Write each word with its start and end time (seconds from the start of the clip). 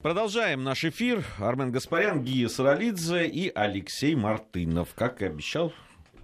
Продолжаем 0.00 0.62
наш 0.62 0.84
эфир. 0.84 1.24
Армен 1.40 1.72
Гаспарян, 1.72 2.22
Гия 2.22 2.46
Саралидзе 2.46 3.26
и 3.26 3.50
Алексей 3.52 4.14
Мартынов. 4.14 4.94
Как 4.94 5.22
и 5.22 5.24
обещал, 5.24 5.72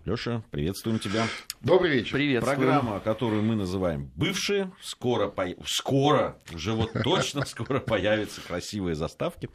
Леша, 0.05 0.45
приветствуем 0.53 1.01
тебя. 1.01 1.27
Добрый 1.61 1.91
вечер. 1.91 2.13
Привет. 2.13 2.45
Программа, 2.45 3.01
которую 3.01 3.43
мы 3.43 3.57
называем 3.57 4.13
«Бывшие». 4.15 4.71
Скоро, 4.81 5.27
по... 5.27 5.49
скоро, 5.67 6.39
уже 6.55 6.71
вот 6.71 6.93
точно 7.03 7.45
скоро 7.47 7.81
появятся 7.81 8.41
красивые 8.43 8.95
заставки. 8.95 9.51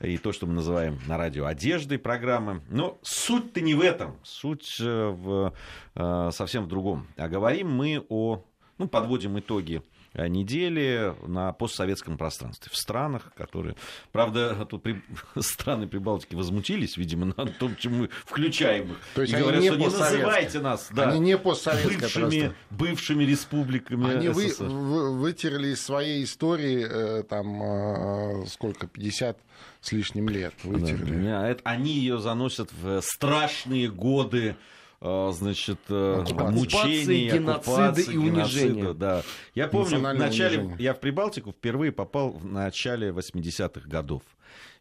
И 0.00 0.18
то, 0.18 0.32
что 0.32 0.46
мы 0.48 0.54
называем 0.54 0.98
на 1.06 1.16
радио 1.16 1.46
одеждой 1.46 2.00
программы. 2.00 2.62
Но 2.68 2.98
суть-то 3.02 3.60
не 3.60 3.74
в 3.74 3.80
этом. 3.80 4.18
Суть 4.24 4.76
э, 4.80 5.06
в, 5.06 5.54
э, 5.94 6.30
совсем 6.32 6.64
в 6.64 6.66
другом. 6.66 7.06
А 7.16 7.28
говорим 7.28 7.70
мы 7.70 8.04
о... 8.08 8.44
Ну, 8.78 8.88
подводим 8.88 9.38
итоги 9.38 9.82
недели 10.14 11.14
на 11.26 11.52
постсоветском 11.52 12.18
пространстве, 12.18 12.70
в 12.72 12.76
странах, 12.76 13.32
которые... 13.36 13.76
Правда, 14.12 14.66
тут 14.66 14.82
при... 14.82 15.02
страны 15.40 15.86
Прибалтики 15.86 16.34
возмутились, 16.34 16.96
видимо, 16.96 17.26
на 17.36 17.46
том, 17.46 17.76
чем 17.76 17.98
мы 17.98 18.10
включаем 18.26 18.92
их. 18.92 18.98
То 19.14 19.22
есть 19.22 19.34
и 19.34 19.36
говорят, 19.36 19.60
не 19.60 19.68
что 19.68 19.78
не 19.78 19.86
называйте 19.86 20.60
нас 20.60 20.88
да, 20.90 21.10
они 21.10 21.20
не 21.20 21.36
бывшими, 21.36 22.54
бывшими 22.70 23.24
республиками 23.24 24.16
Они 24.16 24.28
вы, 24.28 24.52
вы, 24.58 25.18
вытерли 25.18 25.68
из 25.68 25.82
своей 25.82 26.24
истории 26.24 26.86
э, 26.88 27.22
там 27.24 27.62
э, 27.62 28.46
сколько, 28.46 28.86
50 28.86 29.38
с 29.80 29.92
лишним 29.92 30.28
лет 30.28 30.54
вытерли. 30.62 31.24
Да, 31.24 31.56
они 31.64 31.92
ее 31.92 32.18
заносят 32.18 32.70
в 32.72 33.00
страшные 33.00 33.90
годы 33.90 34.50
а, 34.50 34.81
значит, 35.02 35.78
э, 35.88 36.24
мучений, 36.50 37.30
геноциды 37.30 38.02
и 38.02 38.16
унижения. 38.16 38.92
Да. 38.92 39.22
Я 39.54 39.68
помню, 39.68 39.98
в 39.98 40.02
начале, 40.02 40.58
унижение. 40.58 40.76
я 40.78 40.94
в 40.94 41.00
Прибалтику 41.00 41.52
впервые 41.52 41.92
попал 41.92 42.30
в 42.30 42.44
начале 42.44 43.10
80-х 43.10 43.88
годов. 43.88 44.22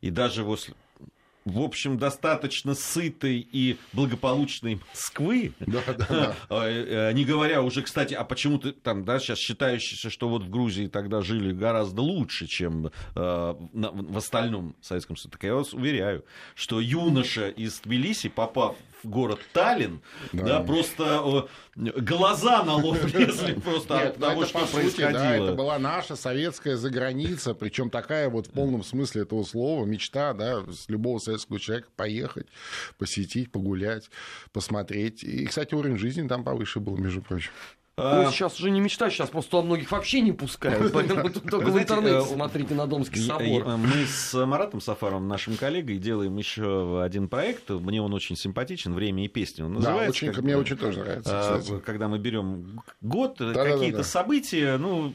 И 0.02 0.10
даже 0.10 0.44
после 0.44 0.76
в 1.46 1.60
общем, 1.60 1.98
достаточно 1.98 2.76
сытой 2.76 3.48
и 3.52 3.78
благополучной 3.94 4.80
Москвы, 4.92 5.54
да, 5.60 5.82
да, 5.88 5.94
да. 5.94 6.36
А, 6.50 6.66
э, 6.70 7.14
не 7.14 7.26
говоря 7.26 7.64
уже, 7.64 7.82
кстати, 7.82 8.14
а 8.14 8.24
почему 8.24 8.60
ты 8.60 8.74
там, 8.74 9.04
да, 9.06 9.20
сейчас 9.20 9.40
считающийся, 9.40 10.12
что 10.12 10.30
вот 10.30 10.44
в 10.44 10.50
Грузии 10.50 10.88
тогда 10.88 11.22
жили 11.22 11.52
гораздо 11.52 12.02
лучше, 12.02 12.46
чем 12.46 12.88
э, 12.88 12.92
в 13.16 14.18
остальном 14.18 14.76
Советском 14.82 15.18
Союзе, 15.18 15.32
так 15.32 15.44
я 15.44 15.56
вас 15.56 15.74
уверяю, 15.74 16.24
что 16.54 16.80
юноша 16.80 17.50
из 17.50 17.80
Тбилиси, 17.80 18.30
попав 18.30 18.76
город 19.04 19.40
Таллин, 19.54 20.02
да, 20.34 20.44
да 20.44 20.60
просто 20.62 21.48
э, 21.76 21.92
глаза 22.02 22.64
на 22.64 22.76
лоб 22.76 22.98
лезли 23.14 23.54
просто 23.54 24.00
от 24.10 24.20
ну 24.20 24.26
того, 24.26 24.46
что 24.46 24.66
происходило. 24.66 25.20
Это 25.20 25.54
была 25.54 25.80
наша 25.80 26.16
советская 26.16 26.78
заграница, 26.78 27.54
причем 27.54 27.90
такая 27.90 28.30
вот 28.30 28.48
в 28.48 28.52
полном 28.52 28.84
смысле 28.84 29.24
этого 29.24 29.44
слова 29.44 29.86
мечта, 29.86 30.34
да, 30.34 30.64
с 30.72 30.90
любого 30.90 31.20
советского 31.20 31.60
человека 31.60 31.90
поехать, 31.96 32.48
посетить, 32.98 33.52
погулять, 33.52 34.10
посмотреть. 34.52 35.24
И, 35.24 35.46
кстати, 35.46 35.74
уровень 35.74 35.98
жизни 35.98 36.28
там 36.28 36.44
повыше 36.44 36.80
был, 36.80 36.98
между 36.98 37.22
прочим. 37.22 37.52
Ну, 37.98 38.32
сейчас 38.32 38.58
уже 38.60 38.72
не 38.72 38.80
мечта, 38.80 39.10
сейчас 39.10 39.30
просто 39.30 39.62
многих 39.62 39.92
вообще 39.92 40.22
не 40.22 40.32
пускают. 40.32 40.92
Поэтому 40.94 41.30
только 41.30 41.70
в 41.70 41.78
интернете 41.78 42.18
э, 42.18 42.34
смотрите 42.34 42.74
на 42.74 42.88
Домский 42.88 43.22
собор. 43.22 43.66
Мы 43.78 44.06
с 44.06 44.34
Маратом 44.46 44.80
Сафаром, 44.82 45.28
нашим 45.28 45.58
коллегой, 45.58 45.98
делаем 45.98 46.38
еще 46.38 47.04
один 47.04 47.28
проект. 47.28 47.70
Мне 47.70 48.02
он 48.02 48.14
очень 48.14 48.36
симпатичен. 48.36 48.94
Время 48.94 49.26
и 49.26 49.28
песни 49.28 49.64
он 49.64 49.74
называется. 49.74 50.26
Да, 50.26 50.32
очень, 50.32 50.42
мне 50.42 50.58
очень 50.58 50.78
тоже 50.78 51.00
нравится. 51.00 51.32
А, 51.34 51.80
когда 51.86 52.08
мы 52.08 52.18
берем 52.18 52.82
год, 53.02 53.38
какие-то 53.38 54.04
события, 54.04 54.78
ну, 54.78 55.14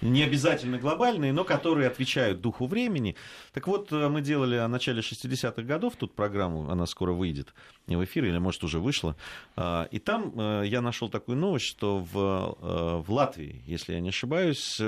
не 0.00 0.22
обязательно 0.22 0.78
глобальные, 0.78 1.32
но 1.32 1.44
которые 1.44 1.88
отвечают 1.88 2.40
духу 2.40 2.66
времени. 2.66 3.16
Так 3.52 3.66
вот, 3.66 3.92
э, 3.92 4.08
мы 4.08 4.20
делали 4.20 4.56
о 4.56 4.68
начале 4.68 5.00
60-х 5.00 5.62
годов 5.62 5.94
тут 5.96 6.14
программу, 6.14 6.70
она 6.70 6.86
скоро 6.86 7.12
выйдет 7.12 7.54
в 7.86 8.04
эфир, 8.04 8.24
или, 8.24 8.38
может, 8.38 8.64
уже 8.64 8.78
вышла. 8.78 9.16
А, 9.56 9.88
и 9.90 9.98
там 9.98 10.32
э, 10.36 10.62
я 10.66 10.80
нашел 10.80 11.08
такую 11.08 11.36
новость, 11.36 11.71
что 11.72 11.98
в, 11.98 12.16
э, 12.60 13.02
в 13.02 13.10
Латвии, 13.10 13.62
если 13.66 13.94
я 13.94 14.00
не 14.00 14.10
ошибаюсь, 14.10 14.80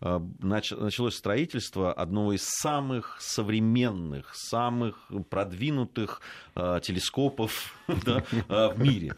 началось 0.00 1.14
строительство 1.14 1.92
одного 1.92 2.32
из 2.32 2.42
самых 2.42 3.16
современных, 3.20 4.34
самых 4.34 5.10
продвинутых 5.30 6.20
телескопов 6.54 7.74
да, 8.04 8.24
в 8.48 8.78
мире 8.78 9.14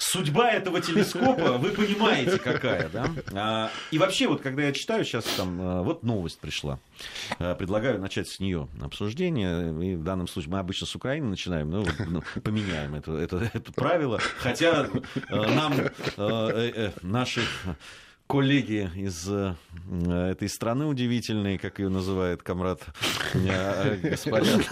судьба 0.00 0.50
этого 0.50 0.80
телескопа, 0.80 1.58
вы 1.58 1.70
понимаете, 1.70 2.38
какая, 2.38 2.88
да? 2.88 3.10
А, 3.32 3.70
и 3.90 3.98
вообще, 3.98 4.26
вот 4.26 4.40
когда 4.40 4.62
я 4.62 4.72
читаю 4.72 5.04
сейчас, 5.04 5.24
там, 5.36 5.60
а, 5.60 5.82
вот 5.82 6.02
новость 6.02 6.40
пришла. 6.40 6.80
А, 7.38 7.54
предлагаю 7.54 8.00
начать 8.00 8.28
с 8.28 8.40
нее 8.40 8.68
обсуждение. 8.82 9.92
И 9.92 9.96
в 9.96 10.02
данном 10.02 10.26
случае 10.26 10.52
мы 10.52 10.58
обычно 10.58 10.86
с 10.86 10.94
Украины 10.94 11.28
начинаем, 11.28 11.70
но 11.70 11.84
ну, 12.08 12.22
поменяем 12.42 12.94
это, 12.94 13.12
это, 13.12 13.50
это 13.52 13.72
правило. 13.72 14.18
Хотя 14.38 14.88
нам 15.28 15.74
э, 15.78 15.90
э, 16.16 16.90
наши 17.02 17.42
коллеги 18.26 18.90
из 18.94 19.28
этой 19.28 20.48
страны 20.48 20.86
удивительной, 20.86 21.58
как 21.58 21.80
ее 21.80 21.88
называет 21.88 22.42
комрад 22.42 22.80
господин. 23.34 24.62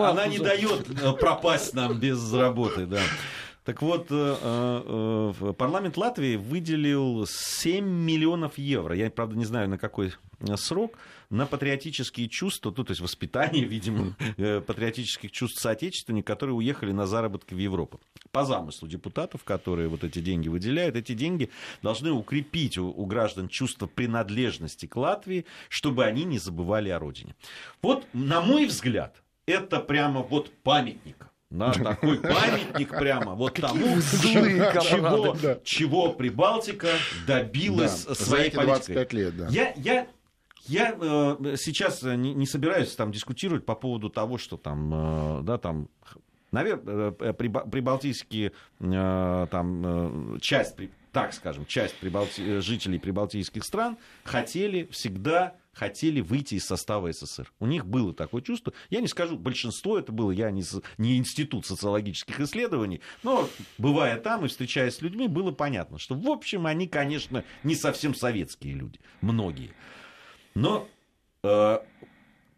Она 0.00 0.26
не 0.26 0.38
дает 0.38 1.18
пропасть 1.20 1.74
нам 1.74 1.98
без 1.98 2.32
работы, 2.32 2.86
да. 2.86 3.00
Так 3.64 3.80
вот, 3.80 4.08
э, 4.10 5.32
э, 5.40 5.52
парламент 5.56 5.96
Латвии 5.96 6.36
выделил 6.36 7.24
7 7.26 7.82
миллионов 7.82 8.58
евро. 8.58 8.94
Я, 8.94 9.10
правда, 9.10 9.36
не 9.36 9.46
знаю, 9.46 9.70
на 9.70 9.78
какой 9.78 10.12
срок, 10.56 10.98
на 11.30 11.46
патриотические 11.46 12.28
чувства, 12.28 12.74
ну, 12.76 12.84
то 12.84 12.90
есть 12.90 13.00
воспитание, 13.00 13.64
видимо, 13.74 14.16
э, 14.36 14.60
патриотических 14.60 15.32
чувств 15.32 15.62
соотечественников, 15.62 16.26
которые 16.26 16.54
уехали 16.56 16.92
на 16.92 17.06
заработки 17.06 17.54
в 17.54 17.58
Европу. 17.58 18.00
По 18.32 18.44
замыслу 18.44 18.86
депутатов, 18.86 19.44
которые 19.44 19.88
вот 19.88 20.04
эти 20.04 20.18
деньги 20.18 20.48
выделяют, 20.48 20.96
эти 20.96 21.14
деньги 21.14 21.48
должны 21.80 22.12
укрепить 22.12 22.76
у, 22.76 22.88
у 22.88 23.06
граждан 23.06 23.48
чувство 23.48 23.86
принадлежности 23.86 24.84
к 24.84 24.94
Латвии, 24.94 25.46
чтобы 25.70 26.04
они 26.04 26.24
не 26.24 26.38
забывали 26.38 26.90
о 26.90 26.98
родине. 26.98 27.34
Вот, 27.80 28.06
на 28.12 28.42
мой 28.42 28.66
взгляд, 28.66 29.22
это 29.46 29.80
прямо 29.80 30.20
вот 30.20 30.52
памятник 30.62 31.28
на 31.54 31.72
такой 31.72 32.18
памятник 32.18 32.90
прямо 32.90 33.34
вот 33.34 33.54
тому, 33.54 34.00
чего, 34.00 35.36
чего 35.62 36.12
Прибалтика 36.12 36.88
добилась 37.26 38.04
да, 38.04 38.14
своей 38.14 38.50
политикой. 38.50 39.06
лет, 39.12 39.36
да. 39.36 39.48
Я, 39.48 39.72
я 39.76 40.06
я 40.66 40.96
э, 40.98 41.56
сейчас 41.58 42.02
не, 42.02 42.32
не 42.32 42.46
собираюсь 42.46 42.94
там 42.96 43.12
дискутировать 43.12 43.66
по 43.66 43.74
поводу 43.74 44.08
того, 44.08 44.38
что 44.38 44.56
там, 44.56 45.40
э, 45.40 45.42
да, 45.42 45.58
там, 45.58 45.88
наверное, 46.52 47.14
э, 47.18 47.32
прибалтийские 47.34 48.52
э, 48.80 49.46
там 49.50 50.36
э, 50.36 50.38
часть, 50.40 50.76
так 51.12 51.34
скажем, 51.34 51.66
часть 51.66 51.96
прибалти... 51.96 52.60
жителей 52.60 52.98
прибалтийских 52.98 53.62
стран 53.62 53.98
хотели 54.24 54.88
всегда 54.90 55.54
хотели 55.74 56.20
выйти 56.20 56.54
из 56.54 56.64
состава 56.64 57.12
СССР. 57.12 57.52
У 57.60 57.66
них 57.66 57.86
было 57.86 58.14
такое 58.14 58.42
чувство. 58.42 58.72
Я 58.90 59.00
не 59.00 59.08
скажу, 59.08 59.36
большинство 59.36 59.98
это 59.98 60.12
было, 60.12 60.30
я 60.30 60.50
не, 60.50 60.62
не 60.98 61.16
институт 61.16 61.66
социологических 61.66 62.40
исследований, 62.40 63.00
но 63.22 63.48
бывая 63.78 64.18
там 64.18 64.44
и 64.44 64.48
встречаясь 64.48 64.96
с 64.96 65.02
людьми, 65.02 65.28
было 65.28 65.50
понятно, 65.50 65.98
что, 65.98 66.14
в 66.14 66.28
общем, 66.28 66.66
они, 66.66 66.86
конечно, 66.86 67.44
не 67.62 67.74
совсем 67.74 68.14
советские 68.14 68.74
люди, 68.74 69.00
многие. 69.20 69.72
Но 70.54 70.88
э, 71.42 71.78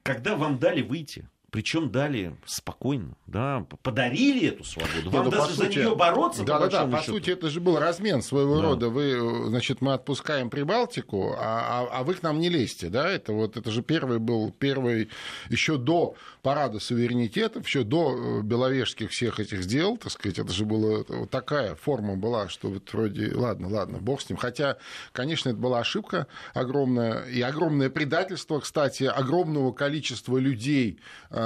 когда 0.02 0.36
вам 0.36 0.58
дали 0.58 0.82
выйти, 0.82 1.28
причем 1.56 1.90
дали 1.90 2.36
спокойно, 2.44 3.16
да, 3.26 3.64
подарили 3.82 4.48
эту 4.48 4.62
свободу. 4.62 5.08
Вам 5.08 5.24
ну, 5.24 5.30
даже 5.30 5.54
за 5.54 5.68
нее 5.68 5.96
бороться, 5.96 6.44
да, 6.44 6.58
по 6.58 6.68
да, 6.68 6.84
да, 6.84 6.98
по 6.98 7.02
сути, 7.02 7.30
это 7.30 7.48
же 7.48 7.60
был 7.60 7.78
размен 7.78 8.20
своего 8.20 8.56
да. 8.56 8.62
рода. 8.62 8.88
Вы, 8.90 9.48
значит, 9.48 9.80
мы 9.80 9.94
отпускаем 9.94 10.50
Прибалтику, 10.50 11.34
а, 11.38 11.88
а, 11.88 12.00
а 12.00 12.04
вы 12.04 12.12
к 12.12 12.22
нам 12.22 12.40
не 12.40 12.50
лезьте, 12.50 12.90
да? 12.90 13.08
Это 13.08 13.32
вот 13.32 13.56
это 13.56 13.70
же 13.70 13.80
первый 13.80 14.18
был 14.18 14.52
первый 14.52 15.08
еще 15.48 15.78
до 15.78 16.14
парада 16.42 16.78
суверенитета, 16.78 17.60
еще 17.60 17.84
до 17.84 18.14
э, 18.14 18.42
беловежских 18.42 19.10
всех 19.10 19.40
этих 19.40 19.64
дел, 19.64 19.96
так 19.96 20.12
сказать, 20.12 20.38
это 20.38 20.52
же 20.52 20.66
была 20.66 21.04
вот 21.08 21.30
такая 21.30 21.74
форма 21.74 22.16
была, 22.16 22.50
что 22.50 22.68
вот 22.68 22.92
вроде, 22.92 23.34
ладно, 23.34 23.68
ладно, 23.68 23.96
бог 23.98 24.20
с 24.20 24.28
ним. 24.28 24.36
Хотя, 24.36 24.76
конечно, 25.12 25.48
это 25.48 25.58
была 25.58 25.80
ошибка 25.80 26.26
огромная 26.52 27.24
и 27.24 27.40
огромное 27.40 27.88
предательство, 27.88 28.60
кстати, 28.60 29.04
огромного 29.04 29.72
количества 29.72 30.36
людей, 30.36 31.00
э, 31.30 31.45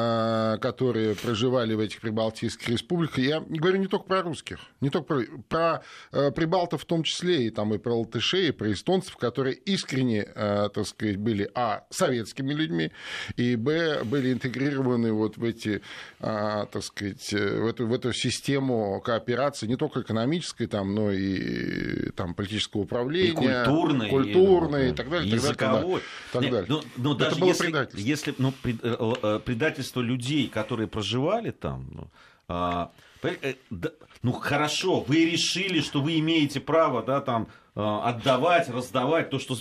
которые 0.60 1.14
проживали 1.14 1.74
в 1.74 1.80
этих 1.80 2.00
прибалтийских 2.00 2.68
республиках. 2.68 3.18
Я 3.18 3.40
говорю 3.40 3.78
не 3.78 3.86
только 3.86 4.06
про 4.06 4.22
русских, 4.22 4.58
не 4.80 4.90
только 4.90 5.06
про, 5.06 5.24
про 5.48 5.82
э, 6.12 6.30
прибалтов 6.30 6.82
в 6.82 6.84
том 6.84 7.02
числе, 7.02 7.46
и, 7.46 7.50
там, 7.50 7.74
и 7.74 7.78
про 7.78 7.94
латышей, 7.94 8.48
и 8.48 8.52
про 8.52 8.72
эстонцев, 8.72 9.16
которые 9.16 9.56
искренне, 9.56 10.26
э, 10.34 10.68
так 10.72 10.86
сказать, 10.86 11.16
были, 11.16 11.50
а, 11.54 11.84
советскими 11.90 12.52
людьми, 12.52 12.92
и, 13.36 13.56
б, 13.56 14.04
были 14.04 14.32
интегрированы 14.32 15.12
вот 15.12 15.36
в 15.36 15.44
эти, 15.44 15.82
так 16.18 16.82
сказать, 16.82 17.32
в 17.32 17.66
эту, 17.66 17.86
в 17.86 17.92
эту 17.92 18.12
систему 18.12 19.00
кооперации, 19.00 19.66
не 19.66 19.76
только 19.76 20.00
экономической, 20.00 20.66
там, 20.66 20.94
но 20.94 21.10
и 21.10 22.10
там, 22.10 22.34
политического 22.34 22.82
управления, 22.82 23.30
и 23.30 23.64
культурной, 23.64 24.08
культурной 24.08 24.88
и, 24.88 24.90
и 24.90 24.94
так 24.94 25.10
далее. 25.10 25.32
Языковой. 25.32 26.02
Так 26.32 26.42
далее. 26.42 26.66
Но, 26.68 26.82
но 26.96 27.14
Это 27.14 27.24
даже 27.24 27.40
было 27.40 27.48
если, 27.48 27.64
предательство. 27.64 28.08
если 28.08 28.34
ну, 28.38 28.52
пред, 28.62 28.84
э, 29.90 29.94
предательство 29.94 30.00
людей, 30.00 30.48
которые 30.48 30.86
проживали 30.86 31.50
там, 31.50 31.86
ну, 31.92 32.08
а, 32.48 32.90
ну 34.22 34.32
хорошо, 34.32 35.00
вы 35.00 35.24
решили, 35.24 35.80
что 35.80 36.00
вы 36.00 36.18
имеете 36.18 36.60
право, 36.60 37.02
да, 37.02 37.20
там, 37.20 37.46
Э, 37.46 37.59
отдавать, 37.74 38.68
раздавать 38.68 39.30
то, 39.30 39.38
что 39.38 39.56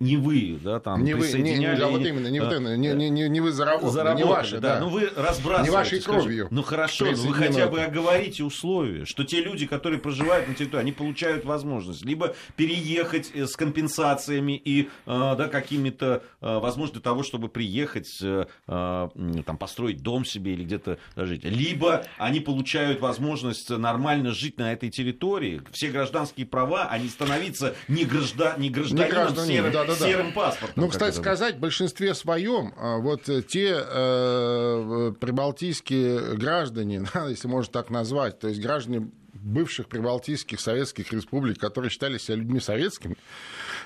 не 0.00 0.16
вы, 0.16 0.58
да, 0.62 0.80
там, 0.80 1.02
не 1.02 1.14
вы, 1.14 1.30
не, 1.32 1.74
да, 1.76 1.88
вот 1.88 2.00
именно, 2.00 2.28
не, 2.28 2.40
вот 2.40 2.58
не, 2.58 2.76
не, 2.76 3.10
не, 3.10 3.28
не 3.28 3.40
вы 3.40 3.52
заработали, 3.52 3.90
заработали 3.90 4.24
не 4.24 4.30
ваши, 4.30 4.58
да, 4.58 4.74
да. 4.74 4.80
ну 4.80 4.88
вы 4.90 5.10
разбрасываете. 5.16 5.70
Не 5.70 5.70
вашей 5.70 6.00
кровью. 6.00 6.48
Ну 6.50 6.62
хорошо, 6.62 7.06
вы 7.06 7.32
хотя 7.32 7.68
бы 7.68 7.82
оговорите 7.82 8.44
условия, 8.44 9.04
что 9.04 9.24
те 9.24 9.42
люди, 9.42 9.66
которые 9.66 9.98
проживают 9.98 10.48
на 10.48 10.54
территории, 10.54 10.82
они 10.82 10.92
получают 10.92 11.44
возможность 11.44 12.04
либо 12.04 12.34
переехать 12.56 13.30
э, 13.34 13.46
с 13.46 13.56
компенсациями 13.56 14.60
и, 14.62 14.82
э, 14.82 14.86
да, 15.06 15.48
какими-то, 15.48 16.22
возможно, 16.40 16.94
для 16.94 17.02
того, 17.02 17.22
чтобы 17.22 17.48
приехать, 17.48 18.22
там, 18.66 19.58
построить 19.58 20.02
дом 20.02 20.24
себе 20.24 20.52
или 20.52 20.64
где-то 20.64 20.98
жить, 21.16 21.44
либо 21.44 22.04
они 22.18 22.40
получают 22.40 23.00
возможность 23.00 23.70
нормально 23.70 24.32
жить 24.32 24.58
на 24.58 24.72
этой 24.72 24.90
территории, 24.90 25.62
все 25.72 25.90
гражданские 25.90 26.46
права, 26.46 26.88
они 26.88 27.08
становятся 27.08 27.53
становиться 27.54 27.74
не, 27.88 28.04
гражда, 28.04 28.54
не 28.58 28.70
гражданином 28.70 29.06
не 29.06 29.12
гражданин, 29.12 29.56
серым, 29.56 29.72
да, 29.72 29.84
да, 29.84 29.94
да. 29.98 30.06
серым 30.06 30.32
паспортом. 30.32 30.84
Ну, 30.84 30.88
кстати 30.88 31.16
сказать, 31.16 31.56
в 31.56 31.58
большинстве 31.58 32.14
своем 32.14 32.74
а, 32.76 32.98
вот 32.98 33.28
э, 33.28 33.42
те 33.42 33.76
э, 33.76 35.12
прибалтийские 35.20 36.34
граждане, 36.36 37.06
если 37.28 37.48
можно 37.48 37.72
так 37.72 37.90
назвать, 37.90 38.38
то 38.38 38.48
есть 38.48 38.60
граждане 38.60 39.10
бывших 39.32 39.88
прибалтийских 39.88 40.60
советских 40.60 41.12
республик, 41.12 41.58
которые 41.58 41.90
считали 41.90 42.18
себя 42.18 42.36
людьми 42.36 42.60
советскими, 42.60 43.16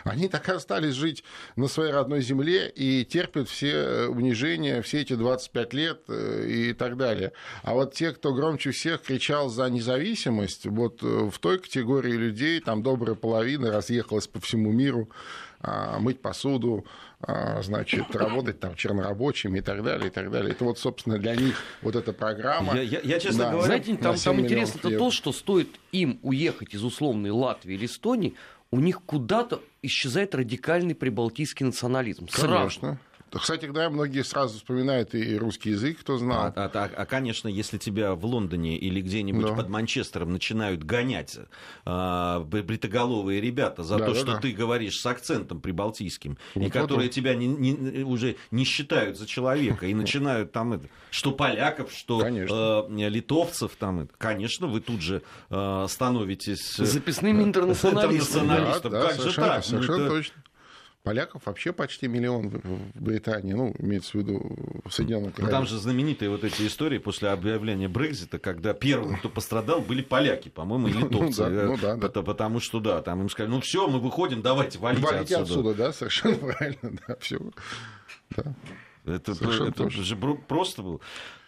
они 0.08 0.28
так 0.28 0.48
и 0.48 0.52
остались 0.52 0.94
жить 0.94 1.24
на 1.56 1.68
своей 1.68 1.92
родной 1.92 2.22
земле 2.22 2.68
и 2.68 3.04
терпят 3.04 3.48
все 3.48 3.72
э, 3.72 4.06
унижения, 4.06 4.82
все 4.82 5.00
эти 5.00 5.14
25 5.14 5.72
лет 5.74 6.00
э, 6.08 6.46
и 6.48 6.72
так 6.72 6.96
далее. 6.96 7.32
А 7.62 7.74
вот 7.74 7.94
те, 7.94 8.12
кто 8.12 8.34
громче 8.34 8.70
всех 8.70 9.02
кричал 9.02 9.48
за 9.48 9.68
независимость, 9.68 10.66
вот 10.66 11.02
э, 11.02 11.30
в 11.30 11.38
той 11.38 11.58
категории 11.58 12.12
людей, 12.12 12.60
там 12.60 12.82
добрая 12.82 13.14
половина 13.14 13.70
разъехалась 13.70 14.26
по 14.26 14.40
всему 14.40 14.72
миру, 14.72 15.08
а, 15.60 15.98
мыть 15.98 16.20
посуду, 16.22 16.86
а, 17.20 17.60
значит, 17.62 18.14
работать 18.14 18.60
там 18.60 18.76
чернорабочими 18.76 19.58
и 19.58 19.60
так 19.60 19.82
далее, 19.82 20.06
и 20.06 20.10
так 20.10 20.30
далее. 20.30 20.52
Это 20.52 20.64
вот, 20.64 20.78
собственно, 20.78 21.18
для 21.18 21.34
них 21.34 21.60
вот 21.82 21.96
эта 21.96 22.12
программа. 22.12 22.76
Я, 22.76 22.82
я, 22.82 23.00
я 23.00 23.18
честно 23.18 23.44
да, 23.44 23.50
говоря, 23.50 23.66
знаете, 23.66 23.96
там, 23.96 24.16
там 24.16 24.40
интересно 24.40 24.90
то, 24.90 25.10
что 25.10 25.32
стоит 25.32 25.68
им 25.90 26.20
уехать 26.22 26.74
из 26.74 26.84
условной 26.84 27.30
Латвии 27.30 27.74
или 27.74 27.86
Эстонии, 27.86 28.34
у 28.70 28.78
них 28.78 29.02
куда-то 29.02 29.60
исчезает 29.82 30.34
радикальный 30.34 30.94
прибалтийский 30.94 31.66
национализм. 31.66 32.28
Сразу. 32.28 32.80
Конечно. 32.80 33.00
Кстати 33.30 33.66
да, 33.66 33.90
многие 33.90 34.22
сразу 34.24 34.58
вспоминают 34.58 35.14
и 35.14 35.36
русский 35.36 35.70
язык, 35.70 36.00
кто 36.00 36.18
знал. 36.18 36.46
А, 36.46 36.52
а, 36.56 36.70
а, 36.72 36.90
а 36.96 37.06
конечно, 37.06 37.48
если 37.48 37.78
тебя 37.78 38.14
в 38.14 38.24
Лондоне 38.24 38.76
или 38.78 39.00
где-нибудь 39.00 39.46
да. 39.46 39.54
под 39.54 39.68
Манчестером 39.68 40.32
начинают 40.32 40.82
гонять 40.82 41.38
а, 41.84 42.40
бритоголовые 42.40 43.40
ребята 43.40 43.82
за 43.82 43.98
да, 43.98 44.06
то, 44.06 44.14
да, 44.14 44.18
что 44.18 44.32
да. 44.32 44.38
ты 44.38 44.52
говоришь 44.52 44.98
с 45.00 45.06
акцентом 45.06 45.60
прибалтийским, 45.60 46.38
вот, 46.54 46.66
и 46.66 46.70
которые 46.70 47.08
вот. 47.08 47.14
тебя 47.14 47.34
не, 47.34 47.46
не, 47.46 48.02
уже 48.02 48.36
не 48.50 48.64
считают 48.64 49.18
за 49.18 49.26
человека, 49.26 49.86
и 49.86 49.94
начинают 49.94 50.52
там 50.52 50.72
это, 50.72 50.88
что 51.10 51.32
поляков, 51.32 51.92
что 51.92 52.22
э, 52.22 53.08
литовцев, 53.08 53.72
там, 53.78 54.08
конечно, 54.18 54.66
вы 54.66 54.80
тут 54.80 55.00
же 55.00 55.22
э, 55.50 55.86
становитесь... 55.88 56.78
Э, 56.78 56.84
Записными 56.84 57.42
интернационалистами. 57.42 58.42
интернационалистом. 58.42 58.92
Да, 58.92 59.02
да, 59.02 59.08
как 59.08 59.20
же 59.20 59.34
так? 59.34 59.64
Совершенно 59.64 59.98
ну, 59.98 60.08
точно. 60.08 60.34
Поляков 61.04 61.46
вообще 61.46 61.72
почти 61.72 62.08
миллион 62.08 62.48
в 62.50 63.00
Британии, 63.00 63.52
ну, 63.52 63.74
имеется 63.78 64.10
в 64.12 64.14
виду 64.16 64.40
в 64.84 64.90
Соединенном 64.92 65.32
Королевстве. 65.32 65.50
Там 65.50 65.66
же 65.66 65.78
знаменитые 65.78 66.28
вот 66.28 66.44
эти 66.44 66.66
истории 66.66 66.98
после 66.98 67.30
объявления 67.30 67.88
Брекзита, 67.88 68.38
когда 68.38 68.74
первым, 68.74 69.16
кто 69.16 69.28
пострадал, 69.28 69.80
были 69.80 70.02
поляки, 70.02 70.48
по-моему, 70.48 70.88
и 70.88 70.92
ну 70.94 71.00
литовцы. 71.06 71.46
Ну, 71.46 71.76
да, 71.76 71.96
ну, 71.96 72.08
да, 72.08 72.22
Потому 72.22 72.60
что, 72.60 72.80
да, 72.80 73.00
там 73.00 73.22
им 73.22 73.30
сказали, 73.30 73.50
ну 73.50 73.60
все, 73.60 73.86
мы 73.88 74.00
выходим, 74.00 74.42
давайте 74.42 74.78
валите, 74.78 75.02
валите 75.02 75.36
отсюда. 75.36 75.42
отсюда. 75.42 75.74
да, 75.74 75.92
совершенно 75.92 76.36
правильно, 76.52 76.98
да, 77.06 77.16
все. 77.20 77.38
Да. 78.36 78.54
Это, 79.08 79.32
это 79.32 79.90
же 79.90 80.16
просто 80.16 80.82
было. 80.82 81.00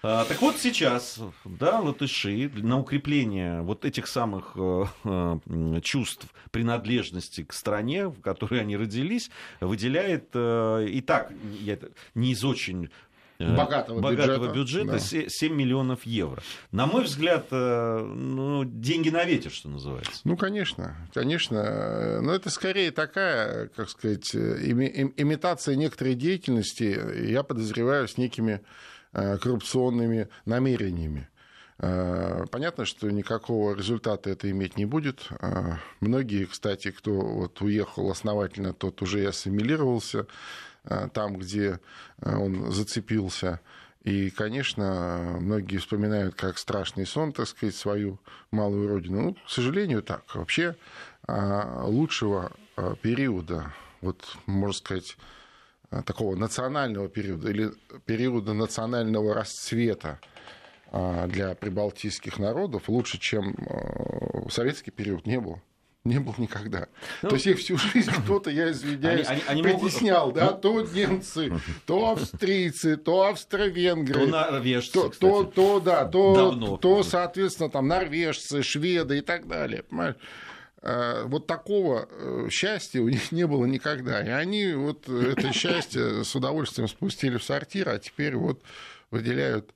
А, 0.02 0.24
так 0.24 0.40
вот 0.40 0.56
сейчас, 0.56 1.20
да, 1.44 1.80
латыши 1.80 2.50
на 2.54 2.78
укрепление 2.78 3.60
вот 3.60 3.84
этих 3.84 4.06
самых 4.06 4.52
э, 4.56 4.84
э, 5.04 5.80
чувств 5.82 6.26
принадлежности 6.50 7.44
к 7.44 7.52
стране, 7.52 8.08
в 8.08 8.20
которой 8.22 8.62
они 8.62 8.78
родились, 8.78 9.30
выделяет 9.60 10.30
э, 10.32 10.86
и 10.88 11.02
так 11.02 11.32
не 12.14 12.32
из 12.32 12.42
очень 12.44 12.88
богатого, 13.40 14.00
богатого 14.00 14.52
бюджета, 14.52 14.92
бюджета 14.92 15.22
да. 15.22 15.28
7 15.28 15.54
миллионов 15.54 16.04
евро. 16.04 16.42
На 16.72 16.86
мой 16.86 17.04
взгляд, 17.04 17.46
ну, 17.50 18.64
деньги 18.64 19.08
на 19.08 19.24
ветер, 19.24 19.50
что 19.50 19.68
называется. 19.68 20.20
Ну, 20.24 20.36
конечно, 20.36 20.96
конечно. 21.12 22.20
Но 22.20 22.32
это 22.32 22.50
скорее 22.50 22.90
такая, 22.90 23.68
как 23.68 23.88
сказать, 23.88 24.34
имитация 24.34 25.76
некоторой 25.76 26.14
деятельности, 26.14 27.28
я 27.28 27.42
подозреваю, 27.42 28.08
с 28.08 28.16
некими 28.16 28.60
Э, 29.12 29.38
коррупционными 29.38 30.28
намерениями. 30.44 31.28
Э, 31.78 32.44
понятно, 32.48 32.84
что 32.84 33.10
никакого 33.10 33.74
результата 33.74 34.30
это 34.30 34.48
иметь 34.52 34.76
не 34.76 34.84
будет. 34.84 35.26
Э, 35.40 35.78
многие, 35.98 36.44
кстати, 36.44 36.92
кто 36.92 37.12
вот 37.12 37.60
уехал 37.60 38.08
основательно, 38.08 38.72
тот 38.72 39.02
уже 39.02 39.22
и 39.22 39.26
ассимилировался 39.26 40.28
там, 41.12 41.36
где 41.36 41.80
он 42.22 42.70
зацепился. 42.72 43.60
И, 44.02 44.30
конечно, 44.30 45.36
многие 45.40 45.76
вспоминают 45.76 46.34
как 46.34 46.56
страшный 46.58 47.06
сон, 47.06 47.32
так 47.32 47.46
сказать, 47.46 47.74
свою 47.74 48.18
малую 48.50 48.88
родину. 48.88 49.20
Ну, 49.20 49.34
к 49.34 49.50
сожалению, 49.50 50.02
так. 50.02 50.34
Вообще 50.34 50.76
лучшего 51.28 52.52
периода, 53.02 53.74
вот, 54.00 54.24
можно 54.46 54.72
сказать, 54.72 55.16
Э, 55.90 56.02
такого 56.02 56.36
национального 56.36 57.08
периода 57.08 57.50
или 57.50 57.72
периода 58.06 58.52
национального 58.52 59.34
расцвета 59.34 60.20
э, 60.92 61.26
для 61.28 61.54
прибалтийских 61.54 62.38
народов 62.38 62.88
лучше, 62.88 63.18
чем 63.18 63.54
э, 63.54 64.48
советский 64.50 64.92
период, 64.92 65.26
не 65.26 65.40
было. 65.40 65.60
Не 66.02 66.18
было 66.18 66.34
никогда. 66.38 66.88
Ну, 67.22 67.28
То 67.28 67.34
есть 67.34 67.46
их 67.46 67.58
всю 67.58 67.76
жизнь 67.76 68.10
кто-то, 68.24 68.50
я 68.50 68.70
извиняюсь, 68.70 69.26
они, 69.28 69.42
они, 69.46 69.60
они 69.60 69.62
притеснял, 69.62 70.28
могут... 70.28 70.34
да, 70.34 70.52
то 70.52 70.80
немцы, 70.80 71.52
то 71.84 72.12
австрийцы, 72.12 72.96
то 72.96 73.26
австро-венгры, 73.26 74.24
то 74.24 74.26
норвежцы, 74.26 74.92
то, 74.92 75.10
то, 75.10 75.44
то, 75.44 75.80
да, 75.80 76.06
то, 76.06 76.34
Давно. 76.34 76.76
то, 76.78 77.02
соответственно, 77.02 77.68
там 77.68 77.86
норвежцы, 77.86 78.62
шведы 78.62 79.18
и 79.18 79.20
так 79.20 79.46
далее. 79.46 79.82
Понимаешь? 79.82 80.16
Э, 80.80 81.24
вот 81.26 81.46
такого 81.46 82.08
э, 82.10 82.48
счастья 82.50 83.02
у 83.02 83.08
них 83.10 83.30
не 83.30 83.46
было 83.46 83.66
никогда. 83.66 84.22
И 84.22 84.30
они 84.30 84.72
вот 84.72 85.06
это 85.06 85.52
счастье 85.52 86.24
с 86.24 86.34
удовольствием 86.34 86.88
спустили 86.88 87.36
в 87.36 87.44
сортир, 87.44 87.90
а 87.90 87.98
теперь 87.98 88.36
вот 88.36 88.62
выделяют 89.10 89.74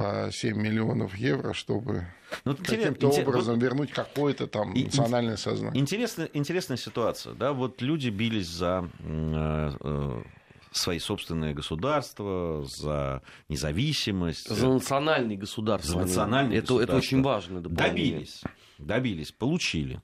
по 0.00 0.30
7 0.32 0.56
миллионов 0.56 1.14
евро, 1.14 1.52
чтобы 1.52 2.06
ну, 2.46 2.56
каким-то 2.56 3.06
интерес... 3.06 3.18
образом 3.18 3.58
вернуть 3.58 3.90
какое-то 3.92 4.46
там 4.46 4.72
национальное 4.72 5.36
сознание. 5.36 5.78
Интересная, 5.78 6.30
интересная 6.32 6.78
ситуация. 6.78 7.34
Да? 7.34 7.52
Вот 7.52 7.82
люди 7.82 8.08
бились 8.08 8.46
за 8.46 8.88
э, 9.00 10.22
свои 10.72 10.98
собственные 10.98 11.52
государства, 11.52 12.64
за 12.64 13.20
независимость. 13.50 14.48
За 14.48 14.68
национальные 14.68 15.36
государства. 15.36 15.92
За 15.92 15.98
национальные 15.98 16.60
это, 16.60 16.68
государства. 16.68 16.96
Это 16.96 16.96
очень 16.96 17.22
важно. 17.22 17.60
Добились. 17.60 18.42
Добились, 18.78 19.32
получили. 19.32 20.00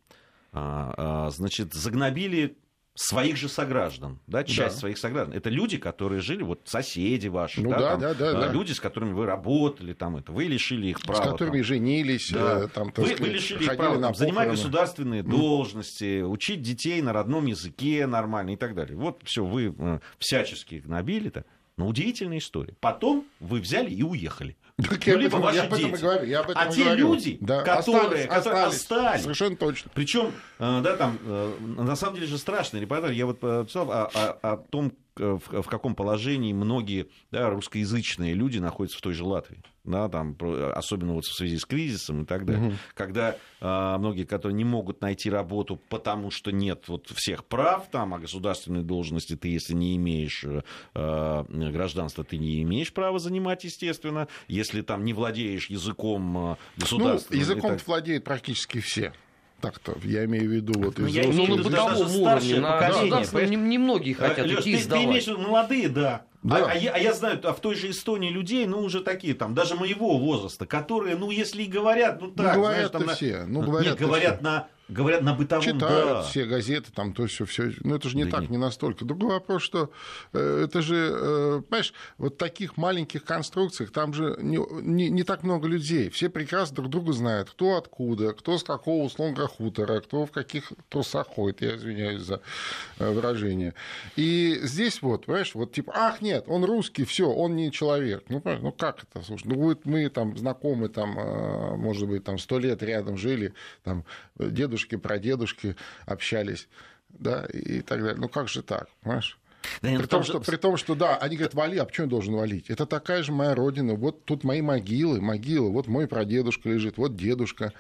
А, 0.53 0.95
а, 1.27 1.31
значит, 1.31 1.73
загнобили 1.73 2.59
своих 2.97 3.37
же 3.37 3.49
сограждан, 3.49 4.19
да, 4.27 4.43
часть 4.43 4.77
да. 4.77 4.81
своих 4.81 4.99
сограждан. 4.99 5.37
Это 5.37 5.51
люди, 5.51 5.77
которые 5.77 6.21
жили, 6.21 6.43
вот 6.43 6.63
соседи 6.65 7.29
ваши, 7.29 7.61
ну, 7.61 7.71
да, 7.71 7.79
да, 7.79 7.91
там, 7.91 8.01
да, 8.01 8.15
да, 8.15 8.33
да, 8.33 8.53
люди, 8.53 8.73
с 8.73 8.81
которыми 8.81 9.13
вы 9.13 9.27
работали, 9.27 9.93
там 9.93 10.17
это, 10.17 10.33
вы 10.33 10.45
лишили 10.45 10.89
их 10.89 11.01
права. 11.03 11.23
С 11.23 11.31
которыми 11.31 11.59
там, 11.59 11.65
женились, 11.65 12.31
да. 12.33 12.65
Э, 12.65 12.69
там, 12.69 12.93
вы, 12.97 13.07
сказать, 13.07 13.21
вы 13.21 13.29
лишили 13.29 13.65
их 13.65 13.77
права 13.77 14.01
там, 14.01 14.15
занимать 14.15 14.51
государственные 14.51 15.23
должности, 15.23 16.23
учить 16.23 16.63
детей 16.63 17.03
на 17.03 17.13
родном 17.13 17.47
языке 17.47 18.07
нормально 18.07 18.51
и 18.51 18.57
так 18.57 18.75
далее. 18.75 18.97
Вот 18.97 19.21
все, 19.25 19.45
вы 19.45 19.75
э, 19.79 20.01
всячески 20.19 20.77
их 20.77 20.87
набили-то. 20.87 21.45
Но 21.77 21.87
удивительная 21.87 22.39
история. 22.39 22.75
Потом 22.81 23.27
вы 23.41 23.61
взяли 23.61 23.91
и 23.91 24.03
уехали. 24.03 24.57
Так 24.77 25.07
ну, 25.07 25.13
я, 25.13 25.19
либо 25.19 25.37
ваши 25.37 25.57
я 25.57 25.63
об 25.63 25.73
этом 25.73 25.91
дети. 25.91 26.01
говорю. 26.03 26.27
Я 26.27 26.41
об 26.41 26.51
этом 26.51 26.63
а 26.63 26.71
те 26.71 26.85
говорю. 26.85 27.15
люди, 27.15 27.39
да. 27.41 27.63
которые, 27.63 28.25
остались, 28.25 28.27
которые 28.27 28.65
остались. 28.65 28.81
остались. 28.81 29.23
Совершенно 29.23 29.57
точно. 29.57 29.91
Причем, 29.95 30.33
э, 30.59 30.81
да, 30.83 30.97
там, 30.97 31.19
э, 31.23 31.57
на 31.61 31.97
самом 31.97 32.17
деле 32.17 32.27
же 32.27 32.37
страшный 32.37 32.81
репортаж. 32.81 33.13
Я 33.13 33.25
вот 33.25 33.41
читал 33.69 33.91
о, 33.91 34.05
о, 34.07 34.39
о 34.43 34.57
том, 34.59 34.93
в, 35.17 35.63
в 35.63 35.67
каком 35.67 35.95
положении 35.95 36.53
многие 36.53 37.09
да, 37.31 37.51
русскоязычные 37.51 38.35
люди 38.35 38.59
находятся 38.59 38.99
в 38.99 39.01
той 39.01 39.15
же 39.15 39.25
Латвии. 39.25 39.63
Да, 39.85 40.09
там, 40.09 40.37
особенно 40.75 41.15
вот 41.15 41.25
в 41.25 41.33
связи 41.33 41.59
с 41.59 41.65
кризисом 41.65 42.23
и 42.23 42.27
так 42.27 42.45
далее. 42.45 42.69
Угу. 42.69 42.77
Когда 42.95 43.37
а, 43.61 43.97
многие, 43.99 44.25
которые 44.25 44.57
не 44.57 44.65
могут 44.65 45.01
найти 45.01 45.31
работу, 45.31 45.81
потому 45.89 46.33
что 46.33 46.51
нет 46.51 46.89
вот 46.89 47.07
всех 47.15 47.45
прав, 47.45 47.89
там, 47.91 48.13
а 48.13 48.19
государственной 48.19 48.83
должности 48.83 49.37
ты, 49.37 49.49
если 49.49 49.75
не 49.75 49.97
имеешь 49.97 50.45
а, 50.95 51.45
гражданства, 51.49 52.25
ты 52.25 52.37
не 52.37 52.63
имеешь 52.63 52.93
права 52.93 53.21
занимать, 53.21 53.63
естественно. 53.63 54.27
Если 54.49 54.81
там 54.81 55.05
не 55.05 55.13
владеешь 55.13 55.71
языком 55.71 56.57
государства. 56.77 57.33
Ну, 57.33 57.41
языком 57.41 57.71
так... 57.71 57.87
владеют 57.87 58.25
практически 58.25 58.81
все 58.81 59.13
так-то, 59.61 59.97
я 60.05 60.25
имею 60.27 60.49
в 60.49 60.53
виду 60.53 60.79
вот 60.79 60.99
ну, 60.99 61.07
из 61.07 61.15
я 61.15 61.25
в 61.25 61.33
виду 61.33 61.65
бытовом 61.65 62.17
уровне, 62.17 62.61
на 62.61 62.89
государственном 62.89 63.69
немногие 63.69 64.15
хотят 64.15 64.47
Леш, 64.47 64.61
идти 64.61 64.77
ты, 64.77 64.89
ты 64.89 65.05
имеешь 65.05 65.25
в 65.25 65.29
виду 65.29 65.39
молодые, 65.39 65.89
да, 65.89 66.23
да. 66.43 66.67
А, 66.67 66.71
а, 66.71 66.75
я, 66.77 66.93
а 66.93 66.99
я 66.99 67.13
знаю, 67.13 67.41
а 67.43 67.53
в 67.53 67.61
той 67.61 67.75
же 67.75 67.91
Эстонии 67.91 68.31
людей, 68.31 68.67
ну, 68.67 68.79
уже 68.81 69.01
такие, 69.01 69.35
там, 69.35 69.55
даже 69.55 69.75
моего 69.75 70.17
возраста, 70.19 70.67
которые, 70.67 71.17
ну, 71.17 71.31
если 71.31 71.65
и 71.65 71.67
говорят, 71.67 72.21
ну, 72.21 72.31
так, 72.31 72.55
ну, 72.55 72.63
говорят 72.63 72.91
знаешь, 72.91 73.07
там, 73.07 73.17
все. 73.17 73.45
Ну, 73.47 73.63
говорят 73.63 73.93
нет, 73.93 73.99
говорят 73.99 74.35
все. 74.37 74.45
на 74.45 74.69
Говорят, 74.89 75.23
на 75.23 75.35
бытовом, 75.35 75.65
Читают 75.65 76.09
да. 76.09 76.23
все 76.23 76.45
газеты, 76.45 76.93
там 76.93 77.13
то 77.13 77.27
все, 77.27 77.45
все. 77.45 77.73
Но 77.83 77.97
это 77.97 78.09
же 78.09 78.17
не 78.17 78.25
да 78.25 78.31
так, 78.31 78.41
нет. 78.43 78.51
не 78.51 78.57
настолько. 78.57 79.05
Другой 79.05 79.31
вопрос, 79.31 79.63
что 79.63 79.91
э, 80.33 80.65
это 80.65 80.81
же, 80.81 81.11
э, 81.13 81.63
понимаешь, 81.69 81.93
вот 82.19 82.39
таких 82.39 82.77
маленьких 82.77 83.25
конструкциях, 83.25 83.91
там 83.91 84.15
же 84.15 84.37
не, 84.41 84.61
не, 84.83 85.11
не 85.11 85.25
так 85.25 85.43
много 85.43 85.67
людей. 85.67 86.09
Все 86.11 86.29
прекрасно 86.29 86.77
друг 86.77 86.91
друга 86.91 87.13
знают, 87.15 87.51
кто 87.51 87.77
откуда, 87.77 88.33
кто 88.33 88.59
с 88.59 88.63
какого, 88.63 89.05
условно 89.05 89.49
хутора, 89.49 90.01
кто 90.01 90.25
в 90.25 90.31
каких 90.31 90.73
трусах 90.89 91.27
ходит, 91.27 91.63
я 91.63 91.75
извиняюсь 91.75 92.23
за 92.23 92.41
э, 93.01 93.11
выражение. 93.11 93.75
И 94.15 94.61
здесь 94.63 95.03
вот, 95.03 95.27
понимаешь, 95.27 95.53
вот 95.57 95.73
типа, 95.73 95.95
ах, 95.97 96.23
нет, 96.23 96.45
он 96.47 96.65
русский, 96.65 97.05
все, 97.05 97.29
он 97.29 97.57
не 97.57 97.73
человек. 97.73 98.23
Ну, 98.29 98.41
ну 98.45 98.71
как 98.71 99.03
это, 99.03 99.25
слушай, 99.25 99.49
ну 99.49 99.57
вот 99.57 99.85
мы 99.85 100.09
там 100.11 100.39
знакомы, 100.39 100.89
там, 100.89 101.15
может 101.77 102.09
быть, 102.09 102.23
там 102.23 102.39
сто 102.39 102.61
лет 102.61 102.85
рядом 102.85 103.17
жили, 103.17 103.53
там, 103.83 104.05
дедушка 104.39 104.76
дедушки, 104.77 104.97
прадедушки 104.97 105.77
общались, 106.05 106.69
да, 107.09 107.47
и 107.47 107.81
так 107.81 108.01
далее. 108.01 108.17
Ну 108.19 108.29
как 108.29 108.49
же 108.49 108.63
так, 108.63 108.89
понимаешь? 109.03 109.39
Да, 109.83 109.89
при, 109.89 110.07
том, 110.07 110.23
же... 110.23 110.29
что, 110.29 110.41
при 110.41 110.57
том, 110.57 110.77
что, 110.77 110.95
да, 110.95 111.17
они 111.17 111.35
говорят, 111.37 111.55
вали, 111.55 111.79
а 111.79 111.85
почему 111.85 112.07
я 112.07 112.11
должен 112.11 112.35
валить? 112.37 112.71
Это 112.71 112.87
такая 112.87 113.25
же 113.25 113.33
моя 113.33 113.53
родина, 113.53 113.95
вот 113.95 114.25
тут 114.25 114.45
мои 114.45 114.63
могилы, 114.63 115.21
могилы, 115.21 115.73
вот 115.73 115.89
мой 115.89 116.07
прадедушка 116.07 116.69
лежит, 116.69 116.99
вот 116.99 117.17
дедушка, 117.17 117.73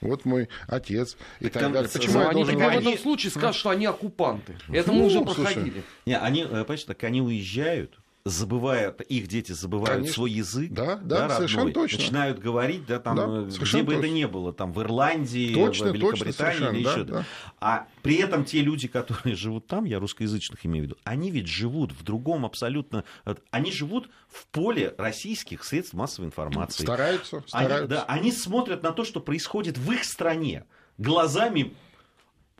вот 0.00 0.24
мой 0.24 0.48
отец 0.68 1.18
и 1.40 1.50
так, 1.50 1.64
так 1.64 1.72
далее. 1.72 1.90
Почему 1.92 2.20
я 2.20 2.28
они 2.28 2.44
в 2.44 2.48
этом 2.48 2.98
случае 2.98 3.30
скажут, 3.30 3.56
что 3.56 3.70
они 3.70 3.84
оккупанты. 3.84 4.56
Это 4.72 4.90
ну, 4.90 5.00
мы 5.00 5.06
уже 5.06 5.20
проходили. 5.20 5.70
Слушай. 5.70 5.84
Не, 6.06 6.18
они, 6.18 6.42
э, 6.44 6.46
понимаешь, 6.46 6.84
так 6.84 7.04
они 7.04 7.20
уезжают, 7.20 7.98
забывают, 8.24 9.02
их 9.02 9.28
дети 9.28 9.52
забывают 9.52 9.96
Конечно. 9.96 10.14
свой 10.14 10.30
язык, 10.30 10.72
да, 10.72 10.96
да, 10.96 11.28
да 11.28 11.36
совершенно 11.36 11.72
точно. 11.72 11.98
начинают 11.98 12.38
говорить, 12.38 12.86
да, 12.86 12.98
там, 12.98 13.16
да, 13.16 13.24
э, 13.24 13.44
где 13.50 13.82
бы 13.82 13.92
точно. 13.92 13.98
это 13.98 14.08
ни 14.08 14.24
было, 14.24 14.52
там, 14.54 14.72
в 14.72 14.80
Ирландии, 14.80 15.52
точно, 15.52 15.90
в 15.90 15.94
Великобритании 15.94 16.58
точно, 16.58 16.76
или 16.76 16.80
еще. 16.80 17.04
Да, 17.04 17.14
да. 17.18 17.26
А 17.60 17.88
при 18.02 18.16
этом 18.16 18.46
те 18.46 18.62
люди, 18.62 18.88
которые 18.88 19.36
живут 19.36 19.66
там, 19.66 19.84
я 19.84 19.98
русскоязычных 19.98 20.64
имею 20.64 20.84
в 20.84 20.86
виду, 20.86 20.96
они 21.04 21.30
ведь 21.30 21.48
живут 21.48 21.92
в 21.92 22.02
другом 22.02 22.46
абсолютно, 22.46 23.04
они 23.50 23.70
живут 23.70 24.08
в 24.28 24.46
поле 24.46 24.94
российских 24.96 25.62
средств 25.62 25.92
массовой 25.92 26.26
информации. 26.26 26.82
Стараются, 26.82 27.42
стараются. 27.46 27.78
Они, 27.78 27.88
да, 27.88 28.04
они 28.04 28.32
смотрят 28.32 28.82
на 28.82 28.92
то, 28.92 29.04
что 29.04 29.20
происходит 29.20 29.76
в 29.76 29.92
их 29.92 30.02
стране 30.02 30.64
глазами 30.96 31.74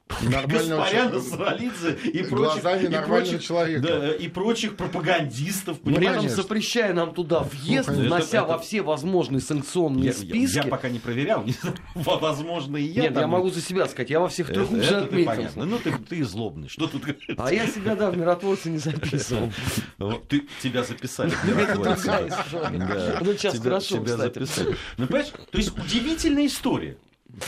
Гаспаряна 0.08 1.20
Саралидзе 1.20 1.92
и 2.12 2.22
прочих, 2.22 2.64
и 2.82 3.06
прочих, 3.06 3.42
человека. 3.42 3.82
Да, 3.82 4.14
и 4.14 4.28
прочих 4.28 4.76
пропагандистов. 4.76 5.78
Ну, 5.82 5.96
При 5.96 6.06
этом 6.06 6.28
запрещая 6.28 6.92
нам 6.92 7.14
туда 7.14 7.40
въезд, 7.40 7.88
ну, 7.88 8.02
внося 8.04 8.38
это, 8.38 8.46
во 8.46 8.58
все 8.58 8.82
возможные 8.82 9.40
санкционные 9.40 10.06
я, 10.06 10.12
списки. 10.12 10.56
Я, 10.56 10.62
я 10.64 10.68
пока 10.68 10.88
не 10.88 10.98
проверял, 10.98 11.42
не 11.44 11.52
знаю, 11.52 11.76
возможно, 11.94 12.76
и 12.76 12.84
я. 12.84 13.02
Нет, 13.04 13.14
там... 13.14 13.22
я 13.22 13.26
могу 13.26 13.50
за 13.50 13.60
себя 13.60 13.86
сказать, 13.86 14.10
я 14.10 14.20
во 14.20 14.28
всех 14.28 14.48
трех 14.48 14.70
это, 14.70 14.76
уже 14.76 14.96
отметил. 14.96 15.30
Понятно. 15.30 15.64
Ну, 15.64 15.78
ты, 15.78 15.92
ты 15.92 16.24
злобный, 16.24 16.68
что 16.68 16.86
тут 16.86 17.02
А 17.38 17.52
я 17.52 17.66
себя, 17.66 17.96
да, 17.96 18.10
в 18.10 18.16
миротворце 18.16 18.70
не 18.70 18.78
записывал. 18.78 19.52
Ты, 20.28 20.46
тебя 20.62 20.84
записали. 20.84 21.32
Ну, 21.44 23.32
сейчас 23.32 23.58
хорошо, 23.58 23.98
Тебя 23.98 24.16
записали. 24.16 24.76
Ну, 24.96 25.06
понимаешь, 25.06 25.32
то 25.50 25.58
есть 25.58 25.76
удивительная 25.76 26.46
история. 26.46 26.96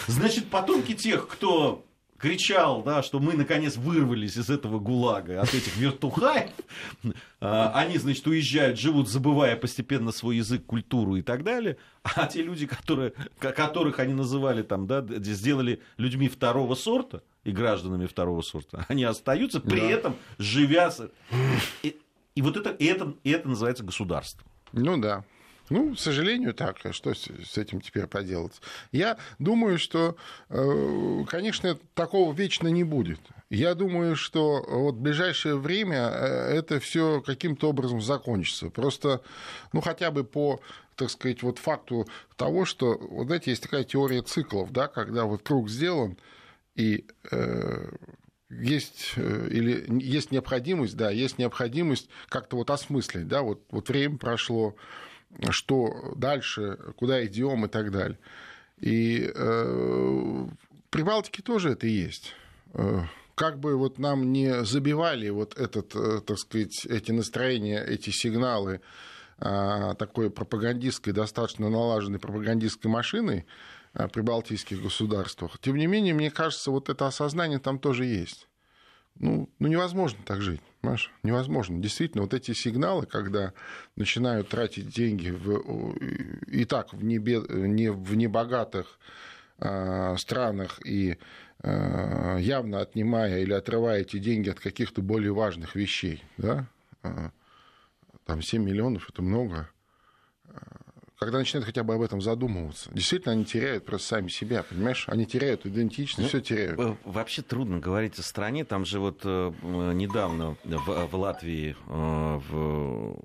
Значит, 0.06 0.46
потомки 0.46 0.94
тех, 0.94 1.28
кто 1.28 1.84
кричал, 2.18 2.82
да, 2.82 3.02
что 3.02 3.20
мы 3.20 3.34
наконец 3.34 3.76
вырвались 3.76 4.36
из 4.36 4.50
этого 4.50 4.78
гулага, 4.78 5.40
от 5.40 5.54
этих 5.54 5.76
вертухаев, 5.76 6.50
а, 7.40 7.72
они, 7.74 7.98
значит, 7.98 8.26
уезжают, 8.26 8.78
живут, 8.78 9.08
забывая 9.08 9.56
постепенно 9.56 10.12
свой 10.12 10.36
язык, 10.36 10.64
культуру 10.66 11.16
и 11.16 11.22
так 11.22 11.44
далее, 11.44 11.76
а 12.02 12.26
те 12.26 12.42
люди, 12.42 12.66
которые, 12.66 13.12
которых 13.38 13.98
они 13.98 14.14
называли 14.14 14.62
там, 14.62 14.86
да, 14.86 15.04
сделали 15.08 15.80
людьми 15.96 16.28
второго 16.28 16.74
сорта 16.74 17.22
и 17.44 17.52
гражданами 17.52 18.06
второго 18.06 18.42
сорта, 18.42 18.86
они 18.88 19.04
остаются, 19.04 19.60
при 19.60 19.80
да. 19.80 19.90
этом 19.90 20.16
живя... 20.38 20.92
И, 21.82 21.96
и 22.34 22.42
вот 22.42 22.56
это, 22.56 22.70
и 22.70 22.84
это, 22.84 23.14
и 23.24 23.30
это 23.30 23.48
называется 23.48 23.82
государство. 23.82 24.46
Ну 24.72 24.98
да. 24.98 25.24
Ну, 25.68 25.94
к 25.94 25.98
сожалению, 25.98 26.54
так. 26.54 26.78
А 26.84 26.92
что 26.92 27.12
с 27.14 27.58
этим 27.58 27.80
теперь 27.80 28.06
поделать? 28.06 28.60
Я 28.92 29.18
думаю, 29.38 29.78
что, 29.78 30.16
э, 30.48 31.24
конечно, 31.28 31.76
такого 31.94 32.32
вечно 32.32 32.68
не 32.68 32.84
будет. 32.84 33.20
Я 33.50 33.74
думаю, 33.74 34.16
что 34.16 34.64
вот 34.68 34.94
в 34.94 35.00
ближайшее 35.00 35.56
время 35.56 36.08
э, 36.12 36.56
это 36.56 36.78
все 36.80 37.20
каким-то 37.20 37.70
образом 37.70 38.00
закончится. 38.00 38.70
Просто, 38.70 39.22
ну, 39.72 39.80
хотя 39.80 40.10
бы 40.10 40.24
по 40.24 40.60
так 40.96 41.10
сказать, 41.10 41.42
вот 41.42 41.58
факту 41.58 42.06
того, 42.36 42.64
что, 42.64 42.96
вот 43.10 43.26
знаете, 43.26 43.50
есть 43.50 43.62
такая 43.62 43.84
теория 43.84 44.22
циклов, 44.22 44.72
да, 44.72 44.88
когда 44.88 45.26
вот 45.26 45.42
круг 45.42 45.68
сделан, 45.68 46.16
и 46.74 47.04
э, 47.30 47.90
есть 48.48 49.12
или 49.16 49.84
есть 50.02 50.30
необходимость, 50.30 50.96
да, 50.96 51.10
есть 51.10 51.38
необходимость 51.38 52.08
как-то 52.28 52.56
вот 52.56 52.70
осмыслить, 52.70 53.28
да, 53.28 53.42
вот, 53.42 53.62
вот 53.70 53.88
время 53.88 54.16
прошло, 54.16 54.74
что 55.50 56.12
дальше, 56.16 56.78
куда 56.96 57.24
идем 57.24 57.64
и 57.64 57.68
так 57.68 57.90
далее. 57.90 58.18
И 58.78 59.30
э, 59.34 60.46
при 60.90 61.02
Балтике 61.02 61.42
тоже 61.42 61.70
это 61.70 61.86
есть. 61.86 62.34
Э, 62.74 63.02
как 63.34 63.58
бы 63.58 63.76
вот 63.76 63.98
нам 63.98 64.32
не 64.32 64.64
забивали 64.64 65.28
вот 65.28 65.58
этот, 65.58 65.94
э, 65.94 66.20
так 66.26 66.38
сказать, 66.38 66.86
эти 66.86 67.12
настроения, 67.12 67.84
эти 67.84 68.10
сигналы 68.10 68.80
э, 69.38 69.94
такой 69.98 70.30
пропагандистской, 70.30 71.12
достаточно 71.12 71.68
налаженной 71.68 72.18
пропагандистской 72.18 72.90
машиной 72.90 73.46
при 74.12 74.20
балтийских 74.20 74.82
государствах, 74.82 75.58
тем 75.58 75.76
не 75.76 75.86
менее, 75.86 76.12
мне 76.12 76.30
кажется, 76.30 76.70
вот 76.70 76.90
это 76.90 77.06
осознание 77.06 77.58
там 77.58 77.78
тоже 77.78 78.04
есть. 78.04 78.46
Ну, 79.14 79.48
ну 79.58 79.68
невозможно 79.68 80.18
так 80.26 80.42
жить. 80.42 80.60
Понимаешь? 80.86 81.10
Невозможно. 81.24 81.80
Действительно, 81.80 82.22
вот 82.22 82.32
эти 82.32 82.52
сигналы, 82.52 83.06
когда 83.06 83.52
начинают 83.96 84.48
тратить 84.50 84.88
деньги 84.88 85.30
в, 85.30 85.96
и 86.46 86.64
так 86.64 86.92
в, 86.92 87.02
небе, 87.02 87.42
не, 87.48 87.90
в 87.90 88.14
небогатых 88.14 89.00
э, 89.58 90.16
странах 90.16 90.78
и 90.86 91.18
э, 91.64 92.36
явно 92.38 92.80
отнимая 92.80 93.40
или 93.40 93.52
отрывая 93.52 94.02
эти 94.02 94.18
деньги 94.18 94.48
от 94.48 94.60
каких-то 94.60 95.02
более 95.02 95.32
важных 95.32 95.74
вещей, 95.74 96.22
да, 96.36 96.66
э, 97.02 97.30
там 98.24 98.40
7 98.40 98.62
миллионов 98.62 99.10
это 99.10 99.22
много 99.22 99.68
когда 101.18 101.38
начинают 101.38 101.64
хотя 101.64 101.82
бы 101.82 101.94
об 101.94 102.02
этом 102.02 102.20
задумываться. 102.20 102.90
Действительно, 102.92 103.32
они 103.32 103.44
теряют 103.44 103.86
просто 103.86 104.08
сами 104.08 104.28
себя, 104.28 104.62
понимаешь? 104.62 105.04
Они 105.08 105.24
теряют 105.24 105.64
идентичность, 105.64 106.18
ну, 106.18 106.28
все 106.28 106.40
теряют. 106.40 106.78
Э, 106.78 106.96
вообще 107.04 107.42
трудно 107.42 107.78
говорить 107.78 108.18
о 108.18 108.22
стране. 108.22 108.64
Там 108.64 108.84
же 108.84 109.00
вот 109.00 109.20
э, 109.24 109.52
недавно 109.62 110.56
в, 110.64 111.06
в 111.06 111.16
Латвии 111.16 111.74
э, 111.88 112.40
в... 112.48 113.18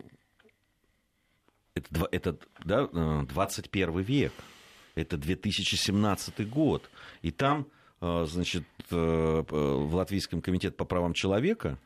Это, 1.73 2.07
это 2.11 2.37
да, 2.63 2.87
21 3.23 3.99
век, 4.01 4.33
это 4.95 5.17
2017 5.17 6.49
год. 6.49 6.89
И 7.21 7.31
там, 7.31 7.65
значит, 8.01 8.65
в 8.89 9.95
Латвийском 9.95 10.41
комитете 10.41 10.75
по 10.75 10.83
правам 10.83 11.13
человека 11.13 11.77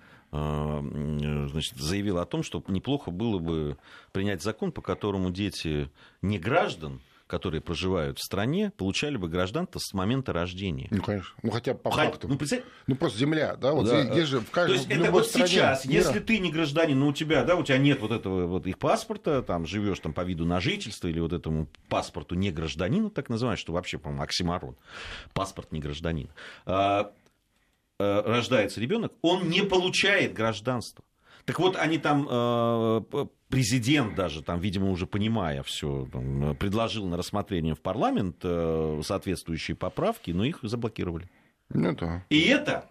значит, 1.50 1.77
заявила 1.77 2.22
о 2.22 2.25
том, 2.25 2.44
что 2.44 2.63
неплохо 2.68 3.12
было 3.12 3.39
бы 3.39 3.77
принять 4.12 4.42
закон, 4.42 4.72
по 4.72 4.82
которому 4.82 5.32
дети 5.32 5.89
не 6.22 6.39
граждан, 6.39 7.01
которые 7.27 7.60
проживают 7.60 8.20
в 8.20 8.24
стране, 8.24 8.72
получали 8.77 9.18
бы 9.18 9.27
гражданство 9.27 9.80
с 9.80 9.94
момента 9.94 10.32
рождения. 10.32 10.88
Ну, 10.92 11.01
конечно. 11.01 11.34
Ну, 11.42 11.50
хотя 11.50 11.74
по 11.74 11.89
Хоть, 11.89 12.04
факту. 12.04 12.27
Ну, 12.27 12.38
представь... 12.38 12.63
ну, 12.86 12.96
просто 12.96 13.18
земля, 13.18 13.56
да? 13.56 13.74
Вот 13.74 13.88
да. 13.88 14.04
Здесь 14.04 14.27
же 14.27 14.39
в 14.39 14.51
каждом, 14.51 14.75
То 14.75 14.82
есть 14.82 14.92
это 14.92 15.12
вот 15.12 15.27
сейчас, 15.27 15.86
мира... 15.86 16.04
если 16.04 16.20
ты 16.20 16.38
не 16.38 16.51
гражданин, 16.51 17.00
но 17.00 17.08
у 17.08 17.13
тебя, 17.13 17.44
да, 17.44 17.56
у 17.56 17.63
тебя 17.63 17.80
нет 17.80 18.00
вот 18.00 18.12
этого 18.12 18.46
вот 18.46 18.68
их 18.68 18.77
паспорта, 18.77 19.42
там 19.42 19.65
живешь 19.65 20.00
там 20.00 20.13
по 20.13 20.22
виду 20.22 20.46
на 20.46 20.60
жительство 20.60 21.08
или 21.08 21.20
вот 21.20 21.34
этому 21.34 21.68
паспорту 21.89 22.36
не 22.36 22.51
гражданина, 22.51 23.10
так 23.10 23.30
называют, 23.30 23.60
что 23.60 23.74
вообще, 23.74 23.98
по-моему, 23.98 24.24
оксиморон. 24.24 24.75
Паспорт 25.34 25.72
не 25.72 25.80
гражданин. 25.80 26.30
А, 26.65 26.86
а, 26.86 27.12
рождается 28.00 28.82
ребенок, 28.82 29.14
он 29.22 29.50
не 29.50 29.62
получает 29.62 30.34
гражданство. 30.34 31.04
Так 31.46 31.60
вот, 31.60 31.75
они 31.75 32.00
там, 32.00 32.28
э, 32.30 33.02
президент 33.50 34.16
даже, 34.16 34.42
там, 34.42 34.60
видимо, 34.60 34.90
уже 34.90 35.06
понимая 35.06 35.62
все, 35.64 36.08
предложил 36.60 37.06
на 37.06 37.18
рассмотрение 37.18 37.75
в 37.75 37.82
парламент 37.82 38.38
э, 38.44 39.02
соответствующие 39.04 39.78
поправки, 39.78 40.32
но 40.32 40.44
их 40.44 40.60
заблокировали. 40.64 41.30
Ну 41.70 41.96
да. 41.96 42.25
И 42.30 42.42
это 42.42 42.90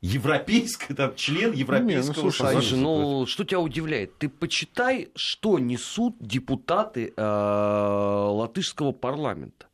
европейский, 0.00 0.94
там, 0.94 1.16
член 1.16 1.52
Европейского 1.52 2.14
Не, 2.14 2.22
ну, 2.22 2.30
слушай, 2.30 2.42
Союза. 2.42 2.76
ну 2.76 3.26
что 3.26 3.44
тебя 3.44 3.60
удивляет? 3.60 4.16
Ты 4.18 4.28
почитай, 4.28 5.08
что 5.16 5.58
несут 5.58 6.16
депутаты 6.20 7.12
э, 7.16 7.20
латышского 7.20 8.92
парламента. 8.92 9.66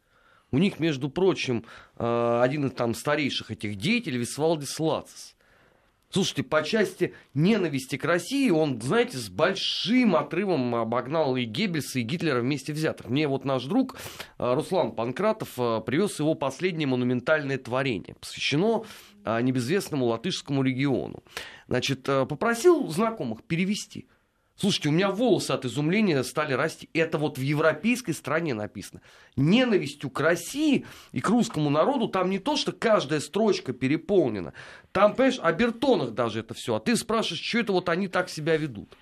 У 0.52 0.58
них, 0.58 0.78
между 0.78 1.08
прочим, 1.08 1.64
э, 1.96 2.40
один 2.42 2.66
из 2.66 2.72
там 2.72 2.94
старейших 2.94 3.50
этих 3.50 3.76
деятелей 3.76 4.18
Висвалдис 4.18 4.78
Лацис. 4.78 5.34
Слушайте, 6.10 6.42
по 6.42 6.62
части 6.62 7.14
ненависти 7.32 7.96
к 7.96 8.04
России 8.04 8.50
он, 8.50 8.78
знаете, 8.82 9.16
с 9.16 9.30
большим 9.30 10.14
отрывом 10.14 10.74
обогнал 10.74 11.36
и 11.36 11.44
Геббельса, 11.44 12.00
и 12.00 12.02
Гитлера 12.02 12.42
вместе 12.42 12.74
взятых. 12.74 13.08
Мне 13.08 13.28
вот 13.28 13.46
наш 13.46 13.64
друг 13.64 13.96
э, 14.38 14.54
Руслан 14.54 14.92
Панкратов 14.92 15.58
э, 15.58 15.80
привез 15.86 16.18
его 16.18 16.34
последнее 16.34 16.86
монументальное 16.86 17.56
творение. 17.56 18.14
Посвящено 18.20 18.84
небезвестному 19.24 20.06
латышскому 20.06 20.64
региону. 20.64 21.22
Значит, 21.68 22.02
попросил 22.02 22.88
знакомых 22.88 23.44
перевести. 23.44 24.08
Слушайте, 24.56 24.90
у 24.90 24.92
меня 24.92 25.10
волосы 25.10 25.50
от 25.52 25.64
изумления 25.64 26.22
стали 26.22 26.52
расти. 26.52 26.88
Это 26.92 27.18
вот 27.18 27.38
в 27.38 27.40
европейской 27.40 28.12
стране 28.12 28.54
написано. 28.54 29.00
Ненавистью 29.34 30.10
к 30.10 30.20
России 30.20 30.84
и 31.12 31.20
к 31.20 31.28
русскому 31.28 31.70
народу 31.70 32.08
там 32.08 32.30
не 32.30 32.38
то, 32.38 32.56
что 32.56 32.72
каждая 32.72 33.20
строчка 33.20 33.72
переполнена. 33.72 34.52
Там, 34.92 35.14
понимаешь, 35.14 35.40
о 35.42 35.52
Бертонах 35.52 36.10
даже 36.10 36.40
это 36.40 36.54
все. 36.54 36.76
А 36.76 36.80
ты 36.80 36.96
спрашиваешь, 36.96 37.42
что 37.42 37.58
это 37.58 37.72
вот 37.72 37.88
они 37.88 38.08
так 38.08 38.28
себя 38.28 38.56
ведут. 38.56 38.94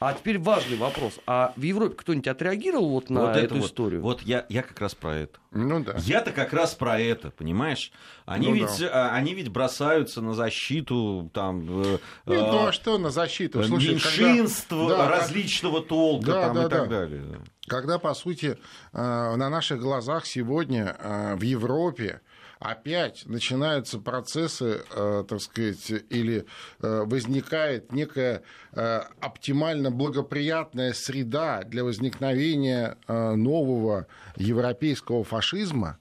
А 0.00 0.12
теперь 0.12 0.38
важный 0.38 0.76
вопрос. 0.76 1.18
А 1.26 1.52
в 1.56 1.62
Европе 1.62 1.96
кто-нибудь 1.96 2.28
отреагировал 2.28 2.90
вот 2.90 3.10
на 3.10 3.26
вот 3.26 3.36
эту 3.36 3.56
вот, 3.56 3.66
историю? 3.66 4.00
Вот 4.00 4.22
я, 4.22 4.46
я 4.48 4.62
как 4.62 4.80
раз 4.80 4.94
про 4.94 5.16
это. 5.16 5.40
Ну 5.50 5.82
да. 5.82 5.96
Я-то 5.98 6.30
как 6.30 6.52
раз 6.52 6.74
про 6.74 7.00
это, 7.00 7.30
понимаешь? 7.30 7.90
Они, 8.24 8.46
ну, 8.46 8.54
ведь, 8.54 8.78
да. 8.78 9.10
А, 9.10 9.14
они 9.16 9.34
ведь 9.34 9.48
бросаются 9.48 10.20
на 10.20 10.34
защиту 10.34 11.30
там... 11.34 11.66
Э, 11.82 11.98
Нет, 12.26 12.40
ну 12.40 12.66
а 12.66 12.72
что 12.72 12.98
на 12.98 13.10
защиту? 13.10 13.64
Слушай, 13.64 13.94
меньшинств 13.94 14.68
когда... 14.68 15.08
различного 15.08 15.82
толка 15.82 16.26
да, 16.26 16.42
там, 16.46 16.54
да, 16.54 16.60
и 16.60 16.68
так 16.68 16.82
да. 16.82 16.86
далее. 16.86 17.24
Когда, 17.66 17.98
по 17.98 18.14
сути, 18.14 18.56
э, 18.92 19.36
на 19.36 19.48
наших 19.50 19.80
глазах 19.80 20.26
сегодня 20.26 20.96
э, 20.98 21.34
в 21.34 21.42
Европе 21.42 22.20
опять 22.58 23.24
начинаются 23.26 23.98
процессы, 23.98 24.82
э, 24.94 25.24
так 25.28 25.40
сказать, 25.40 25.92
или 26.10 26.44
э, 26.80 27.04
возникает 27.06 27.92
некая 27.92 28.42
э, 28.72 29.02
оптимально 29.20 29.90
благоприятная 29.90 30.92
среда 30.92 31.62
для 31.62 31.84
возникновения 31.84 32.96
нового 33.06 34.06
европейского 34.36 35.24
фашизма, 35.24 35.98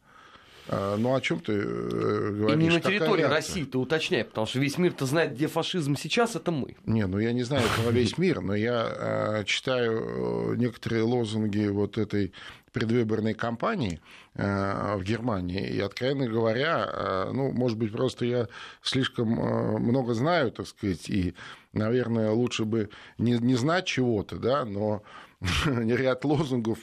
ну, 0.70 1.16
о 1.16 1.22
чем 1.22 1.40
ты 1.40 1.62
говоришь? 1.62 2.60
И 2.60 2.64
не 2.64 2.70
на 2.70 2.82
территории 2.82 3.24
России, 3.24 3.64
ты 3.64 3.78
уточняй, 3.78 4.26
потому 4.26 4.48
что 4.48 4.60
весь 4.60 4.78
мир-то 4.78 5.06
знает, 5.06 5.34
где 5.34 5.48
фашизм 5.48 5.96
сейчас, 5.96 6.36
это 6.36 6.52
мы. 6.52 6.76
Не, 6.86 7.08
ну 7.08 7.20
я 7.20 7.32
не 7.32 7.44
знаю 7.44 7.66
этого 7.66 7.92
весь 7.92 8.18
мир, 8.18 8.42
но 8.42 8.54
я 8.54 9.44
читаю 9.46 10.56
некоторые 10.58 11.04
лозунги 11.04 11.68
вот 11.68 11.98
этой 11.98 12.34
предвыборной 12.78 13.34
кампании 13.34 14.00
э, 14.36 14.96
в 14.98 15.04
Германии. 15.04 15.68
И, 15.68 15.80
откровенно 15.80 16.28
говоря, 16.28 16.88
э, 16.88 17.32
ну, 17.34 17.52
может 17.52 17.78
быть, 17.78 17.92
просто 17.92 18.26
я 18.26 18.48
слишком 18.84 19.40
э, 19.40 19.78
много 19.80 20.14
знаю, 20.14 20.52
так 20.52 20.68
сказать, 20.68 21.10
и, 21.10 21.34
наверное, 21.74 22.30
лучше 22.30 22.66
бы 22.66 22.90
не, 23.18 23.32
не 23.40 23.56
знать 23.56 23.86
чего-то, 23.86 24.38
да, 24.38 24.64
но 24.64 25.02
ряд 25.66 26.24
лозунгов 26.24 26.78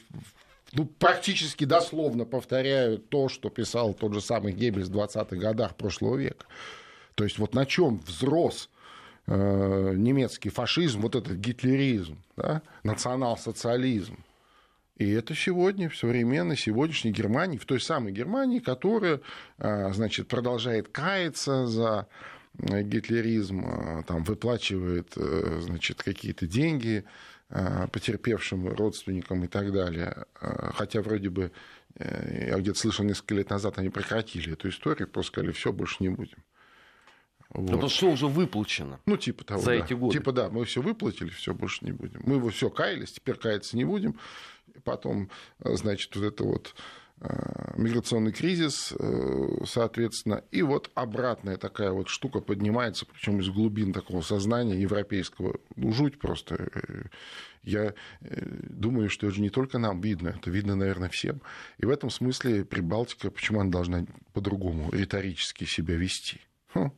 ну, 0.73 0.87
практически 0.87 1.65
дословно 1.65 2.25
повторяют 2.25 3.09
то, 3.09 3.29
что 3.29 3.49
писал 3.49 3.95
тот 3.95 4.15
же 4.15 4.21
самый 4.21 4.53
Геббельс 4.53 4.89
в 4.89 4.97
20-х 4.97 5.37
годах 5.37 5.77
прошлого 5.77 6.17
века. 6.17 6.47
То 7.15 7.23
есть 7.23 7.39
вот 7.39 7.55
на 7.55 7.65
чем 7.67 8.01
взрос 8.05 8.69
немецкий 9.27 10.51
фашизм, 10.51 11.01
вот 11.01 11.15
этот 11.15 11.39
гитлеризм, 11.39 12.19
да, 12.37 12.61
национал-социализм, 12.83 14.19
и 14.97 15.11
это 15.11 15.35
сегодня, 15.35 15.89
в 15.89 15.97
современной 15.97 16.57
сегодняшней 16.57 17.11
Германии, 17.11 17.59
в 17.59 17.65
той 17.65 17.81
самой 17.81 18.13
Германии, 18.13 18.61
которая 18.61 19.21
а, 19.59 19.93
значит, 19.93 20.29
продолжает 20.29 20.89
каяться 20.89 21.67
за 21.67 22.07
э, 22.59 22.83
гитлеризм, 22.83 23.65
а, 23.67 24.03
там, 24.05 24.23
выплачивает 24.23 25.13
э, 25.17 25.61
значит, 25.63 26.01
какие-то 26.01 26.47
деньги 26.47 27.05
а, 27.51 27.89
потерпевшим 27.89 28.69
родственникам 28.69 29.43
и 29.45 29.49
так 29.49 29.73
далее. 29.73 30.27
Хотя 30.41 31.03
вроде 31.03 31.29
бы, 31.29 31.51
э, 31.97 32.51
я 32.51 32.59
где-то 32.59 32.79
слышал 32.79 33.05
несколько 33.05 33.35
лет 33.35 33.51
назад, 33.51 33.79
они 33.79 33.89
прекратили 33.89 34.53
эту 34.53 34.69
историю, 34.69 35.09
просто 35.09 35.33
сказали, 35.33 35.51
все, 35.51 35.73
больше 35.73 35.97
не 36.01 36.11
будем. 36.11 36.39
Вот. 37.55 37.79
Это 37.79 37.89
все 37.89 38.11
уже 38.11 38.27
выплачено. 38.27 39.01
Ну, 39.07 39.17
типа 39.17 39.45
того. 39.45 39.61
За 39.61 39.67
да. 39.67 39.75
эти 39.77 39.95
годы. 39.95 40.19
Типа, 40.19 40.33
да, 40.33 40.51
мы 40.51 40.65
все 40.65 40.83
выплатили, 40.83 41.31
все 41.31 41.55
больше 41.55 41.85
не 41.85 41.93
будем. 41.93 42.21
Мы 42.27 42.35
его 42.35 42.51
все 42.51 42.69
каялись, 42.69 43.13
теперь 43.13 43.37
каяться 43.37 43.77
не 43.77 43.85
будем 43.85 44.19
потом, 44.83 45.31
э, 45.61 45.75
значит, 45.75 46.15
вот 46.17 46.25
это 46.25 46.45
вот 46.45 46.75
э, 47.21 47.75
миграционный 47.77 48.33
кризис, 48.33 48.93
э, 48.99 49.65
соответственно, 49.67 50.43
и 50.51 50.63
вот 50.63 50.91
обратная 50.95 51.57
такая 51.57 51.93
вот 51.93 52.09
штука 52.09 52.41
поднимается, 52.41 53.07
причем 53.07 53.41
из 53.41 53.49
глубин 53.49 53.93
такого 53.93 54.23
сознания 54.23 54.81
европейского. 54.81 55.59
Ну, 55.77 55.93
жуть 55.93 56.19
просто. 56.19 56.71
Я 57.63 57.95
думаю, 58.21 59.09
что 59.09 59.27
это 59.27 59.37
же 59.37 59.41
не 59.41 59.49
только 59.49 59.79
нам 59.79 60.03
видно, 60.03 60.29
это 60.29 60.51
видно, 60.51 60.77
наверное, 60.77 61.09
всем. 61.09 61.41
И 61.79 61.87
в 61.87 61.91
этом 61.91 62.11
смысле 62.11 62.65
Прибалтика, 62.67 63.31
почему 63.31 63.61
она 63.61 63.71
должна 63.71 64.05
по-другому 64.35 64.91
риторически 64.91 65.65
себя 65.65 65.95
вести? 65.95 66.43
Хм. 66.75 66.91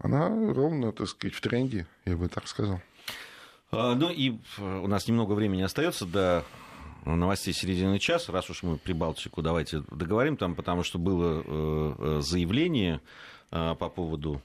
Она 0.00 0.28
ровно, 0.28 0.92
так 0.92 1.08
сказать, 1.08 1.34
в 1.34 1.40
тренде, 1.40 1.86
я 2.04 2.16
бы 2.16 2.28
так 2.28 2.48
сказал. 2.48 2.80
А, 3.70 3.94
ну 3.94 4.10
и 4.10 4.38
у 4.58 4.86
нас 4.86 5.06
немного 5.06 5.34
времени 5.34 5.62
остается 5.62 6.06
до 6.06 6.44
новостей 7.04 7.54
середины 7.54 7.98
часа. 7.98 8.32
Раз 8.32 8.50
уж 8.50 8.62
мы 8.62 8.76
при 8.76 8.92
Балтику, 8.92 9.42
давайте 9.42 9.82
договорим 9.90 10.36
там, 10.36 10.54
потому 10.54 10.82
что 10.82 10.98
было 10.98 11.42
э, 11.44 11.94
э, 11.98 12.20
заявление 12.22 13.00
э, 13.50 13.74
по 13.78 13.88
поводу 13.88 14.42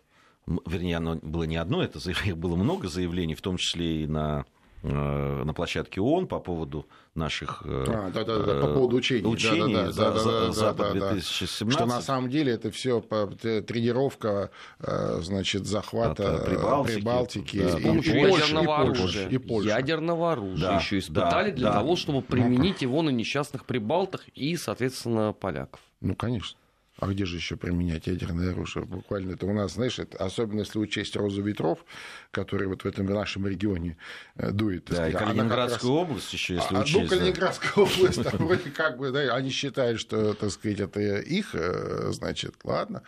вернее, 0.65 0.97
оно 0.97 1.15
было 1.15 1.43
не 1.43 1.57
одно, 1.57 1.81
это 1.81 1.99
было 2.35 2.55
много 2.55 2.87
заявлений, 2.87 3.35
в 3.35 3.41
том 3.41 3.57
числе 3.57 4.03
и 4.03 4.07
на 4.07 4.45
на 4.85 5.53
площадке 5.53 6.01
ООН 6.01 6.27
по 6.27 6.39
поводу 6.39 6.87
наших 7.15 7.63
э, 7.65 7.85
а, 7.87 8.11
да, 8.11 8.23
да, 8.23 8.39
да, 8.39 8.61
по 8.61 8.73
поводу 8.73 8.97
учений, 8.97 9.25
учений 9.25 9.73
да, 9.73 9.91
да, 9.91 10.11
да, 10.11 10.19
за, 10.19 10.31
да, 10.31 10.51
Запад 10.51 10.93
да, 10.93 11.11
2017. 11.13 11.73
Что 11.73 11.85
на 11.85 12.01
самом 12.01 12.29
деле 12.29 12.53
это 12.53 12.69
все 12.71 13.01
тренировка 13.01 14.51
э, 14.79 15.19
значит, 15.21 15.65
захвата 15.65 16.35
От 16.35 16.45
Прибалтики, 16.45 16.95
Прибалтики 16.95 17.57
да, 17.57 17.77
и, 17.77 17.81
и, 17.81 17.83
Польши, 17.83 18.11
ядерного 18.11 18.65
и 18.65 18.87
оружия. 18.87 19.29
И 19.29 19.37
Польши. 19.37 19.69
Ядерного 19.69 20.31
оружия 20.33 20.69
да, 20.69 20.77
еще 20.77 20.99
испытали 20.99 21.51
да, 21.51 21.55
для 21.55 21.69
да. 21.69 21.79
того, 21.79 21.95
чтобы 21.95 22.21
применить 22.21 22.81
его 22.81 23.01
на 23.01 23.09
несчастных 23.09 23.65
Прибалтах 23.65 24.27
и, 24.35 24.55
соответственно, 24.57 25.33
поляков. 25.33 25.79
Ну, 26.01 26.15
конечно. 26.15 26.57
А 26.97 27.07
где 27.07 27.25
же 27.25 27.35
еще 27.35 27.57
применять 27.57 28.07
ядерное 28.07 28.51
оружие? 28.51 28.85
Буквально 28.85 29.33
это 29.33 29.45
у 29.45 29.53
нас, 29.53 29.73
знаешь, 29.73 29.99
это, 29.99 30.17
особенно 30.17 30.59
если 30.59 30.79
учесть 30.79 31.15
розу 31.17 31.41
ветров, 31.41 31.83
который 32.31 32.67
вот 32.67 32.83
в 32.83 32.85
этом 32.85 33.05
нашем 33.07 33.45
регионе 33.47 33.97
э, 34.37 34.51
дует. 34.51 34.85
Да, 34.85 35.09
и 35.09 35.11
Калининградскую 35.11 35.93
раз... 35.93 36.03
область 36.03 36.31
еще, 36.31 36.55
если 36.55 36.75
а, 36.75 36.81
учесть. 36.81 37.11
Ну, 37.11 37.17
Калининградская 37.17 37.71
да. 37.75 37.81
область, 37.81 38.23
там 38.23 38.47
вроде 38.47 38.71
как 38.71 38.97
бы, 38.97 39.11
да, 39.11 39.35
они 39.35 39.49
считают, 39.49 39.99
что, 39.99 40.33
так 40.35 40.51
сказать, 40.51 40.79
это 40.79 41.01
их, 41.01 41.53
э, 41.53 42.11
значит, 42.11 42.55
ладно. 42.63 43.03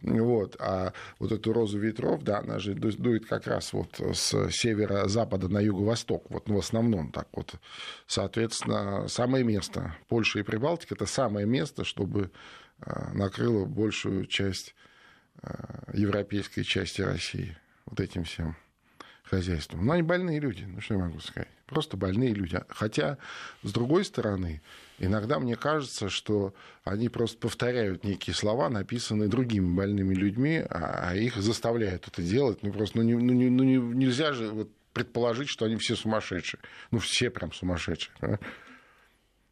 Вот. 0.00 0.56
А 0.58 0.92
вот 1.20 1.30
эту 1.30 1.52
розу 1.52 1.78
ветров, 1.78 2.22
да, 2.24 2.38
она 2.38 2.58
же 2.58 2.74
дует 2.74 3.26
как 3.26 3.46
раз 3.46 3.72
вот 3.72 4.00
с 4.14 4.50
севера-запада 4.50 5.48
на 5.48 5.60
юго-восток, 5.60 6.26
вот 6.28 6.48
ну, 6.48 6.56
в 6.56 6.58
основном 6.58 7.12
так 7.12 7.28
вот. 7.32 7.54
Соответственно, 8.06 9.06
самое 9.08 9.44
место, 9.44 9.96
Польша 10.08 10.40
и 10.40 10.42
Прибалтика, 10.42 10.94
это 10.94 11.06
самое 11.06 11.46
место, 11.46 11.84
чтобы 11.84 12.30
Э, 12.80 13.10
накрыла 13.12 13.64
большую 13.64 14.26
часть 14.26 14.74
э, 15.42 15.48
европейской 15.94 16.62
части 16.62 17.02
России 17.02 17.56
вот 17.86 17.98
этим 17.98 18.22
всем 18.22 18.56
хозяйством. 19.24 19.84
Но 19.84 19.92
они 19.94 20.02
больные 20.02 20.38
люди, 20.38 20.64
ну 20.64 20.80
что 20.80 20.94
я 20.94 21.00
могу 21.00 21.18
сказать. 21.18 21.48
Просто 21.66 21.96
больные 21.96 22.32
люди. 22.32 22.60
Хотя, 22.68 23.18
с 23.62 23.72
другой 23.72 24.04
стороны, 24.04 24.62
иногда 24.98 25.38
мне 25.40 25.56
кажется, 25.56 26.08
что 26.08 26.54
они 26.84 27.08
просто 27.08 27.36
повторяют 27.38 28.04
некие 28.04 28.32
слова, 28.32 28.70
написанные 28.70 29.28
другими 29.28 29.74
больными 29.74 30.14
людьми, 30.14 30.64
а, 30.70 31.10
а 31.10 31.14
их 31.16 31.36
заставляют 31.36 32.06
это 32.06 32.22
делать. 32.22 32.62
Ну, 32.62 32.72
просто 32.72 32.98
ну, 32.98 33.02
не, 33.02 33.14
ну, 33.14 33.32
не, 33.32 33.50
ну, 33.50 33.64
нельзя 33.92 34.32
же 34.32 34.50
вот 34.50 34.70
предположить, 34.92 35.48
что 35.48 35.66
они 35.66 35.76
все 35.76 35.96
сумасшедшие. 35.96 36.60
Ну, 36.92 37.00
все 37.00 37.28
прям 37.28 37.52
сумасшедшие. 37.52 38.14
А? 38.20 38.38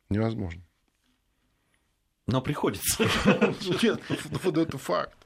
Невозможно. 0.09 0.62
Но 2.27 2.41
приходится. 2.41 3.05
Нет, 3.83 4.01
вот 4.43 4.59
это 4.59 4.79
факт. 4.79 5.17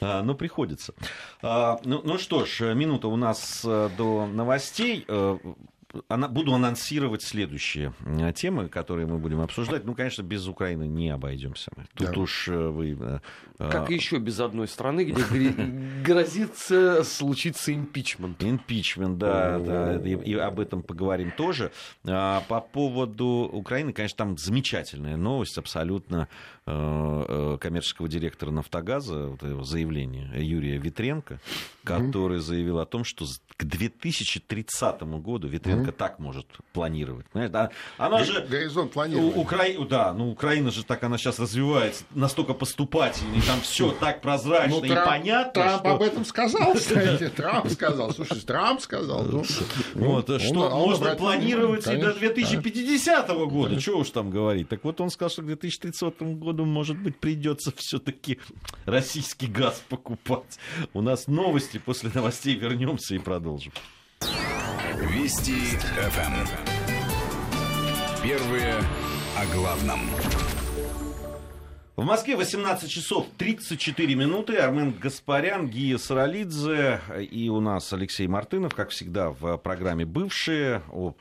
А, 0.00 0.22
но 0.22 0.34
приходится. 0.34 0.94
А, 1.42 1.80
ну, 1.84 2.00
ну 2.04 2.18
что 2.18 2.44
ж, 2.44 2.74
минута 2.74 3.08
у 3.08 3.16
нас 3.16 3.62
э, 3.64 3.90
до 3.96 4.26
новостей. 4.26 5.06
Э, 6.08 6.28
буду 6.28 6.54
анонсировать 6.54 7.22
следующие 7.22 7.92
э, 8.04 8.32
темы, 8.32 8.68
которые 8.68 9.06
мы 9.06 9.18
будем 9.18 9.40
обсуждать. 9.40 9.84
Ну, 9.84 9.94
конечно, 9.94 10.22
без 10.22 10.46
Украины 10.46 10.86
не 10.86 11.10
обойдемся. 11.10 11.70
Тут 11.94 12.12
да. 12.12 12.20
уж 12.20 12.48
э, 12.48 12.68
вы... 12.68 13.20
Э, 13.58 13.70
как 13.70 13.90
еще 13.90 14.18
без 14.18 14.40
одной 14.40 14.68
страны, 14.68 15.04
где 15.04 15.22
грозится 16.04 17.04
случиться 17.04 17.72
импичмент. 17.72 18.42
Импичмент, 18.42 19.18
да, 19.18 19.58
да. 19.58 19.96
И 19.96 20.34
об 20.34 20.60
этом 20.60 20.82
поговорим 20.82 21.32
тоже. 21.36 21.72
А, 22.06 22.42
по 22.48 22.60
поводу 22.60 23.48
Украины, 23.52 23.92
конечно, 23.92 24.18
там 24.18 24.38
замечательная 24.38 25.16
новость, 25.16 25.58
абсолютно 25.58 26.28
коммерческого 26.66 28.08
директора 28.08 28.50
«Нафтогаза», 28.50 29.26
вот 29.28 29.42
его 29.42 29.64
заявление 29.64 30.30
Юрия 30.34 30.78
Витренко, 30.78 31.38
который 31.84 32.38
заявил 32.40 32.78
о 32.78 32.86
том, 32.86 33.04
что 33.04 33.26
к 33.56 33.64
2030 33.64 35.02
году 35.02 35.46
Витренко 35.46 35.90
mm-hmm. 35.90 35.96
так 35.96 36.18
может 36.18 36.46
планировать. 36.72 37.26
Да? 37.34 37.70
Она 37.98 38.24
же... 38.24 38.46
Горизонт 38.48 38.92
планирования. 38.92 39.36
Укра... 39.36 39.64
Да, 39.88 40.12
ну 40.12 40.30
Украина 40.30 40.70
же 40.70 40.84
так, 40.84 41.02
она 41.04 41.18
сейчас 41.18 41.38
развивается, 41.38 42.04
настолько 42.14 42.54
поступательно, 42.54 43.34
и 43.34 43.40
там 43.42 43.60
все 43.60 43.90
так 43.92 44.22
прозрачно 44.22 44.78
ну, 44.78 44.84
и 44.84 44.88
Трамп, 44.88 45.08
понятно. 45.08 45.52
Трамп 45.52 45.80
что... 45.80 45.94
об 45.94 46.02
этом 46.02 46.24
сказал, 46.24 46.74
кстати. 46.76 47.28
Трамп 47.28 47.70
сказал. 47.70 48.12
Слушай, 48.12 48.40
Трамп 48.40 48.80
сказал. 48.80 49.24
Ну, 49.24 49.44
вот, 49.94 50.30
он, 50.30 50.40
что 50.40 50.60
он, 50.68 50.88
можно 50.88 51.10
он 51.10 51.16
планировать 51.16 51.84
конечно, 51.84 52.08
и 52.08 52.12
до 52.12 52.18
2050 52.18 53.26
конечно. 53.26 53.46
года. 53.46 53.80
Чего 53.80 53.98
уж 54.00 54.10
там 54.10 54.30
говорить. 54.30 54.68
Так 54.68 54.82
вот 54.84 55.00
он 55.00 55.10
сказал, 55.10 55.30
что 55.30 55.42
к 55.42 55.46
2030 55.46 56.22
году, 56.38 56.53
может 56.62 56.96
быть, 56.98 57.18
придется 57.18 57.72
все-таки 57.76 58.38
российский 58.84 59.46
газ 59.46 59.82
покупать. 59.88 60.58
У 60.92 61.00
нас 61.00 61.26
новости, 61.26 61.78
после 61.78 62.10
новостей 62.14 62.54
вернемся 62.54 63.14
и 63.14 63.18
продолжим. 63.18 63.72
Вести 65.10 65.76
ФМ. 65.76 66.20
Эм. 66.20 66.46
Первые 68.22 68.80
о 69.36 69.46
главном. 69.54 70.00
В 71.96 72.04
Москве 72.04 72.36
18 72.36 72.90
часов 72.90 73.26
34 73.38 74.14
минуты. 74.16 74.56
Армен 74.56 74.92
Гаспарян, 74.92 75.68
Гия 75.68 75.96
Саралидзе 75.96 77.00
и 77.30 77.48
у 77.48 77.60
нас 77.60 77.92
Алексей 77.92 78.26
Мартынов, 78.26 78.74
как 78.74 78.90
всегда, 78.90 79.30
в 79.30 79.56
программе 79.58 80.04
«Бывшие» 80.04 80.82
о 80.90 81.14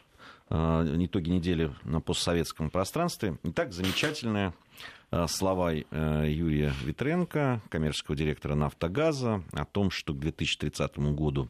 э, 0.49 0.95
итоге 1.05 1.31
недели 1.31 1.71
на 1.83 2.01
постсоветском 2.01 2.71
пространстве. 2.71 3.37
Итак, 3.43 3.71
замечательная 3.71 4.55
слова 5.27 5.73
э, 5.73 6.25
Юрия 6.29 6.73
Витренко, 6.83 7.61
коммерческого 7.69 8.15
директора 8.15 8.55
«Нафтогаза», 8.55 9.43
о 9.51 9.65
том, 9.65 9.91
что 9.91 10.13
к 10.13 10.19
2030 10.19 10.97
году 11.13 11.49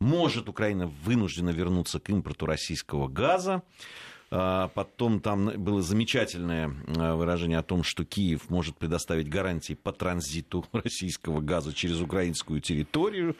может 0.00 0.48
Украина 0.48 0.86
вынуждена 0.86 1.50
вернуться 1.50 2.00
к 2.00 2.10
импорту 2.10 2.46
российского 2.46 3.08
газа. 3.08 3.62
Э, 4.30 4.68
потом 4.74 5.20
там 5.20 5.62
было 5.62 5.82
замечательное 5.82 6.68
выражение 6.68 7.58
о 7.58 7.62
том, 7.62 7.82
что 7.82 8.04
Киев 8.04 8.48
может 8.50 8.76
предоставить 8.76 9.28
гарантии 9.28 9.74
по 9.74 9.92
транзиту 9.92 10.64
российского 10.72 11.40
газа 11.40 11.72
через 11.72 12.00
украинскую 12.00 12.60
территорию. 12.60 13.36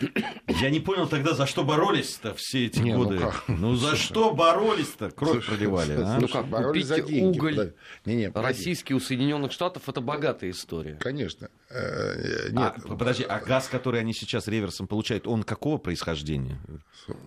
Я 0.48 0.70
не 0.70 0.80
понял 0.80 1.08
тогда, 1.08 1.34
за 1.34 1.46
что 1.46 1.64
боролись-то 1.64 2.34
все 2.34 2.66
эти 2.66 2.80
не, 2.80 2.92
ну 2.92 3.04
годы. 3.04 3.20
Ну, 3.48 3.56
ну 3.56 3.76
за 3.76 3.96
что 3.96 4.32
боролись-то? 4.32 5.10
Кровь 5.10 5.44
Слушай, 5.44 5.48
проливали. 5.48 5.92
А? 5.98 6.18
Ну 6.20 6.28
как, 6.28 6.46
боролись 6.48 6.86
за 6.86 7.00
деньги. 7.00 7.38
уголь 7.38 7.72
не, 8.04 8.16
не, 8.16 8.30
российский 8.30 8.94
у 8.94 9.00
Соединенных 9.00 9.52
Штатов 9.52 9.88
это 9.88 10.00
богатая 10.00 10.50
история. 10.50 10.96
Конечно. 10.96 11.48
Э, 11.68 12.48
нет. 12.50 12.74
А, 12.84 12.96
подожди, 12.96 13.24
а 13.24 13.40
газ, 13.40 13.68
который 13.68 13.98
они 14.00 14.12
сейчас 14.14 14.46
реверсом 14.46 14.86
получают, 14.86 15.26
он 15.26 15.42
какого 15.42 15.78
происхождения? 15.78 16.60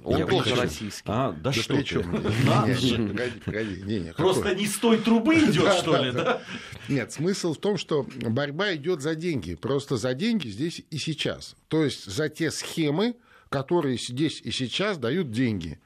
Он 0.04 0.18
Я 0.18 0.26
тоже 0.26 0.56
российский. 0.56 1.04
А, 1.08 1.32
да, 1.34 1.52
да 1.52 1.54
что 1.54 1.84
ты? 1.84 2.04
Погоди, 2.48 3.42
погоди. 3.44 4.14
Просто 4.16 4.56
не 4.56 4.66
с 4.66 4.78
той 4.78 4.98
трубы 5.00 5.36
идет, 5.40 5.74
что 5.74 5.98
ли, 5.98 6.12
да? 6.12 6.42
Нет, 6.88 7.12
смысл 7.12 7.54
в 7.54 7.58
том, 7.58 7.78
что 7.78 8.08
борьба 8.16 8.76
идет 8.76 9.02
за 9.02 9.16
деньги. 9.16 9.56
Просто 9.56 9.98
за 9.98 10.14
деньги 10.14 10.48
здесь 10.48 10.84
и 10.90 10.98
сейчас. 10.98 11.56
То 11.68 11.84
есть 11.84 12.06
за 12.06 12.30
те 12.30 12.50
схемы, 12.50 13.16
которые 13.50 13.98
здесь 13.98 14.40
и 14.42 14.52
сейчас 14.52 14.98
дают 14.98 15.32
деньги. 15.32 15.80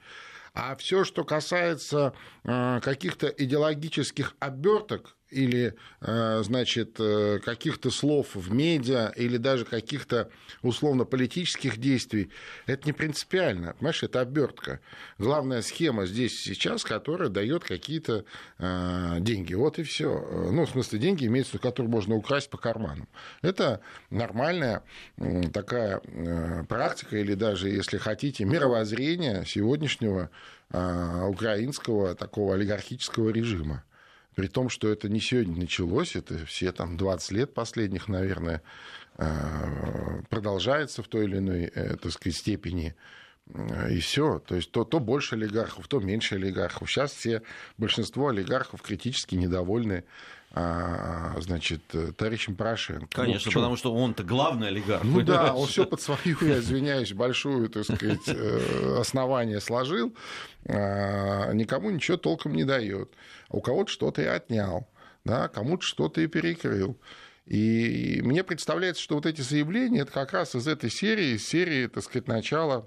А 0.54 0.76
все, 0.76 1.02
что 1.02 1.24
касается 1.24 2.14
э, 2.44 2.80
каких-то 2.80 3.26
идеологических 3.26 4.36
оберток, 4.38 5.16
или, 5.34 5.74
э, 6.00 6.42
значит, 6.44 6.96
э, 7.00 7.40
каких-то 7.44 7.90
слов 7.90 8.34
в 8.34 8.52
медиа, 8.52 9.12
или 9.16 9.36
даже 9.36 9.64
каких-то 9.64 10.30
условно-политических 10.62 11.76
действий, 11.78 12.30
это 12.66 12.86
не 12.86 12.92
принципиально. 12.92 13.74
Понимаешь, 13.74 14.02
это 14.02 14.20
обертка. 14.20 14.80
Главная 15.18 15.62
схема 15.62 16.06
здесь 16.06 16.40
сейчас, 16.40 16.84
которая 16.84 17.28
дает 17.30 17.64
какие-то 17.64 18.24
э, 18.58 19.16
деньги. 19.20 19.54
Вот 19.54 19.78
и 19.78 19.82
все. 19.82 20.50
Ну, 20.52 20.66
в 20.66 20.70
смысле, 20.70 20.98
деньги 20.98 21.26
имеются 21.26 21.58
которые 21.58 21.90
можно 21.90 22.14
украсть 22.14 22.50
по 22.50 22.58
карманам. 22.58 23.08
Это 23.42 23.80
нормальная 24.10 24.82
такая 25.52 26.00
практика, 26.68 27.16
или 27.16 27.34
даже, 27.34 27.68
если 27.68 27.96
хотите, 27.98 28.44
мировоззрение 28.44 29.44
сегодняшнего 29.46 30.30
украинского 30.70 32.14
такого 32.14 32.54
олигархического 32.54 33.30
режима. 33.30 33.82
При 34.34 34.48
том, 34.48 34.68
что 34.68 34.88
это 34.88 35.08
не 35.08 35.20
сегодня 35.20 35.56
началось, 35.56 36.16
это 36.16 36.44
все 36.46 36.72
там 36.72 36.96
20 36.96 37.32
лет 37.32 37.54
последних, 37.54 38.08
наверное, 38.08 38.62
э, 39.16 40.22
продолжается 40.28 41.02
в 41.02 41.08
той 41.08 41.24
или 41.24 41.38
иной, 41.38 41.64
э, 41.64 41.96
так 41.96 42.12
сказать, 42.12 42.36
степени. 42.36 42.94
И 43.90 43.98
все. 44.00 44.38
То 44.38 44.56
есть 44.56 44.70
то, 44.70 44.84
то 44.84 45.00
больше 45.00 45.34
олигархов, 45.34 45.86
то 45.86 46.00
меньше 46.00 46.36
олигархов. 46.36 46.90
Сейчас 46.90 47.12
все, 47.12 47.42
большинство 47.76 48.28
олигархов 48.28 48.80
критически 48.80 49.34
недовольны 49.34 50.04
значит, 50.54 51.82
товарищем 52.16 52.54
Порошенко. 52.54 53.08
Конечно, 53.10 53.50
ну, 53.52 53.60
потому 53.60 53.76
что 53.76 53.92
он-то 53.94 54.22
главный 54.22 54.68
олигарх. 54.68 55.02
Ну 55.02 55.22
да, 55.22 55.52
он 55.54 55.66
все 55.66 55.84
под 55.84 56.00
свою, 56.00 56.36
я 56.42 56.58
извиняюсь, 56.58 57.12
большую, 57.12 57.68
так 57.68 57.84
сказать, 57.84 58.28
э, 58.28 58.96
основание 59.00 59.60
сложил, 59.60 60.14
а, 60.66 61.52
никому 61.52 61.90
ничего 61.90 62.16
толком 62.16 62.54
не 62.54 62.64
дает. 62.64 63.12
У 63.50 63.60
кого-то 63.60 63.90
что-то 63.90 64.22
и 64.22 64.26
отнял, 64.26 64.88
да, 65.24 65.48
кому-то 65.48 65.84
что-то 65.84 66.20
и 66.20 66.26
перекрыл. 66.26 66.98
И 67.46 68.20
мне 68.24 68.42
представляется, 68.42 69.02
что 69.02 69.16
вот 69.16 69.26
эти 69.26 69.42
заявления, 69.42 70.00
это 70.00 70.12
как 70.12 70.32
раз 70.32 70.54
из 70.54 70.66
этой 70.66 70.90
серии, 70.90 71.34
из 71.34 71.46
серии, 71.46 71.88
так 71.88 72.04
сказать, 72.04 72.26
начала 72.26 72.86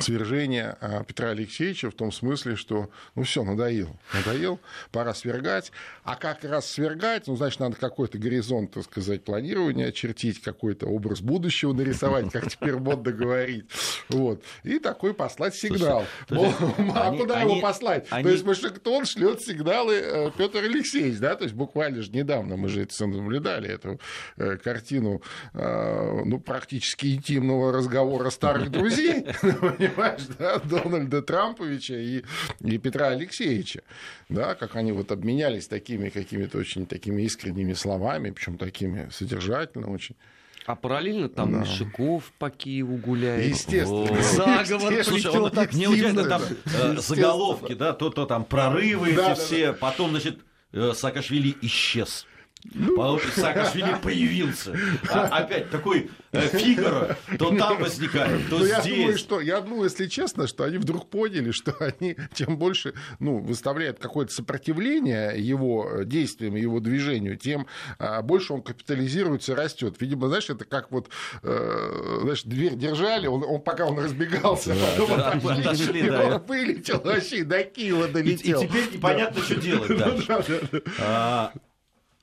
свержения 0.00 0.76
а, 0.80 1.04
Петра 1.04 1.30
Алексеевича 1.30 1.90
в 1.90 1.94
том 1.94 2.12
смысле, 2.12 2.56
что 2.56 2.90
ну 3.14 3.24
все, 3.24 3.44
надоел, 3.44 3.96
надоел, 4.12 4.58
пора 4.90 5.14
свергать. 5.14 5.70
А 6.04 6.16
как 6.16 6.44
раз 6.44 6.70
свергать, 6.70 7.26
ну, 7.26 7.36
значит, 7.36 7.60
надо 7.60 7.76
какой-то 7.76 8.18
горизонт, 8.18 8.72
так 8.72 8.84
сказать, 8.84 9.24
планирования 9.24 9.88
очертить, 9.88 10.40
какой-то 10.40 10.86
образ 10.86 11.20
будущего 11.20 11.72
нарисовать, 11.72 12.32
как 12.32 12.50
теперь 12.50 12.76
модно 12.76 13.12
говорить. 13.12 13.66
Вот. 14.08 14.42
И 14.64 14.78
такой 14.78 15.14
послать 15.14 15.54
сигнал. 15.54 16.06
Слушай, 16.26 16.54
а 16.94 17.08
они, 17.08 17.18
куда 17.18 17.36
они, 17.36 17.52
его 17.52 17.60
послать? 17.60 18.06
Они... 18.10 18.24
То 18.24 18.30
есть 18.30 18.44
Вашингтон 18.44 19.04
шлет 19.04 19.42
сигналы 19.42 19.94
э, 19.94 20.30
Петр 20.36 20.58
Алексеевич, 20.58 21.18
да, 21.18 21.36
то 21.36 21.44
есть 21.44 21.54
буквально 21.54 22.02
же 22.02 22.10
недавно 22.12 22.56
мы 22.56 22.68
же 22.68 22.82
это 22.82 23.06
наблюдали, 23.06 23.68
эту 23.68 24.00
э, 24.36 24.56
картину, 24.56 25.22
э, 25.54 26.22
ну, 26.24 26.38
практически 26.40 27.14
интимного 27.14 27.72
разговора 27.72 28.30
старых 28.30 28.70
друзей, 28.70 29.26
понимаешь, 29.88 30.22
да, 30.38 30.58
Дональда 30.64 31.22
Трамповича 31.22 31.94
и, 31.94 32.24
и 32.60 32.78
Петра 32.78 33.08
Алексеевича, 33.08 33.82
да, 34.28 34.54
как 34.54 34.76
они 34.76 34.92
вот 34.92 35.12
обменялись 35.12 35.68
такими 35.68 36.08
какими-то 36.08 36.58
очень 36.58 36.86
такими 36.86 37.22
искренними 37.22 37.74
словами, 37.74 38.30
причем 38.30 38.58
такими 38.58 39.08
содержательно 39.10 39.90
очень. 39.90 40.16
А 40.64 40.76
параллельно 40.76 41.28
там 41.28 41.52
да. 41.52 41.58
Мишиков 41.60 42.32
по 42.38 42.48
Киеву 42.50 42.96
гуляет. 42.96 43.50
Естественно. 43.50 44.22
Заговор 44.22 44.92
плетет 44.92 45.72
Мне 45.74 45.88
удивительно 45.88 46.24
там 46.24 46.42
э, 46.66 46.96
заголовки, 46.98 47.74
да, 47.74 47.92
то, 47.92 48.10
то 48.10 48.26
там 48.26 48.44
прорывы 48.44 49.10
эти 49.10 49.34
все, 49.34 49.72
потом, 49.72 50.10
значит, 50.10 50.38
э, 50.72 50.92
Саакашвили 50.94 51.56
исчез. 51.62 52.26
Ну... 52.64 52.96
Потому 52.96 53.18
что 53.18 53.40
Саакашвили 53.40 53.96
появился. 54.02 54.76
А, 55.10 55.24
опять 55.38 55.70
такой 55.70 56.10
э, 56.30 56.40
Фигаро, 56.46 57.16
то 57.38 57.56
там 57.56 57.80
возникает, 57.80 58.48
то 58.48 58.58
Но 58.58 58.64
здесь. 58.64 58.84
Я 58.86 58.94
думаю, 58.96 59.18
что, 59.18 59.40
я 59.40 59.60
думаю, 59.60 59.84
если 59.84 60.06
честно, 60.06 60.46
что 60.46 60.64
они 60.64 60.78
вдруг 60.78 61.10
поняли, 61.10 61.50
что 61.50 61.74
они 61.80 62.16
чем 62.34 62.56
больше 62.56 62.94
ну, 63.18 63.38
выставляют 63.38 63.98
какое-то 63.98 64.32
сопротивление 64.32 65.34
его 65.36 66.02
действиям, 66.04 66.54
его 66.54 66.78
движению, 66.78 67.36
тем 67.36 67.66
а, 67.98 68.22
больше 68.22 68.52
он 68.52 68.62
капитализируется, 68.62 69.56
растет. 69.56 69.96
Видимо, 69.98 70.28
знаешь, 70.28 70.48
это 70.48 70.64
как 70.64 70.92
вот, 70.92 71.08
э, 71.42 72.18
знаешь, 72.22 72.44
дверь 72.44 72.76
держали, 72.76 73.26
он, 73.26 73.42
он 73.42 73.60
пока 73.60 73.86
он 73.86 73.98
разбегался, 73.98 74.74
да, 74.74 74.86
потом 74.96 75.16
да, 75.16 75.30
отошли, 75.32 75.64
отошли, 75.64 76.10
да. 76.10 76.36
он 76.36 76.42
вылетел 76.46 77.00
вообще 77.00 77.42
до 77.44 77.62
Киева 77.64 78.06
долетел. 78.08 78.60
И, 78.60 78.64
и 78.64 78.68
теперь 78.68 78.92
непонятно, 78.92 79.40
да. 79.40 79.46
что 79.46 79.54
делать 79.56 79.98
дальше. 79.98 80.82
А, 81.00 81.52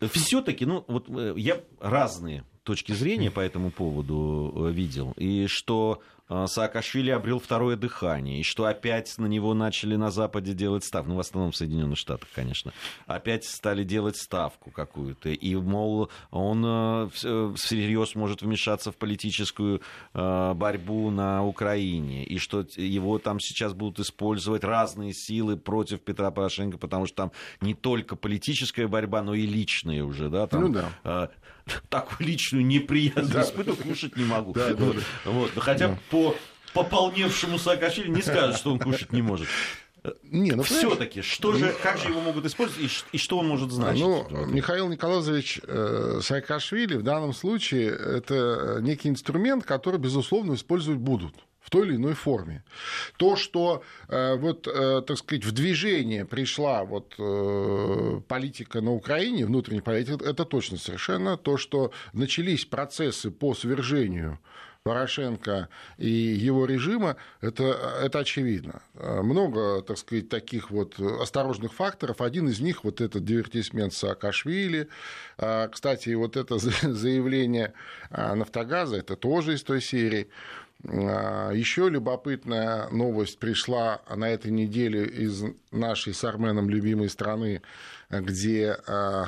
все-таки, 0.07 0.65
ну, 0.65 0.85
вот 0.87 1.09
э, 1.09 1.33
я 1.37 1.61
разные 1.79 2.43
точки 2.63 2.91
зрения 2.93 3.31
по 3.31 3.39
этому 3.39 3.71
поводу 3.71 4.53
э, 4.55 4.71
видел. 4.71 5.13
И 5.17 5.47
что 5.47 6.01
Саакашвили 6.29 7.09
обрел 7.09 7.39
второе 7.39 7.75
дыхание, 7.75 8.39
и 8.39 8.43
что 8.43 8.65
опять 8.65 9.17
на 9.17 9.25
него 9.25 9.53
начали 9.53 9.95
на 9.95 10.11
Западе 10.11 10.53
делать 10.53 10.83
ставку, 10.83 11.09
ну, 11.09 11.15
в 11.15 11.19
основном 11.19 11.51
в 11.51 11.55
Соединенных 11.55 11.97
Штатах, 11.97 12.29
конечно, 12.33 12.71
опять 13.07 13.45
стали 13.45 13.83
делать 13.83 14.15
ставку 14.15 14.69
какую-то, 14.69 15.29
и, 15.29 15.55
мол, 15.55 16.09
он 16.29 17.09
всерьез 17.09 18.13
может 18.15 18.41
вмешаться 18.41 18.91
в 18.91 18.95
политическую 18.95 19.81
борьбу 20.13 21.09
на 21.09 21.43
Украине, 21.43 22.23
и 22.23 22.37
что 22.37 22.65
его 22.75 23.17
там 23.17 23.39
сейчас 23.39 23.73
будут 23.73 23.99
использовать 23.99 24.63
разные 24.63 25.13
силы 25.13 25.57
против 25.57 26.01
Петра 26.01 26.29
Порошенко, 26.29 26.77
потому 26.77 27.07
что 27.07 27.15
там 27.15 27.31
не 27.59 27.73
только 27.73 28.15
политическая 28.15 28.87
борьба, 28.87 29.23
но 29.23 29.33
и 29.33 29.47
личная 29.47 30.03
уже, 30.03 30.29
да, 30.29 30.45
там, 30.45 30.61
ну, 30.61 30.69
да 31.03 31.31
такую 31.89 32.27
личную 32.27 32.65
неприязнь 32.65 33.31
да. 33.31 33.43
испытываю, 33.43 33.77
кушать 33.77 34.15
не 34.15 34.25
могу. 34.25 34.53
Да, 34.53 34.73
вот. 34.73 34.97
Да. 34.97 35.31
Вот. 35.31 35.51
Но 35.55 35.61
хотя 35.61 35.89
да. 35.89 35.99
по 36.09 36.35
пополневшему 36.73 37.57
Саакашвили 37.57 38.09
не 38.09 38.21
скажет, 38.21 38.57
что 38.57 38.71
он 38.71 38.79
кушать 38.79 39.11
не 39.11 39.21
может. 39.21 39.47
Не, 40.23 40.51
ну, 40.51 40.63
Все-таки, 40.63 41.21
что 41.21 41.51
же, 41.53 41.75
как 41.83 41.97
же 41.97 42.09
его 42.09 42.21
могут 42.21 42.45
использовать 42.45 42.89
и, 43.11 43.15
и 43.15 43.17
что 43.17 43.37
он 43.37 43.47
может 43.47 43.71
значить? 43.71 44.01
Ну, 44.01 44.45
Михаил 44.45 44.87
Николаевич 44.87 45.59
э, 45.67 46.19
Саакашвили 46.23 46.95
в 46.95 47.03
данном 47.03 47.33
случае 47.33 47.89
это 47.89 48.79
некий 48.81 49.09
инструмент, 49.09 49.65
который, 49.65 49.99
безусловно, 49.99 50.53
использовать 50.53 50.99
будут 50.99 51.35
в 51.69 51.71
той 51.71 51.85
или 51.85 51.95
иной 51.97 52.15
форме. 52.15 52.63
То, 53.17 53.35
что 53.35 53.83
э, 54.07 54.35
вот, 54.35 54.67
э, 54.67 55.03
так 55.05 55.17
сказать, 55.17 55.45
в 55.45 55.51
движение 55.51 56.25
пришла 56.25 56.83
вот 56.83 57.13
э, 57.19 58.21
политика 58.27 58.81
на 58.81 58.91
Украине, 58.91 59.45
внутренняя 59.45 59.83
политика, 59.83 60.25
это 60.25 60.45
точно 60.45 60.77
совершенно. 60.77 61.37
То, 61.37 61.57
что 61.57 61.91
начались 62.11 62.65
процессы 62.65 63.29
по 63.29 63.53
свержению 63.53 64.39
Порошенко 64.81 65.69
и 65.99 66.09
его 66.09 66.65
режима, 66.65 67.17
это, 67.41 67.63
это 68.01 68.19
очевидно. 68.19 68.81
Много, 68.95 69.83
так 69.83 69.97
сказать, 69.99 70.29
таких 70.29 70.71
вот 70.71 70.99
осторожных 70.99 71.73
факторов. 71.73 72.21
Один 72.21 72.47
из 72.47 72.61
них 72.61 72.83
вот 72.83 73.01
этот 73.01 73.25
дивертисмент 73.25 73.93
Саакашвили. 73.93 74.87
Кстати, 75.37 76.13
вот 76.15 76.37
это 76.37 76.57
заявление 76.81 77.73
Нафтогаза, 78.09 78.95
это 78.95 79.15
тоже 79.17 79.55
из 79.55 79.63
той 79.63 79.81
серии. 79.81 80.29
А, 80.87 81.51
Еще 81.51 81.89
любопытная 81.89 82.89
новость 82.89 83.39
пришла 83.39 84.01
на 84.13 84.29
этой 84.29 84.51
неделе 84.51 85.05
из 85.05 85.43
нашей 85.71 86.13
с 86.13 86.23
Арменом 86.23 86.69
любимой 86.69 87.09
страны, 87.09 87.61
где... 88.09 88.77
А, 88.87 89.27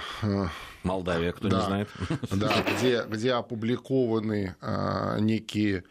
Молдавия, 0.84 1.32
кто 1.32 1.50
да, 1.50 1.58
не 1.58 1.66
знает. 1.66 1.90
Да, 2.32 2.54
где, 2.78 3.04
где 3.08 3.34
опубликованы 3.34 4.56
а, 4.62 5.20
некие 5.20 5.84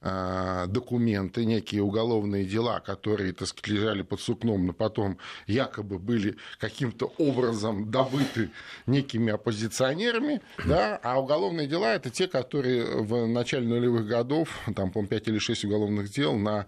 документы, 0.00 1.44
некие 1.44 1.82
уголовные 1.82 2.44
дела, 2.44 2.80
которые, 2.80 3.32
так 3.32 3.48
сказать, 3.48 3.68
лежали 3.68 4.02
под 4.02 4.20
сукном, 4.20 4.66
но 4.66 4.72
потом 4.72 5.18
якобы 5.46 5.98
были 5.98 6.36
каким-то 6.58 7.12
образом 7.18 7.90
добыты 7.90 8.50
некими 8.86 9.32
оппозиционерами, 9.32 10.40
да, 10.64 11.00
а 11.02 11.20
уголовные 11.20 11.66
дела– 11.66 11.94
это 11.94 12.10
те, 12.10 12.28
которые 12.28 12.84
в 13.02 13.26
начале 13.26 13.66
нулевых 13.66 14.06
годов, 14.06 14.50
там, 14.76 14.92
по-моему, 14.92 15.08
5 15.08 15.28
или 15.28 15.38
6 15.38 15.64
уголовных 15.64 16.10
дел 16.10 16.36
на 16.36 16.58
а, 16.58 16.66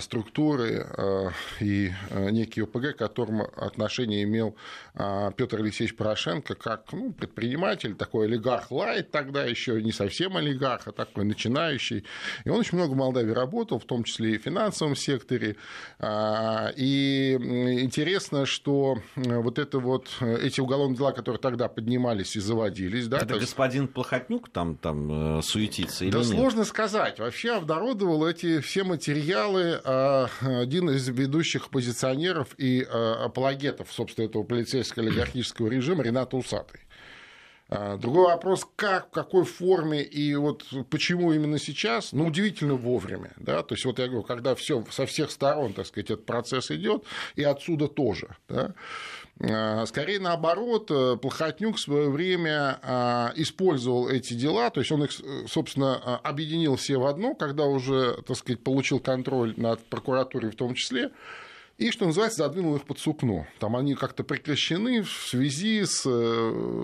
структуры 0.00 0.86
а, 0.96 1.30
и 1.60 1.92
а, 2.10 2.30
некий 2.30 2.62
ОПГ, 2.62 2.94
к 2.94 2.98
которому 2.98 3.50
отношение 3.56 4.22
имел 4.24 4.56
Петр 5.36 5.60
Алексеевич 5.60 5.96
Порошенко 5.96 6.54
как 6.54 6.92
ну, 6.92 7.12
предприниматель, 7.12 7.94
такой 7.94 8.26
олигарх 8.26 8.70
лайт 8.70 9.10
тогда 9.10 9.44
еще, 9.44 9.80
не 9.82 9.92
совсем 9.92 10.36
олигарх, 10.36 10.88
а 10.88 10.92
такой 10.92 11.24
начинающий. 11.24 12.04
И 12.44 12.48
он 12.48 12.60
очень 12.60 12.76
много 12.76 12.92
в 12.92 12.96
Молдавии 12.96 13.32
работал, 13.32 13.78
в 13.78 13.84
том 13.84 14.04
числе 14.04 14.34
и 14.34 14.38
в 14.38 14.42
финансовом 14.42 14.96
секторе. 14.96 15.56
И 16.02 17.38
интересно, 17.80 18.46
что 18.46 18.98
вот 19.16 19.58
это 19.58 19.78
вот, 19.78 20.08
эти 20.20 20.60
уголовные 20.60 20.98
дела, 20.98 21.12
которые 21.12 21.40
тогда 21.40 21.68
поднимались 21.68 22.36
и 22.36 22.40
заводились... 22.40 23.06
Да, 23.06 23.18
это 23.18 23.38
господин 23.38 23.88
Плохотнюк 23.88 24.48
там, 24.50 24.76
там 24.76 25.38
э, 25.38 25.42
суетится 25.42 26.04
или 26.04 26.12
да 26.12 26.22
сложно 26.22 26.64
сказать. 26.64 27.18
Вообще 27.18 27.52
обнародовал 27.52 28.26
эти 28.26 28.60
все 28.60 28.84
материалы 28.84 29.69
Э, 29.84 30.26
один 30.40 30.90
из 30.90 31.08
ведущих 31.08 31.66
оппозиционеров 31.66 32.48
и 32.58 32.82
э, 32.82 33.12
апологетов, 33.24 33.92
собственно, 33.92 34.26
этого 34.26 34.42
полицейского 34.42 35.06
олигархического 35.06 35.68
режима 35.68 36.02
Ренат 36.02 36.34
Усатый. 36.34 36.80
Э, 37.68 37.96
другой 37.98 38.26
вопрос, 38.26 38.66
как, 38.74 39.08
в 39.08 39.10
какой 39.10 39.44
форме 39.44 40.02
и 40.02 40.34
вот 40.34 40.64
почему 40.90 41.32
именно 41.32 41.58
сейчас, 41.58 42.12
ну, 42.12 42.26
удивительно 42.26 42.74
вовремя, 42.74 43.32
да, 43.36 43.62
то 43.62 43.74
есть 43.74 43.84
вот 43.84 44.00
я 44.00 44.06
говорю, 44.08 44.24
когда 44.24 44.56
все 44.56 44.84
со 44.90 45.06
всех 45.06 45.30
сторон, 45.30 45.72
так 45.72 45.86
сказать, 45.86 46.10
этот 46.10 46.26
процесс 46.26 46.72
идет, 46.72 47.04
и 47.36 47.44
отсюда 47.44 47.86
тоже, 47.86 48.36
да, 48.48 48.74
скорее 49.40 50.20
наоборот, 50.20 50.90
э, 50.90 51.16
Плохотнюк 51.16 51.76
в 51.76 51.80
свое 51.80 52.10
время 52.10 52.78
э, 52.82 53.30
использовал 53.36 54.08
эти 54.08 54.34
дела, 54.34 54.68
то 54.70 54.80
есть 54.80 54.92
он 54.92 55.04
их, 55.04 55.10
собственно, 55.48 56.18
объединил 56.18 56.76
все 56.76 56.98
в 56.98 57.06
одно, 57.06 57.34
когда 57.34 57.64
уже, 57.64 58.20
так 58.26 58.36
сказать, 58.36 58.62
получил 58.62 59.00
контроль 59.00 59.54
над 59.56 59.80
прокуратурой 59.86 60.50
в 60.50 60.56
том 60.56 60.74
числе, 60.74 61.10
и, 61.78 61.90
что 61.90 62.04
называется, 62.04 62.44
задвинул 62.44 62.76
их 62.76 62.82
под 62.82 62.98
сукно. 62.98 63.46
Там 63.58 63.76
они 63.76 63.94
как-то 63.94 64.24
прекращены 64.24 65.02
в 65.02 65.10
связи 65.10 65.84
с 65.86 66.02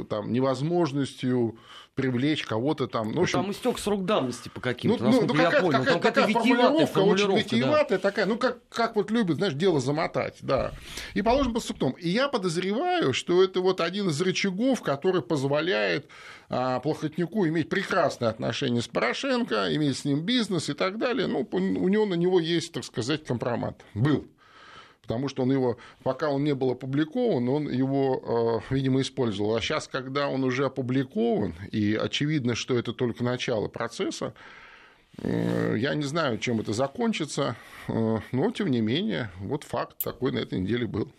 там, 0.09 0.33
невозможностью 0.33 1.59
привлечь 1.97 2.45
кого-то 2.45 2.87
там. 2.87 3.11
Ну, 3.11 3.23
общем... 3.23 3.41
Там 3.41 3.51
истек 3.51 3.79
срок 3.79 4.05
давности 4.05 4.51
по 4.51 4.61
каким-то, 4.61 5.03
ну, 5.03 5.27
ну, 5.27 5.35
я 5.35 5.51
понял. 5.51 5.79
Какая, 5.79 5.85
там 5.85 6.01
какая 6.01 6.27
формулировка, 6.29 6.87
формулировка, 6.87 7.33
очень 7.33 7.57
витиеватая 7.57 7.99
да. 7.99 8.03
такая, 8.11 8.27
ну, 8.27 8.37
как, 8.37 8.59
как 8.69 8.97
вот 8.97 9.11
любят, 9.11 9.39
знаешь, 9.39 9.55
дело 9.55 9.81
замотать, 9.81 10.37
да. 10.43 10.73
И 11.15 11.23
положим 11.23 11.55
под 11.55 11.65
сукном. 11.65 11.93
И 11.93 12.09
я 12.11 12.29
подозреваю, 12.29 13.15
что 13.15 13.43
это 13.43 13.61
вот 13.61 13.81
один 13.81 14.11
из 14.11 14.21
рычагов, 14.21 14.83
который 14.83 15.23
позволяет 15.23 16.09
а, 16.51 16.81
Плохотнюку 16.81 17.47
иметь 17.49 17.71
прекрасные 17.71 18.29
отношения 18.29 18.83
с 18.83 18.89
Порошенко, 18.89 19.75
иметь 19.75 19.97
с 19.97 20.05
ним 20.05 20.21
бизнес 20.21 20.69
и 20.69 20.75
так 20.75 20.99
далее. 20.99 21.27
Ну, 21.27 21.49
у 21.51 21.89
него 21.89 22.05
на 22.05 22.15
него 22.15 22.39
есть, 22.39 22.73
так 22.73 22.85
сказать, 22.85 23.25
компромат. 23.25 23.83
Был 23.95 24.29
потому 25.07 25.29
что 25.29 25.45
он 25.45 25.53
его, 25.53 25.79
пока 26.03 26.31
он 26.31 26.43
не 26.43 26.55
был 26.55 26.73
опубликован, 26.73 27.49
он 27.49 27.71
его, 27.71 28.61
э, 28.69 28.75
видимо, 28.75 29.01
использовал. 29.01 29.55
А 29.55 29.61
сейчас, 29.61 29.87
когда 29.87 30.29
он 30.29 30.43
уже 30.43 30.67
опубликован, 30.67 31.55
и 31.71 31.95
очевидно, 31.95 32.57
что 32.57 32.77
это 32.77 32.93
только 32.93 33.23
начало 33.23 33.69
процесса, 33.69 34.35
э, 35.23 35.77
я 35.79 35.95
не 35.95 36.03
знаю, 36.03 36.39
чем 36.39 36.61
это 36.61 36.73
закончится, 36.73 37.55
э, 37.87 38.19
но, 38.33 38.51
тем 38.51 38.69
не 38.69 38.81
менее, 38.81 39.31
вот 39.39 39.63
факт 39.63 40.03
такой 40.03 40.33
на 40.33 40.39
этой 40.39 40.59
неделе 40.59 40.89
был. 40.89 41.13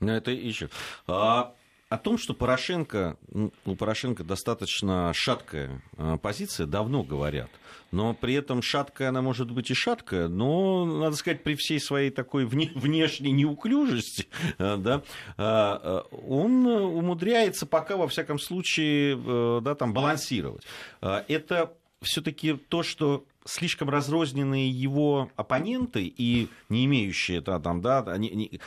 Ну, 0.00 0.12
это 0.12 0.30
еще. 0.30 0.70
А 1.06 1.54
о 1.90 1.98
том, 1.98 2.16
что 2.16 2.32
Порошенко, 2.32 3.18
у 3.66 3.76
Порошенко 3.76 4.24
достаточно 4.24 5.12
шаткая 5.14 5.82
позиция, 6.22 6.66
давно 6.66 7.02
говорят. 7.02 7.50
Но 7.90 8.14
при 8.14 8.34
этом 8.34 8.60
шаткая 8.62 9.08
она 9.08 9.22
может 9.22 9.50
быть 9.50 9.70
и 9.70 9.74
шаткая, 9.74 10.28
но, 10.28 10.84
надо 10.84 11.16
сказать, 11.16 11.42
при 11.42 11.54
всей 11.54 11.80
своей 11.80 12.10
такой 12.10 12.44
вне, 12.44 12.70
внешней 12.74 13.32
неуклюжести, 13.32 14.26
а, 14.58 14.76
да, 14.78 15.02
а, 15.36 16.06
он 16.26 16.66
умудряется 16.66 17.66
пока, 17.66 17.96
во 17.96 18.08
всяком 18.08 18.38
случае, 18.38 19.18
э, 19.18 19.60
да, 19.62 19.74
там, 19.74 19.92
балансировать. 19.92 20.64
Это 21.00 21.72
все-таки 22.02 22.54
то, 22.54 22.82
что 22.82 23.24
слишком 23.44 23.88
разрозненные 23.88 24.70
его 24.70 25.30
оппоненты 25.36 26.04
и 26.04 26.48
не 26.68 26.84
имеющие 26.84 27.40
да, 27.40 27.58
там, 27.58 27.80
да, 27.80 28.04
не, 28.18 28.30
не, 28.30 28.60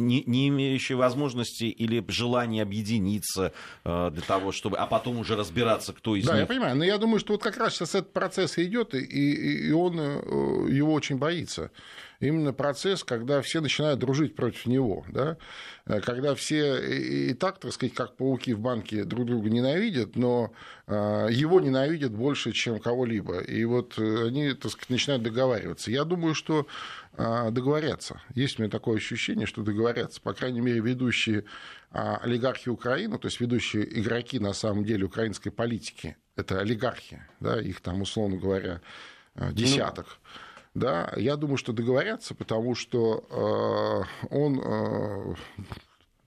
не, 0.00 0.24
не 0.26 0.48
имеющие 0.48 0.96
возможности 0.96 1.64
или 1.64 2.04
желания 2.08 2.62
объединиться 2.62 3.52
э, 3.84 4.10
для 4.12 4.22
того, 4.22 4.52
чтобы, 4.52 4.76
а 4.76 4.86
потом 4.86 5.18
уже 5.18 5.36
разбираться, 5.36 5.92
кто 5.92 6.16
из 6.16 6.24
да, 6.26 6.32
них. 6.32 6.36
Да, 6.36 6.40
я 6.40 6.46
понимаю, 6.46 6.76
но 6.76 6.84
я 6.84 6.98
думаю, 6.98 7.20
что 7.20 7.34
вот 7.34 7.42
как 7.42 7.56
раз 7.56 7.74
сейчас 7.74 7.94
этот 7.94 8.12
процесс 8.12 8.58
идет, 8.58 8.94
и, 8.94 8.98
и 8.98 9.70
он 9.72 9.98
э, 9.98 10.70
его 10.70 10.92
очень 10.92 11.16
боится 11.16 11.70
именно 12.20 12.52
процесс, 12.52 13.02
когда 13.02 13.40
все 13.40 13.60
начинают 13.60 13.98
дружить 13.98 14.36
против 14.36 14.66
него, 14.66 15.04
да? 15.08 15.38
Э, 15.86 16.00
когда 16.00 16.34
все 16.34 16.78
и 16.78 17.34
так, 17.34 17.58
так 17.58 17.72
сказать, 17.72 17.94
как 17.94 18.16
пауки 18.16 18.52
в 18.52 18.60
банке 18.60 19.04
друг 19.04 19.26
друга 19.26 19.48
ненавидят, 19.48 20.16
но 20.16 20.52
э, 20.86 21.28
его 21.30 21.60
ненавидят 21.60 22.12
больше, 22.12 22.52
чем 22.52 22.78
кого-либо. 22.78 23.40
И 23.40 23.64
вот 23.64 23.98
э, 23.98 24.28
они, 24.28 24.52
так 24.52 24.70
сказать, 24.70 24.90
начинают 24.90 25.22
договариваться. 25.22 25.90
Я 25.90 26.04
думаю, 26.04 26.34
что 26.34 26.66
договорятся. 27.16 28.22
Есть 28.34 28.58
у 28.58 28.62
меня 28.62 28.70
такое 28.70 28.96
ощущение, 28.96 29.44
что 29.44 29.62
договорятся. 29.62 30.20
По 30.22 30.32
крайней 30.32 30.60
мере, 30.60 30.80
ведущие 30.80 31.44
олигархи 31.90 32.68
Украины, 32.68 33.18
то 33.18 33.26
есть 33.26 33.40
ведущие 33.40 34.00
игроки, 34.00 34.38
на 34.38 34.52
самом 34.52 34.84
деле, 34.84 35.04
украинской 35.04 35.50
политики, 35.50 36.16
это 36.36 36.60
олигархи, 36.60 37.20
да, 37.40 37.60
их 37.60 37.80
там, 37.80 38.00
условно 38.00 38.36
говоря, 38.36 38.80
десяток. 39.34 40.06
Ну 40.06 40.49
да, 40.74 41.12
я 41.16 41.36
думаю, 41.36 41.56
что 41.56 41.72
договорятся, 41.72 42.34
потому 42.34 42.74
что 42.74 43.24
э, 43.30 44.26
он 44.30 44.60
э, 44.60 45.34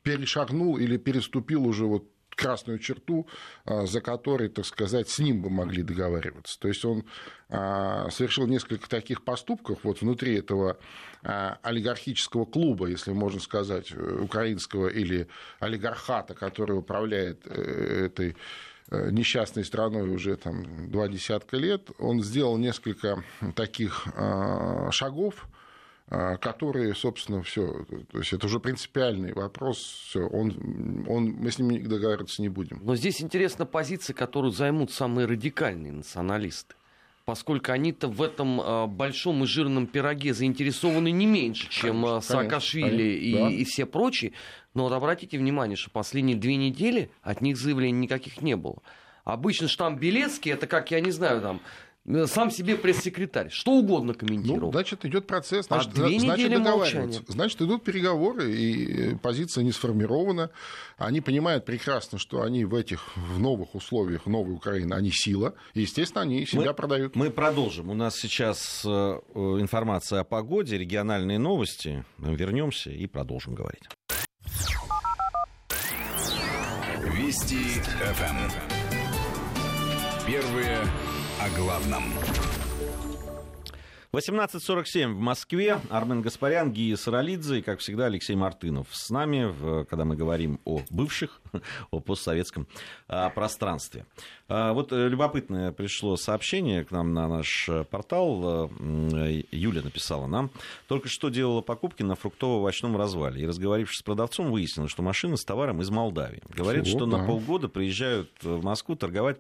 перешагнул 0.04 0.78
или 0.78 0.98
переступил 0.98 1.66
уже 1.66 1.86
вот 1.86 2.06
красную 2.36 2.80
черту, 2.80 3.28
э, 3.66 3.86
за 3.86 4.02
которой, 4.02 4.50
так 4.50 4.66
сказать, 4.66 5.10
с 5.10 5.20
ним 5.20 5.42
бы 5.42 5.50
могли 5.50 5.84
договариваться. 5.84 6.60
То 6.60 6.68
есть 6.68 6.84
он 6.86 7.06
э, 7.50 8.08
совершил 8.12 8.48
несколько 8.48 8.90
таких 8.90 9.24
поступков 9.24 9.80
вот 9.84 10.02
внутри 10.02 10.38
этого 10.38 10.78
э, 11.24 11.56
олигархического 11.62 12.46
клуба, 12.46 12.88
если 12.88 13.12
можно 13.12 13.40
сказать, 13.40 13.92
украинского 13.94 14.88
или 14.88 15.28
олигархата, 15.60 16.34
который 16.34 16.78
управляет 16.78 17.46
этой 17.48 18.36
несчастной 18.92 19.66
страной 19.66 20.10
уже 20.10 20.36
там, 20.36 20.90
два 20.90 21.08
десятка 21.08 21.58
лет, 21.58 21.90
он 22.00 22.22
сделал 22.22 22.58
несколько 22.58 23.24
таких 23.56 24.08
э, 24.16 24.90
шагов, 24.92 25.48
э, 26.10 26.38
которые, 26.38 26.94
собственно, 26.94 27.42
все, 27.44 27.86
то 28.12 28.20
есть 28.20 28.34
это 28.34 28.46
уже 28.46 28.60
принципиальный 28.60 29.34
вопрос, 29.34 29.78
все, 29.78 30.28
он, 30.28 31.06
он, 31.08 31.32
мы 31.32 31.52
с 31.52 31.60
ним 31.60 31.88
договариваться 31.88 32.42
не 32.42 32.50
будем. 32.50 32.82
Но 32.84 32.96
здесь 32.96 33.22
интересна 33.22 33.66
позиция, 33.66 34.14
которую 34.14 34.52
займут 34.52 34.92
самые 34.92 35.28
радикальные 35.28 35.94
националисты 35.94 36.76
поскольку 37.26 37.72
они-то 37.72 38.08
в 38.08 38.22
этом 38.22 38.60
э, 38.60 38.88
большом 38.88 39.44
и 39.44 39.48
жирном 39.48 39.88
пироге 39.88 40.34
заинтересованы 40.34 41.12
не 41.12 41.26
меньше, 41.26 41.70
чем 41.70 42.04
конечно, 42.04 42.22
Саакашвили 42.22 42.88
конечно, 42.90 43.26
и, 43.26 43.34
да. 43.34 43.50
и 43.50 43.64
все 43.64 43.86
прочие. 43.86 44.34
Но 44.74 44.84
вот 44.84 44.94
обратите 44.94 45.38
внимание, 45.38 45.78
что 45.78 45.90
последние 45.90 46.36
две 46.36 46.56
недели 46.56 47.10
от 47.22 47.42
них 47.42 47.58
заявлений 47.58 48.00
никаких 48.00 48.42
не 48.42 48.56
было. 48.56 48.78
Обычно 49.24 49.68
штамп 49.68 50.00
Белецкий, 50.00 50.52
это 50.52 50.68
как, 50.68 50.92
я 50.92 51.00
не 51.00 51.12
знаю, 51.12 51.42
там, 51.42 51.62
Э, 51.62 51.93
сам 52.26 52.52
себе 52.52 52.76
пресс-секретарь, 52.76 53.50
что 53.50 53.72
угодно 53.72 54.14
комментировал. 54.14 54.68
Ну, 54.68 54.72
значит, 54.72 55.06
идет 55.06 55.26
процесс, 55.26 55.68
значит, 55.68 55.92
а 55.94 56.06
две 56.06 56.20
значит 56.20 56.52
договариваются. 56.52 57.24
Значит, 57.28 57.62
идут 57.62 57.84
переговоры, 57.84 58.54
и 58.54 59.16
позиция 59.16 59.64
не 59.64 59.72
сформирована. 59.72 60.50
Они 60.98 61.22
понимают 61.22 61.66
прекрасно, 61.66 62.18
что 62.18 62.42
они 62.42 62.66
в 62.66 62.76
этих 62.76 63.16
в 63.16 63.40
новых 63.40 63.74
условиях 63.76 64.26
новой 64.26 64.54
Украины, 64.54 64.94
они 64.94 65.12
сила, 65.12 65.54
и, 65.74 65.82
естественно, 65.82 66.22
они 66.24 66.46
себя 66.46 66.66
мы, 66.66 66.74
продают. 66.74 67.16
Мы 67.16 67.30
продолжим. 67.30 67.90
У 67.90 67.94
нас 67.94 68.16
сейчас 68.18 68.84
э, 68.86 68.90
информация 68.90 70.22
о 70.22 70.24
погоде, 70.24 70.78
региональные 70.78 71.40
новости. 71.40 72.04
Вернемся 72.18 72.90
и 72.90 73.08
продолжим 73.08 73.56
говорить. 73.56 73.84
Вести 77.16 77.82
ФМ. 78.14 78.52
Первые 80.26 80.80
о 81.44 81.50
главном. 81.58 82.04
18.47 84.14 85.14
в 85.14 85.20
Москве. 85.20 85.80
Армен 85.90 86.22
Гаспарян, 86.22 86.72
Гия 86.72 86.96
Саралидзе 86.96 87.60
и, 87.60 87.62
как 87.62 87.80
всегда, 87.80 88.06
Алексей 88.06 88.36
Мартынов 88.36 88.88
с 88.92 89.10
нами, 89.10 89.84
когда 89.86 90.06
мы 90.06 90.16
говорим 90.16 90.62
о 90.64 90.82
бывших, 90.90 91.42
о 91.92 92.00
постсоветском 92.00 92.68
а, 93.08 93.30
пространстве. 93.30 94.06
А, 94.48 94.74
вот 94.74 94.92
э, 94.92 95.08
любопытное 95.08 95.72
пришло 95.72 96.16
сообщение 96.16 96.84
к 96.84 96.92
нам 96.92 97.14
на 97.14 97.28
наш 97.28 97.68
э, 97.70 97.84
портал. 97.86 98.70
Э, 98.70 99.42
Юля 99.52 99.82
написала 99.82 100.28
нам. 100.28 100.52
Только 100.88 101.08
что 101.08 101.30
делала 101.30 101.62
покупки 101.62 102.04
на 102.04 102.16
фруктово-овощном 102.16 102.98
развале. 102.98 103.42
И, 103.42 103.48
разговорившись 103.48 104.00
с 104.00 104.04
продавцом, 104.04 104.52
выяснила, 104.52 104.90
что 104.90 105.02
машина 105.02 105.38
с 105.38 105.46
товаром 105.46 105.82
из 105.82 105.90
Молдавии. 105.90 106.42
Говорят, 106.50 106.88
что 106.88 107.06
да. 107.06 107.18
на 107.18 107.26
полгода 107.26 107.68
приезжают 107.70 108.30
в 108.42 108.64
Москву 108.64 108.96
торговать 108.96 109.38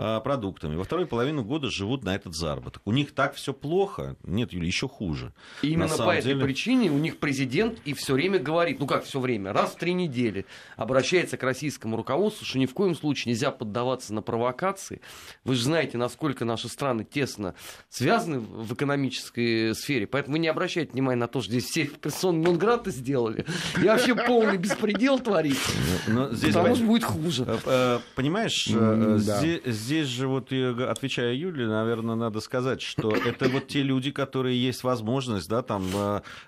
а, 0.00 0.20
продуктами. 0.20 0.76
Во 0.76 0.84
вторую 0.84 1.08
половину 1.08 1.42
года 1.42 1.68
живут 1.70 2.04
на 2.04 2.14
этот 2.14 2.32
заработок. 2.32 2.82
У 2.84 2.92
них 2.92 3.12
так 3.12 3.34
все 3.34 3.52
плохо. 3.52 4.14
Нет, 4.22 4.52
Юля, 4.52 4.66
еще 4.66 4.88
хуже. 4.88 5.32
И 5.60 5.70
именно 5.70 5.96
по 5.96 6.12
этой 6.12 6.34
деле... 6.34 6.44
причине 6.44 6.90
у 6.92 6.98
них 6.98 7.18
президент 7.18 7.80
и 7.84 7.94
все 7.94 8.14
время 8.14 8.38
говорит, 8.38 8.78
ну 8.78 8.86
как 8.86 9.02
все 9.02 9.18
время, 9.18 9.52
раз 9.52 9.72
в 9.72 9.76
три 9.76 9.94
недели 9.94 10.46
обращается 10.76 11.36
к 11.36 11.42
российскому 11.48 11.96
руководству, 11.96 12.44
что 12.46 12.58
ни 12.58 12.66
в 12.66 12.74
коем 12.74 12.94
случае 12.94 13.32
нельзя 13.32 13.50
поддаваться 13.50 14.12
на 14.14 14.22
провокации. 14.22 15.00
Вы 15.44 15.54
же 15.54 15.64
знаете, 15.64 15.98
насколько 15.98 16.44
наши 16.44 16.68
страны 16.68 17.04
тесно 17.04 17.54
связаны 17.88 18.38
в 18.38 18.72
экономической 18.74 19.74
сфере, 19.74 20.06
поэтому 20.06 20.36
не 20.36 20.48
обращайте 20.48 20.92
внимания 20.92 21.20
на 21.20 21.28
то, 21.28 21.40
что 21.40 21.52
здесь 21.52 21.64
все 21.64 21.84
персоны 21.86 22.42
Нонграта 22.42 22.90
сделали. 22.90 23.46
И 23.80 23.86
вообще 23.86 24.14
полный 24.14 24.58
беспредел 24.58 25.18
творится. 25.18 25.70
Но 26.06 26.30
здесь, 26.32 26.54
потому 26.54 26.76
что 26.76 26.84
будет 26.84 27.04
хуже. 27.04 27.44
Э, 27.46 27.58
э, 27.64 27.98
понимаешь, 28.14 28.68
э, 28.70 29.16
здесь 29.18 29.60
здесь 29.64 30.06
же, 30.06 30.28
вот 30.28 30.52
отвечая 30.52 31.34
Юле, 31.34 31.66
наверное, 31.66 32.14
надо 32.14 32.40
сказать, 32.40 32.82
что 32.82 33.10
это 33.10 33.48
вот 33.48 33.68
те 33.68 33.82
люди, 33.82 34.10
которые 34.10 34.60
есть 34.60 34.84
возможность, 34.84 35.48
да, 35.48 35.62
там, 35.62 35.82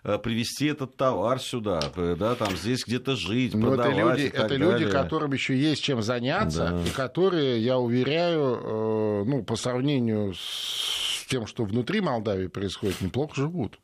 привезти 0.03 0.67
этот 0.67 0.97
товар 0.97 1.41
сюда, 1.41 1.81
да, 1.97 2.35
там, 2.35 2.57
здесь 2.57 2.85
где-то 2.87 3.17
жить, 3.17 3.55
Но 3.55 3.69
продавать 3.69 3.97
это 3.97 4.11
люди, 4.11 4.27
и 4.27 4.31
так 4.31 4.41
это 4.41 4.49
далее. 4.49 4.79
люди, 4.79 4.90
которым 4.91 5.33
еще 5.33 5.57
есть 5.57 5.83
чем 5.83 6.03
заняться, 6.03 6.71
да. 6.71 6.83
и 6.83 6.91
которые, 6.91 7.63
я 7.63 7.79
уверяю, 7.79 9.25
ну, 9.25 9.43
по 9.43 9.57
сравнению 9.57 10.35
с 10.35 11.27
тем, 11.29 11.47
что 11.47 11.65
внутри 11.65 12.01
Молдавии 12.01 12.49
происходит, 12.49 13.01
неплохо 13.01 13.35
живут. 13.37 13.79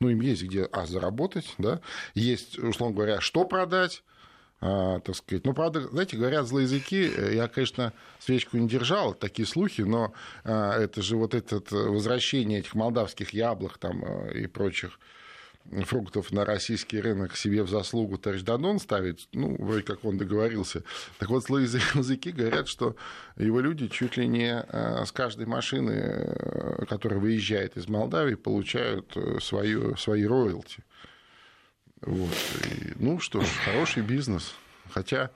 Ну, 0.00 0.08
им 0.08 0.20
есть 0.20 0.42
где, 0.42 0.64
а, 0.72 0.84
заработать, 0.86 1.54
да, 1.58 1.80
есть, 2.14 2.58
условно 2.58 2.96
говоря, 2.96 3.20
что 3.20 3.44
продать, 3.44 4.02
а, 4.60 5.00
так 5.00 5.14
сказать. 5.14 5.44
Ну, 5.44 5.54
правда, 5.54 5.82
знаете, 5.88 6.16
говорят 6.16 6.46
злые 6.46 6.64
языки. 6.64 7.10
Я, 7.32 7.48
конечно, 7.48 7.92
свечку 8.18 8.56
не 8.56 8.68
держал, 8.68 9.14
такие 9.14 9.46
слухи, 9.46 9.82
но 9.82 10.12
а, 10.44 10.76
это 10.76 11.02
же 11.02 11.16
вот 11.16 11.34
это 11.34 11.60
возвращение 11.70 12.60
этих 12.60 12.74
молдавских 12.74 13.30
яблок 13.30 13.78
там 13.78 14.04
а, 14.04 14.28
и 14.30 14.46
прочих 14.46 14.98
фруктов 15.84 16.32
на 16.32 16.44
российский 16.44 17.00
рынок 17.00 17.36
себе 17.36 17.62
в 17.62 17.68
заслугу 17.68 18.18
товарищ 18.18 18.42
Дадон 18.42 18.78
ставит, 18.78 19.28
ну, 19.32 19.56
вроде 19.58 19.82
как 19.82 20.04
он 20.04 20.18
договорился. 20.18 20.82
Так 21.18 21.30
вот, 21.30 21.44
злые 21.44 21.64
языки 21.94 22.32
говорят, 22.32 22.68
что 22.68 22.96
его 23.36 23.60
люди 23.60 23.88
чуть 23.88 24.16
ли 24.16 24.26
не 24.26 24.64
с 24.70 25.12
каждой 25.12 25.46
машины, 25.46 26.86
которая 26.88 27.20
выезжает 27.20 27.76
из 27.76 27.88
Молдавии, 27.88 28.34
получают 28.34 29.16
э, 29.16 29.38
свою, 29.40 29.96
свои 29.96 30.24
роялти. 30.24 30.84
Вот. 32.00 32.34
И, 32.64 32.92
ну 32.96 33.20
что 33.20 33.40
ж, 33.40 33.46
хороший 33.64 34.02
бизнес. 34.02 34.54
Хотя 34.90 35.30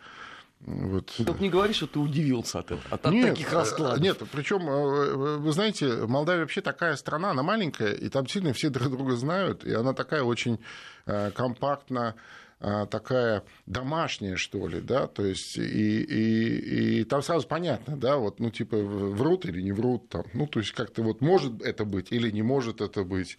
вот. 0.66 1.14
Только 1.24 1.40
не 1.40 1.48
говори, 1.48 1.72
что 1.72 1.87
ты 1.87 2.00
удивился 2.00 2.59
от, 2.59 2.72
этого, 2.72 2.83
от, 2.90 3.07
нет, 3.07 3.31
таких 3.31 3.52
раскладов. 3.52 4.00
Нет, 4.00 4.18
причем, 4.33 4.68
э, 4.68 5.37
вы 5.37 5.52
знаете, 5.52 6.07
Молдавия 6.07 6.40
вообще 6.40 6.61
такая 6.61 6.96
страна, 6.96 7.31
она 7.31 7.44
маленькая, 7.44 7.92
и 7.92 8.09
там 8.09 8.26
сильно 8.26 8.52
все 8.52 8.68
друг 8.68 8.90
друга 8.90 9.14
знают, 9.14 9.64
и 9.64 9.72
она 9.72 9.92
такая 9.92 10.24
очень 10.24 10.59
э, 11.07 11.31
компактно 11.31 12.16
э, 12.59 12.87
такая 12.90 13.44
домашняя, 13.66 14.35
что 14.35 14.66
ли, 14.66 14.81
да, 14.81 15.07
то 15.07 15.24
есть, 15.24 15.57
и, 15.57 16.02
и, 16.02 17.00
и 17.00 17.05
там 17.05 17.22
сразу 17.22 17.46
понятно, 17.46 17.96
да, 17.96 18.16
вот, 18.16 18.40
ну, 18.40 18.50
типа, 18.50 18.76
врут 18.76 19.44
или 19.44 19.62
не 19.62 19.70
врут, 19.70 20.09
там, 20.09 20.24
ну, 20.35 20.48
то 20.48 20.59
есть, 20.59 20.72
как-то 20.72 21.02
вот 21.02 21.20
может 21.20 21.62
это 21.62 21.85
быть 21.85 22.11
или 22.11 22.29
не 22.33 22.42
может 22.42 22.81
это 22.81 23.05
быть. 23.05 23.38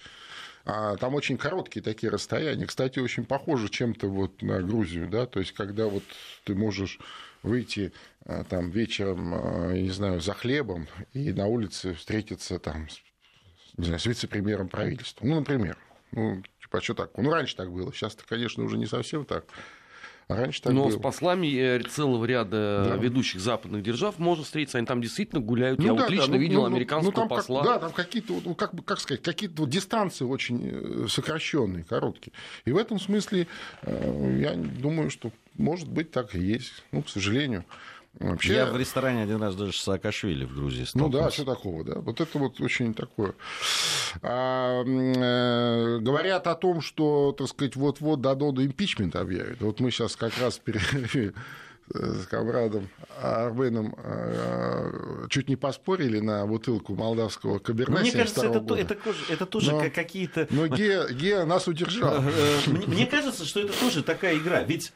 А 0.70 0.98
там 0.98 1.16
очень 1.16 1.38
короткие 1.38 1.82
такие 1.82 2.12
расстояния. 2.12 2.66
Кстати, 2.66 3.00
очень 3.00 3.24
похоже 3.24 3.70
чем-то 3.70 4.10
вот 4.10 4.42
на 4.42 4.62
Грузию, 4.62 5.08
да, 5.08 5.26
то 5.26 5.40
есть 5.40 5.54
когда 5.54 5.88
вот 5.88 6.04
ты 6.44 6.56
можешь 6.56 7.00
выйти 7.42 7.94
а, 8.26 8.44
там 8.44 8.70
вечером, 8.70 9.34
а, 9.34 9.72
не 9.72 9.92
знаю, 9.92 10.20
за 10.20 10.34
хлебом 10.34 10.88
и 11.14 11.32
на 11.32 11.48
улице 11.48 11.94
встретиться 11.94 12.60
там 12.60 12.90
не 13.78 13.86
знаю, 13.86 14.00
с 14.00 14.06
вице-премьером 14.06 14.68
правительства. 14.68 15.26
Ну, 15.26 15.36
например. 15.36 15.78
Ну, 16.12 16.44
типа, 16.62 16.82
что 16.82 16.96
так? 16.96 17.12
Ну, 17.16 17.30
раньше 17.32 17.56
так 17.56 17.72
было. 17.72 17.94
Сейчас-то, 17.94 18.26
конечно, 18.26 18.64
уже 18.64 18.78
не 18.78 18.88
совсем 18.88 19.24
так. 19.24 19.46
А 20.30 20.36
раньше 20.36 20.62
так 20.62 20.74
Но 20.74 20.86
было. 20.86 20.92
с 20.92 21.02
послами 21.02 21.48
э, 21.56 21.80
целого 21.84 22.26
ряда 22.26 22.86
да. 22.90 22.96
ведущих 22.98 23.40
западных 23.40 23.82
держав 23.82 24.20
можно 24.20 24.44
встретиться, 24.44 24.78
они 24.78 24.86
там 24.86 25.02
действительно 25.02 25.40
гуляют. 25.40 25.80
Ну, 25.80 25.86
Я 25.86 25.94
да, 25.94 26.02
вот 26.02 26.10
лично 26.12 26.28
да, 26.28 26.34
ну, 26.34 26.40
видел 26.40 26.56
ну, 26.64 26.70
ну 26.70 26.76
американского 26.76 27.12
ну, 27.12 27.16
там 27.16 27.30
посла. 27.30 27.64
Как, 27.64 27.74
да, 27.74 27.80
там 27.80 27.92
какие-то, 27.94 28.34
ну, 28.44 28.54
как, 28.54 28.72
как 28.84 29.00
сказать, 29.00 29.24
какие-то 29.24 29.62
вот 29.62 29.70
дистанции 29.70 30.26
очень 30.26 30.60
э, 30.64 31.08
сокращенные, 31.08 31.86
короткие. 31.86 32.34
И 32.66 32.74
в 32.74 32.78
этом 32.78 33.00
смысле 33.00 33.48
э, 33.84 34.38
я 34.42 34.54
думаю, 34.56 35.10
что 35.12 35.32
может 35.58 35.88
быть 35.88 36.12
так 36.12 36.36
и 36.36 36.40
есть. 36.40 36.84
Ну, 36.92 37.04
к 37.04 37.10
сожалению. 37.10 37.64
Вообще... 38.20 38.54
Я 38.56 38.66
в 38.66 38.78
ресторане 38.78 39.24
один 39.24 39.42
раз 39.42 39.56
даже 39.56 39.74
Саакашвили 39.74 40.46
в 40.46 40.56
Грузии 40.56 40.84
столкнулся. 40.84 41.18
Ну 41.18 41.24
да, 41.24 41.32
что 41.32 41.46
такого, 41.46 41.84
да. 41.84 42.00
Вот 42.00 42.20
это 42.20 42.38
вот 42.38 42.60
очень 42.62 42.94
такое. 42.94 43.34
А, 44.22 44.84
э, 44.84 46.00
говорят 46.00 46.48
о 46.48 46.56
том, 46.56 46.82
что, 46.82 47.32
так 47.38 47.48
сказать, 47.48 47.76
вот-вот 47.76 48.22
Дадону 48.22 48.64
импичмент 48.66 49.16
объявят. 49.16 49.62
Вот 49.62 49.80
мы 49.80 49.92
сейчас 49.92 50.16
как 50.16 50.38
раз 50.40 50.60
с 51.90 52.26
комрадом 52.28 52.90
Арбеном 53.22 53.96
э, 53.98 55.28
чуть 55.30 55.50
не 55.50 55.56
поспорили 55.56 56.20
на 56.20 56.46
бутылку 56.46 56.96
молдавского 56.96 57.60
каберне 57.60 58.00
Мне 58.00 58.12
кажется, 58.12 58.46
это, 58.46 58.60
года. 58.60 58.76
это, 58.76 58.98
это 59.30 59.46
тоже 59.46 59.72
но, 59.72 59.90
какие-то... 59.90 60.48
Но 60.50 60.68
Ге, 60.68 61.08
Ге 61.12 61.46
нас 61.46 61.68
удержал. 61.68 62.16
Э, 62.18 62.60
мне, 62.68 62.86
мне 62.88 63.06
кажется, 63.06 63.46
что 63.46 63.62
это 63.62 63.78
тоже 63.80 64.04
такая 64.04 64.38
игра. 64.38 64.64
Ведь, 64.64 64.94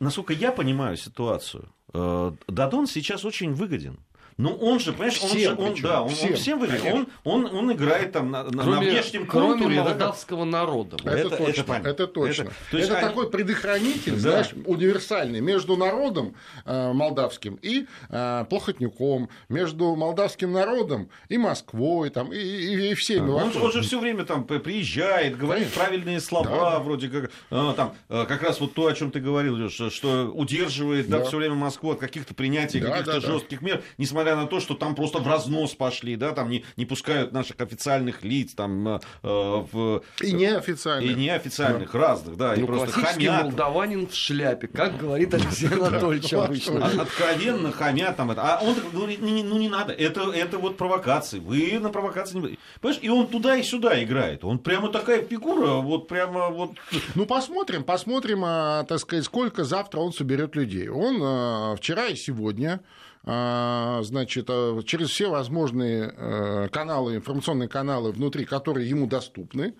насколько 0.00 0.32
я 0.32 0.52
понимаю 0.52 0.96
ситуацию, 0.96 1.72
Дадон 1.92 2.86
сейчас 2.86 3.24
очень 3.24 3.54
выгоден. 3.54 3.98
Ну, 4.38 4.54
он 4.54 4.78
же, 4.78 4.92
понимаешь, 4.92 5.20
он 5.20 5.28
же, 5.30 5.54
он, 5.56 5.74
да, 5.82 6.02
он 6.02 6.10
всем, 6.10 6.30
он 6.30 6.36
всем 6.36 6.58
выиграет. 6.60 6.94
Он, 6.94 7.08
он, 7.24 7.46
он 7.46 7.72
играет 7.72 8.12
там 8.12 8.30
на, 8.30 8.44
кроме, 8.44 8.70
на 8.70 8.80
внешнем 8.80 9.26
кроме 9.26 9.54
контуре. 9.54 9.82
молдавского 9.82 10.44
да? 10.44 10.50
народа. 10.52 10.96
Это, 11.02 11.10
это 11.10 11.36
точно. 11.36 11.72
Это, 11.72 11.88
это 11.88 12.06
точно. 12.06 12.42
Это, 12.42 12.52
то 12.70 12.78
есть, 12.78 12.88
это 12.88 12.98
они... 12.98 13.08
такой 13.08 13.30
предохранитель, 13.30 14.12
да. 14.12 14.18
знаешь, 14.18 14.50
универсальный 14.64 15.40
между 15.40 15.76
народом 15.76 16.36
э, 16.64 16.92
молдавским 16.92 17.58
и 17.62 17.86
э, 18.10 18.44
Плохотнюком, 18.48 19.28
между 19.48 19.96
молдавским 19.96 20.52
народом 20.52 21.10
и 21.28 21.36
Москвой, 21.36 22.10
там, 22.10 22.32
и, 22.32 22.38
и, 22.38 22.92
и 22.92 22.94
всеми. 22.94 23.30
он, 23.30 23.50
он 23.60 23.72
же 23.72 23.82
все 23.82 23.98
время 23.98 24.24
там 24.24 24.44
приезжает, 24.44 25.36
говорит 25.36 25.64
Конечно. 25.64 25.82
правильные 25.82 26.20
слова, 26.20 26.70
да. 26.70 26.78
вроде 26.78 27.08
как, 27.08 27.32
э, 27.50 27.72
там, 27.76 27.92
э, 28.08 28.24
как 28.28 28.40
раз 28.44 28.60
вот 28.60 28.72
то, 28.72 28.86
о 28.86 28.94
чем 28.94 29.10
ты 29.10 29.18
говорил, 29.18 29.56
Леш, 29.56 29.80
что 29.92 30.30
удерживает 30.32 31.08
да. 31.08 31.18
Да, 31.18 31.24
все 31.24 31.38
время 31.38 31.56
Москву 31.56 31.90
от 31.90 31.98
каких-то 31.98 32.34
принятий, 32.34 32.78
да, 32.78 32.90
каких-то 32.90 33.20
да, 33.20 33.20
жестких 33.20 33.60
да. 33.62 33.66
мер, 33.66 33.82
несмотря 33.96 34.27
несмотря 34.28 34.36
на 34.36 34.46
то, 34.46 34.60
что 34.60 34.74
там 34.74 34.94
просто 34.94 35.18
в 35.18 35.26
разнос 35.26 35.74
пошли, 35.74 36.16
да, 36.16 36.32
там 36.32 36.50
не, 36.50 36.64
не 36.76 36.84
пускают 36.84 37.32
наших 37.32 37.60
официальных 37.60 38.22
лиц, 38.22 38.54
там 38.54 38.88
э, 38.88 38.98
в... 39.22 40.02
И 40.22 40.32
неофициальных. 40.32 41.10
И 41.10 41.14
неофициальных, 41.14 41.92
да. 41.92 41.98
разных, 41.98 42.36
да, 42.36 42.54
ну, 42.56 42.62
и 42.62 42.66
просто 42.66 43.00
хамят. 43.00 43.44
молдаванин 43.44 44.06
в 44.06 44.14
шляпе, 44.14 44.68
как 44.68 44.98
говорит 44.98 45.34
Алексей 45.34 45.68
Анатольевич 45.72 46.32
обычно. 46.32 46.86
Откровенно 46.86 47.72
хамят 47.72 48.16
там 48.16 48.30
это. 48.30 48.42
А 48.42 48.62
он 48.62 48.76
говорит, 48.92 49.20
ну 49.20 49.58
не 49.58 49.68
надо, 49.68 49.92
это, 49.92 50.30
это 50.32 50.58
вот 50.58 50.76
провокации, 50.76 51.38
вы 51.38 51.78
на 51.80 51.90
провокации 51.90 52.38
не 52.38 52.58
Понимаешь, 52.80 53.02
и 53.02 53.08
он 53.08 53.26
туда 53.28 53.56
и 53.56 53.62
сюда 53.62 54.02
играет. 54.02 54.44
Он 54.44 54.58
прямо 54.58 54.90
такая 54.90 55.22
фигура, 55.22 55.74
вот 55.74 56.08
прямо 56.08 56.48
вот... 56.48 56.72
Ну, 57.14 57.26
посмотрим, 57.26 57.84
посмотрим, 57.84 58.42
а, 58.44 58.84
так 58.84 58.98
сказать, 58.98 59.24
сколько 59.24 59.64
завтра 59.64 60.00
он 60.00 60.12
соберет 60.12 60.56
людей. 60.56 60.88
Он 60.88 61.18
а, 61.22 61.76
вчера 61.76 62.06
и 62.06 62.16
сегодня 62.16 62.80
а, 62.80 63.07
значит, 63.28 64.46
а, 64.48 64.80
через 64.84 65.10
все 65.10 65.28
возможные 65.28 66.14
э, 66.16 66.68
каналы, 66.72 67.16
информационные 67.16 67.68
каналы 67.68 68.10
внутри, 68.10 68.46
которые 68.46 68.88
ему 68.88 69.06
доступны, 69.06 69.74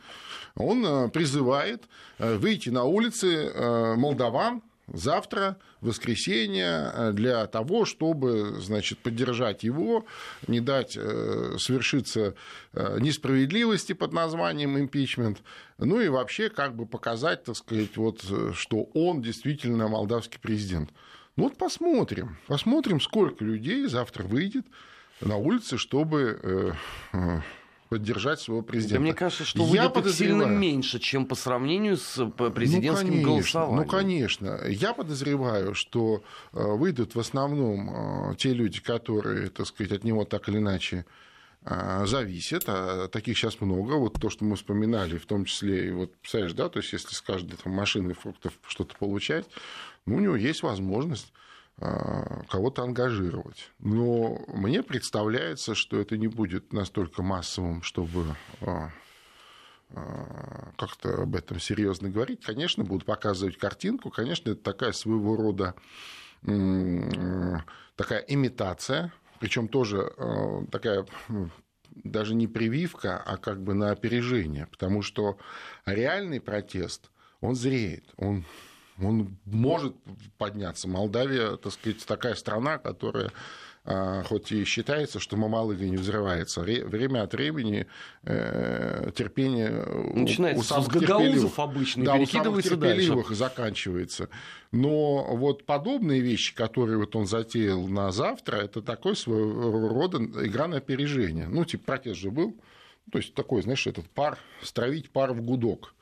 он 0.55 0.85
э, 0.85 1.09
призывает 1.09 1.85
э, 2.19 2.37
выйти 2.37 2.69
на 2.69 2.85
улицы 2.85 3.51
молдаван 3.97 4.63
завтра, 4.87 5.57
воскресенье, 5.81 7.13
для 7.13 7.47
того, 7.47 7.87
чтобы 7.87 8.57
значит, 8.61 8.99
поддержать 8.99 9.63
его, 9.63 10.07
не 10.47 10.61
дать 10.61 10.93
свершиться 10.93 12.35
несправедливости 12.73 13.93
под 13.93 14.15
названием 14.15 14.79
импичмент, 14.79 15.43
ну 15.77 16.01
и 16.01 16.09
вообще 16.09 16.49
как 16.49 16.75
бы 16.75 16.87
показать, 16.87 17.45
так 17.45 17.57
сказать, 17.57 17.97
вот, 17.99 18.25
что 18.55 18.85
он 18.95 19.21
действительно 19.21 19.89
молдавский 19.89 20.41
президент. 20.41 20.91
Ну 21.39 21.45
вот 21.45 21.57
посмотрим, 21.57 22.37
посмотрим, 22.49 23.01
сколько 23.01 23.45
людей 23.45 23.87
завтра 23.87 24.25
выйдет 24.25 24.67
на 25.21 25.37
улице, 25.37 25.79
чтобы 25.79 26.37
э, 26.43 26.73
э, 27.13 27.41
поддержать 27.89 28.41
своего 28.41 28.63
президента. 28.63 28.97
Да 28.97 29.01
мне 29.03 29.15
кажется, 29.15 29.45
что 29.45 29.63
выйдет 29.63 29.95
подозреваю... 29.95 30.41
сильно 30.41 30.53
меньше, 30.53 30.99
чем 30.99 31.27
по 31.27 31.37
сравнению 31.37 31.97
с 31.97 32.19
э, 32.19 32.51
президентским 32.51 33.07
ну, 33.07 33.23
конечно, 33.23 33.31
голосованием. 33.31 33.77
Ну, 33.77 33.89
конечно. 33.89 34.61
Я 34.67 34.93
подозреваю, 34.93 35.77
что 35.77 36.25
выйдут 36.51 37.15
в 37.15 37.21
основном 37.21 38.35
те 38.37 38.53
люди, 38.53 38.81
которые, 38.81 39.51
так 39.51 39.69
сказать, 39.69 39.93
от 39.93 40.03
него 40.03 40.25
так 40.25 40.49
или 40.49 40.59
иначе 40.59 41.07
зависят, 41.65 42.65
а 42.67 43.09
таких 43.09 43.37
сейчас 43.37 43.61
много. 43.61 43.95
Вот 43.95 44.21
то, 44.21 44.31
что 44.31 44.45
мы 44.45 44.57
вспоминали, 44.57 45.19
в 45.19 45.27
том 45.27 45.45
числе, 45.45 45.89
и 45.89 45.91
вот, 45.91 46.17
представляешь, 46.17 46.55
да, 46.55 46.69
то 46.69 46.79
есть 46.79 46.93
если 46.93 47.15
с 47.15 47.21
каждой 47.21 47.57
там, 47.57 47.73
машины 47.73 48.15
фруктов 48.15 48.55
что-то 48.67 48.97
получать, 48.97 49.47
ну, 50.07 50.17
у 50.17 50.21
него 50.21 50.37
есть 50.37 50.63
возможность 50.63 51.33
а, 51.81 52.43
кого-то 52.49 52.83
ангажировать. 52.83 53.71
Но 53.79 54.41
мне 54.49 54.83
представляется, 54.83 55.77
что 55.77 56.01
это 56.01 56.17
не 56.17 56.27
будет 56.27 56.73
настолько 56.73 57.23
массовым, 57.23 57.83
чтобы 57.83 58.35
а, 58.63 58.91
а, 59.91 60.73
как-то 60.77 61.23
об 61.23 61.37
этом 61.37 61.61
серьезно 61.61 62.11
говорить. 62.11 62.43
Конечно, 62.43 62.83
будут 62.83 63.05
показывать 63.05 63.59
картинку, 63.59 64.11
конечно, 64.11 64.51
это 64.51 64.63
такая 64.63 64.93
своего 64.93 65.37
рода 65.37 65.75
такая 67.97 68.21
имитация, 68.29 69.13
причем 69.41 69.69
тоже 69.69 70.13
такая 70.71 71.07
даже 72.05 72.35
не 72.35 72.47
прививка, 72.47 73.17
а 73.17 73.37
как 73.37 73.63
бы 73.63 73.75
на 73.75 73.91
опережение, 73.91 74.67
потому 74.67 75.03
что 75.03 75.39
реальный 75.87 76.41
протест, 76.41 77.11
он 77.41 77.55
зреет, 77.55 78.05
он 78.17 78.45
он 79.01 79.37
может 79.45 79.95
подняться. 80.39 80.89
Молдавия, 80.89 81.57
так 81.57 81.73
сказать, 81.73 82.05
такая 82.05 82.35
страна, 82.35 82.79
которая 82.79 83.31
хоть 84.25 84.53
и 84.53 84.65
считается, 84.65 85.19
что 85.19 85.37
Мамалыга 85.37 85.85
не 85.85 85.97
взрывается, 85.97 86.61
время 86.61 87.23
от 87.23 87.33
времени 87.33 87.87
э, 88.25 89.11
терпение 89.15 89.71
Начинается 90.15 90.61
у 90.61 90.63
самых 90.63 90.89
с 90.89 90.99
терпеливых, 90.99 91.59
обычно, 91.59 92.05
да, 92.05 92.15
у 92.17 92.27
самых 92.27 92.63
терпеливых 92.63 93.29
дальше. 93.29 93.35
заканчивается. 93.35 94.29
Но 94.73 95.35
вот 95.37 95.65
подобные 95.65 96.21
вещи, 96.21 96.55
которые 96.55 96.99
вот 96.99 97.17
он 97.17 97.27
затеял 97.27 97.87
на 97.87 98.11
завтра, 98.11 98.57
это 98.57 98.83
такой 98.83 99.17
своего 99.17 99.89
рода 99.89 100.19
игра 100.19 100.69
на 100.69 100.77
опережение. 100.77 101.49
Ну, 101.49 101.65
типа 101.65 101.85
протест 101.87 102.21
же 102.21 102.31
был, 102.31 102.57
то 103.11 103.19
есть 103.19 103.33
такой, 103.33 103.63
знаешь, 103.63 103.87
этот 103.87 104.11
пар, 104.11 104.39
стравить 104.63 105.11
пар 105.11 105.33
в 105.33 105.41
гудок 105.41 105.95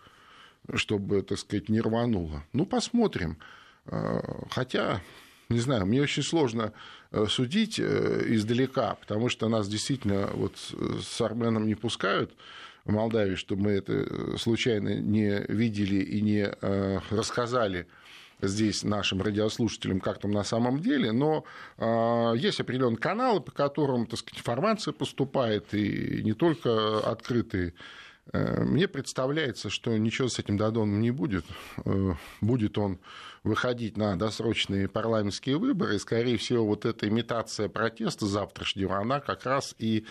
чтобы, 0.74 1.22
так 1.22 1.38
сказать, 1.38 1.68
не 1.68 1.80
рвануло. 1.80 2.44
Ну, 2.52 2.66
посмотрим. 2.66 3.38
А, 3.86 4.20
хотя, 4.50 5.00
не 5.48 5.60
знаю, 5.60 5.86
мне 5.86 6.02
очень 6.02 6.22
сложно 6.22 6.72
э, 7.12 7.26
судить 7.28 7.78
э, 7.78 8.24
издалека, 8.26 8.96
потому 8.96 9.28
что 9.28 9.48
нас 9.48 9.68
действительно 9.68 10.28
вот 10.32 10.56
с 10.56 11.20
Арменом 11.20 11.66
не 11.66 11.74
пускают 11.74 12.32
в 12.84 12.92
Молдавии, 12.92 13.36
чтобы 13.36 13.64
мы 13.64 13.70
это 13.72 13.92
э, 13.92 14.36
случайно 14.38 14.94
не 14.94 15.44
видели 15.48 16.02
и 16.02 16.20
не 16.20 16.50
рассказали 17.10 17.86
здесь 18.42 18.84
нашим 18.84 19.22
радиослушателям, 19.22 20.00
как 20.00 20.18
там 20.18 20.30
на 20.30 20.44
самом 20.44 20.80
деле, 20.80 21.12
но 21.12 21.44
э, 21.78 22.32
есть 22.36 22.60
определенные 22.60 22.98
каналы, 22.98 23.40
по 23.40 23.52
которым 23.52 24.06
так 24.06 24.18
сказать, 24.18 24.40
информация 24.40 24.92
поступает, 24.92 25.72
и 25.74 26.22
не 26.22 26.34
только 26.34 26.98
открытые 26.98 27.68
Э, 27.68 27.74
мне 28.32 28.88
представляется, 28.88 29.70
что 29.70 29.96
ничего 29.96 30.28
с 30.28 30.38
этим 30.38 30.56
Дадоном 30.56 31.00
не 31.00 31.10
будет. 31.10 31.44
Э, 31.84 32.14
будет 32.40 32.76
он 32.76 32.98
выходить 33.44 33.96
на 33.96 34.16
досрочные 34.16 34.88
парламентские 34.88 35.58
выборы, 35.58 35.96
и, 35.96 35.98
скорее 35.98 36.36
всего, 36.36 36.66
вот 36.66 36.84
эта 36.84 37.08
имитация 37.08 37.68
протеста 37.68 38.26
завтрашнего, 38.26 38.98
она 38.98 39.20
как 39.20 39.44
раз 39.44 39.74
и 39.78 40.04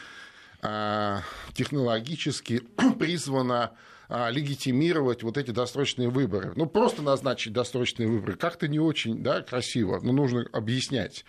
а, 0.61 1.21
технологически 1.53 2.61
призвана 2.99 3.73
а, 4.07 4.29
легитимировать 4.29 5.23
вот 5.23 5.37
эти 5.37 5.51
досрочные 5.51 6.09
выборы. 6.09 6.53
Ну, 6.55 6.65
просто 6.65 7.01
назначить 7.01 7.53
досрочные 7.53 8.07
выборы 8.07 8.35
как-то 8.35 8.67
не 8.67 8.79
очень 8.79 9.21
да, 9.21 9.41
красиво, 9.41 9.99
но 10.01 10.11
нужно 10.11 10.45
объяснять. 10.53 11.25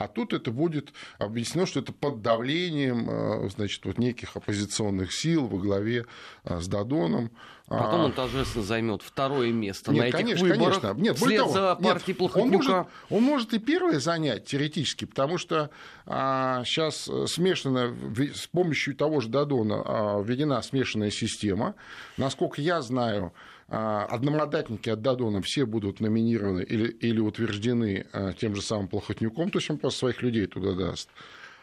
А 0.00 0.08
тут 0.08 0.32
это 0.32 0.50
будет 0.50 0.94
объяснено, 1.18 1.66
что 1.66 1.80
это 1.80 1.92
под 1.92 2.22
давлением 2.22 3.06
э, 3.10 3.50
значит, 3.50 3.84
вот 3.84 3.98
неких 3.98 4.34
оппозиционных 4.34 5.12
сил 5.12 5.46
во 5.46 5.58
главе 5.58 6.06
э, 6.44 6.58
с 6.58 6.68
Дадоном. 6.68 7.30
Потом 7.66 8.00
а, 8.00 8.04
он 8.06 8.12
торжественно 8.12 8.64
займет 8.64 9.02
второе 9.02 9.52
место 9.52 9.92
нет, 9.92 10.00
на 10.00 10.06
этих 10.06 10.18
конечно, 10.18 10.48
выборах. 10.48 10.80
Конечно. 10.80 11.00
Нет, 11.02 11.16
вслед 11.18 11.38
того, 11.40 11.52
за 11.52 11.74
партией 11.76 12.16
нет, 12.18 12.30
он 12.34 12.48
может, 12.48 12.86
он 13.10 13.22
может 13.22 13.52
и 13.52 13.58
первое 13.58 14.00
занять 14.00 14.46
теоретически, 14.46 15.04
потому 15.04 15.36
что 15.36 15.68
а, 16.06 16.64
сейчас 16.64 17.10
смешано 17.26 17.94
с 18.34 18.46
помощью 18.46 18.96
того 18.96 19.20
же 19.20 19.28
Дадона 19.28 19.82
а, 19.84 20.22
введена 20.22 20.62
смешанная 20.62 21.10
система. 21.10 21.74
Насколько 22.16 22.62
я 22.62 22.80
знаю, 22.80 23.34
а, 23.34 23.59
одномандатники 23.70 24.88
от 24.90 25.00
Дадона 25.00 25.40
все 25.42 25.64
будут 25.64 26.00
номинированы 26.00 26.62
или, 26.62 26.88
или 26.88 27.20
утверждены 27.20 28.06
а, 28.12 28.32
тем 28.32 28.56
же 28.56 28.62
самым 28.62 28.88
Плохотнюком, 28.88 29.50
то 29.50 29.58
есть 29.58 29.70
он 29.70 29.78
просто 29.78 30.00
своих 30.00 30.22
людей 30.22 30.46
туда 30.46 30.74
даст. 30.74 31.08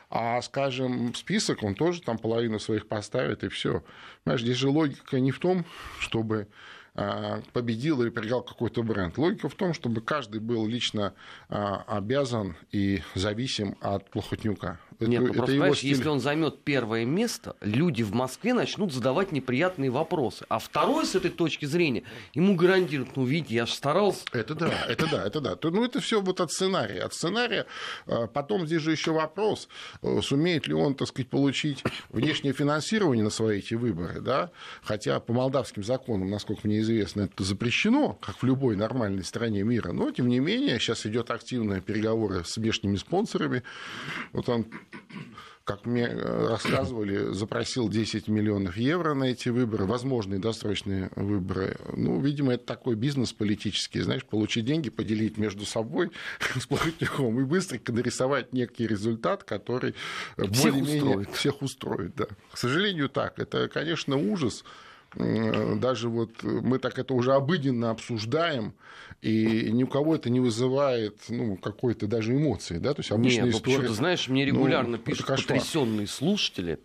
А, 0.10 0.42
скажем, 0.42 1.14
список, 1.16 1.64
он 1.64 1.76
тоже 1.76 2.02
там 2.02 2.18
половину 2.18 2.60
своих 2.60 2.88
поставит, 2.88 3.44
и 3.44 3.50
все. 3.50 3.84
Понимаешь, 4.24 4.42
здесь 4.42 4.56
же 4.56 4.70
логика 4.70 5.20
не 5.20 5.32
в 5.32 5.40
том, 5.40 5.66
чтобы 6.00 6.48
а, 6.96 7.42
победил 7.52 8.02
или 8.02 8.10
проиграл 8.10 8.42
какой-то 8.42 8.84
бренд. 8.84 9.18
Логика 9.18 9.50
в 9.50 9.56
том, 9.56 9.74
чтобы 9.74 10.00
каждый 10.00 10.40
был 10.40 10.66
лично 10.66 11.14
обязан 11.50 12.56
и 12.72 13.02
зависим 13.16 13.76
от 13.82 14.10
Плохотнюка. 14.12 14.80
Нет, 15.00 15.22
ну, 15.22 15.28
это 15.28 15.38
просто, 15.38 15.54
его 15.54 15.76
стиль. 15.76 15.90
если 15.90 16.08
он 16.08 16.20
займет 16.20 16.64
первое 16.64 17.06
место, 17.06 17.56
люди 17.62 18.02
в 18.04 18.14
Москве 18.14 18.54
начнут 18.54 18.92
задавать 18.92 19.32
неприятные 19.32 19.92
вопросы. 19.92 20.46
А 20.50 20.58
второй, 20.60 21.06
с 21.06 21.14
этой 21.14 21.30
точки 21.30 21.66
зрения, 21.66 22.04
ему 22.34 22.56
гарантируют, 22.56 23.16
ну, 23.16 23.24
видите, 23.24 23.56
я 23.56 23.66
же 23.66 23.74
старался. 23.74 24.24
Это 24.32 24.56
да, 24.56 24.86
это 24.88 25.08
да, 25.08 25.26
это 25.26 25.42
да. 25.42 25.58
Ну, 25.62 25.84
это 25.84 26.00
все 26.00 26.22
вот 26.22 26.42
от 26.42 26.52
сценария. 26.52 27.02
От 27.02 27.14
сценария. 27.14 27.68
А, 28.08 28.28
потом 28.28 28.66
здесь 28.66 28.82
же 28.82 28.92
еще 28.92 29.12
вопрос, 29.12 29.68
э, 30.02 30.22
сумеет 30.22 30.68
ли 30.68 30.74
он, 30.74 30.96
так 30.96 31.08
сказать, 31.08 31.30
получить 31.30 31.84
внешнее 32.10 32.54
финансирование 32.54 33.24
на 33.24 33.30
свои 33.30 33.60
эти 33.60 33.74
выборы, 33.74 34.22
да? 34.22 34.52
Хотя 34.82 35.20
по 35.20 35.34
молдавским 35.34 35.84
законам, 35.84 36.30
насколько 36.30 36.62
мне 36.64 36.80
известно, 36.80 37.22
это 37.22 37.44
запрещено, 37.44 38.14
как 38.14 38.38
в 38.38 38.44
любой 38.44 38.76
нормальной 38.76 39.24
стране 39.24 39.64
мира. 39.64 39.92
Но, 39.92 40.12
тем 40.12 40.28
не 40.28 40.40
менее, 40.40 40.80
сейчас 40.80 41.06
идет 41.06 41.32
активные 41.32 41.82
переговоры 41.82 42.44
с 42.44 42.58
внешними 42.58 42.96
спонсорами. 42.96 43.64
Вот 44.34 44.50
он 44.50 44.66
как 45.68 45.86
мне 45.86 46.04
э, 46.04 46.48
рассказывали, 46.48 47.34
запросил 47.34 47.90
10 47.90 48.30
миллионов 48.30 48.78
евро 48.78 49.14
на 49.14 49.26
эти 49.26 49.50
выборы, 49.50 49.84
возможные 49.84 50.40
досрочные 50.40 51.12
выборы. 51.18 51.76
Ну, 51.94 52.22
видимо, 52.22 52.54
это 52.54 52.66
такой 52.66 52.96
бизнес 52.96 53.34
политический, 53.34 54.00
знаешь, 54.00 54.24
получить 54.24 54.64
деньги, 54.64 54.90
поделить 54.90 55.38
между 55.38 55.66
собой 55.66 56.12
с 56.58 56.66
Плохотнюком 56.68 57.38
и 57.42 57.44
быстренько 57.44 57.92
нарисовать 57.92 58.54
некий 58.54 58.88
результат, 58.88 59.44
который 59.44 59.94
более-менее 60.38 61.28
всех 61.34 61.62
устроит. 61.62 62.16
Да. 62.16 62.28
К 62.54 62.58
сожалению, 62.58 63.10
так. 63.10 63.38
Это, 63.38 63.68
конечно, 63.68 64.16
ужас 64.16 64.64
даже 65.18 66.10
вот 66.10 66.44
мы 66.44 66.80
так 66.80 67.00
это 67.00 67.14
уже 67.14 67.34
обыденно 67.34 67.92
обсуждаем, 67.92 68.74
и 69.22 69.70
ни 69.72 69.84
у 69.84 69.88
кого 69.88 70.16
это 70.16 70.30
не 70.30 70.40
вызывает 70.40 71.18
ну, 71.30 71.58
какой-то 71.58 72.08
даже 72.08 72.36
эмоции, 72.36 72.78
да, 72.78 72.94
то 72.94 73.00
есть 73.00 73.12
обычная 73.12 73.46
Нет, 73.46 73.56
история. 73.56 73.78
Почему-то, 73.78 73.94
знаешь, 73.94 74.28
мне 74.28 74.46
ну, 74.46 74.52
регулярно 74.52 74.98
ну, 74.98 75.04
пишут 75.04 75.28
потрясенные 75.28 76.08
слушатели, 76.08 76.80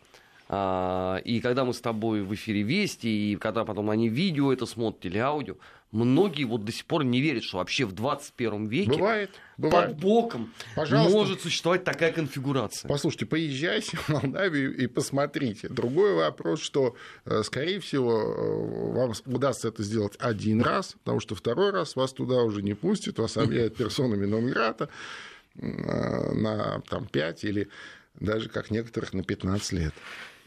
а, 0.48 1.16
и 1.24 1.40
когда 1.40 1.64
мы 1.64 1.74
с 1.74 1.80
тобой 1.80 2.22
в 2.22 2.34
эфире 2.34 2.62
Вести, 2.62 3.32
и 3.32 3.36
когда 3.36 3.64
потом 3.64 3.90
они 3.90 4.08
видео 4.08 4.52
это 4.52 4.66
смотрят 4.66 5.04
или 5.06 5.18
аудио, 5.18 5.56
многие 5.92 6.44
вот 6.44 6.64
до 6.64 6.72
сих 6.72 6.86
пор 6.86 7.04
не 7.04 7.20
верят, 7.20 7.44
что 7.44 7.58
вообще 7.58 7.84
в 7.84 7.92
21 7.92 8.66
веке 8.66 8.90
бывает, 8.90 9.30
бывает. 9.58 9.90
под 9.90 10.00
боком 10.00 10.54
Пожалуйста. 10.74 11.16
может 11.16 11.40
существовать 11.42 11.84
такая 11.84 12.12
конфигурация. 12.12 12.88
Послушайте, 12.88 13.26
поезжайте 13.26 13.96
в 13.96 14.08
Молдавию 14.08 14.76
и 14.76 14.86
посмотрите. 14.86 15.68
Другой 15.68 16.14
вопрос, 16.14 16.60
что, 16.60 16.96
э, 17.26 17.42
скорее 17.44 17.78
всего, 17.80 18.20
э, 18.20 18.92
вам 18.96 19.12
удастся 19.26 19.68
это 19.68 19.82
сделать 19.82 20.14
один 20.18 20.62
раз, 20.62 20.96
потому 21.04 21.20
что 21.20 21.34
второй 21.34 21.70
раз 21.70 21.94
вас 21.94 22.12
туда 22.12 22.42
уже 22.42 22.62
не 22.62 22.74
пустят, 22.74 23.18
вас 23.18 23.36
объявят 23.36 23.76
персонами 23.76 24.24
Нонграта 24.24 24.88
э, 25.56 26.32
на 26.32 26.80
там, 26.88 27.06
5 27.06 27.44
или 27.44 27.68
даже, 28.18 28.48
как 28.48 28.70
некоторых, 28.70 29.12
на 29.12 29.22
15 29.22 29.72
лет. 29.72 29.94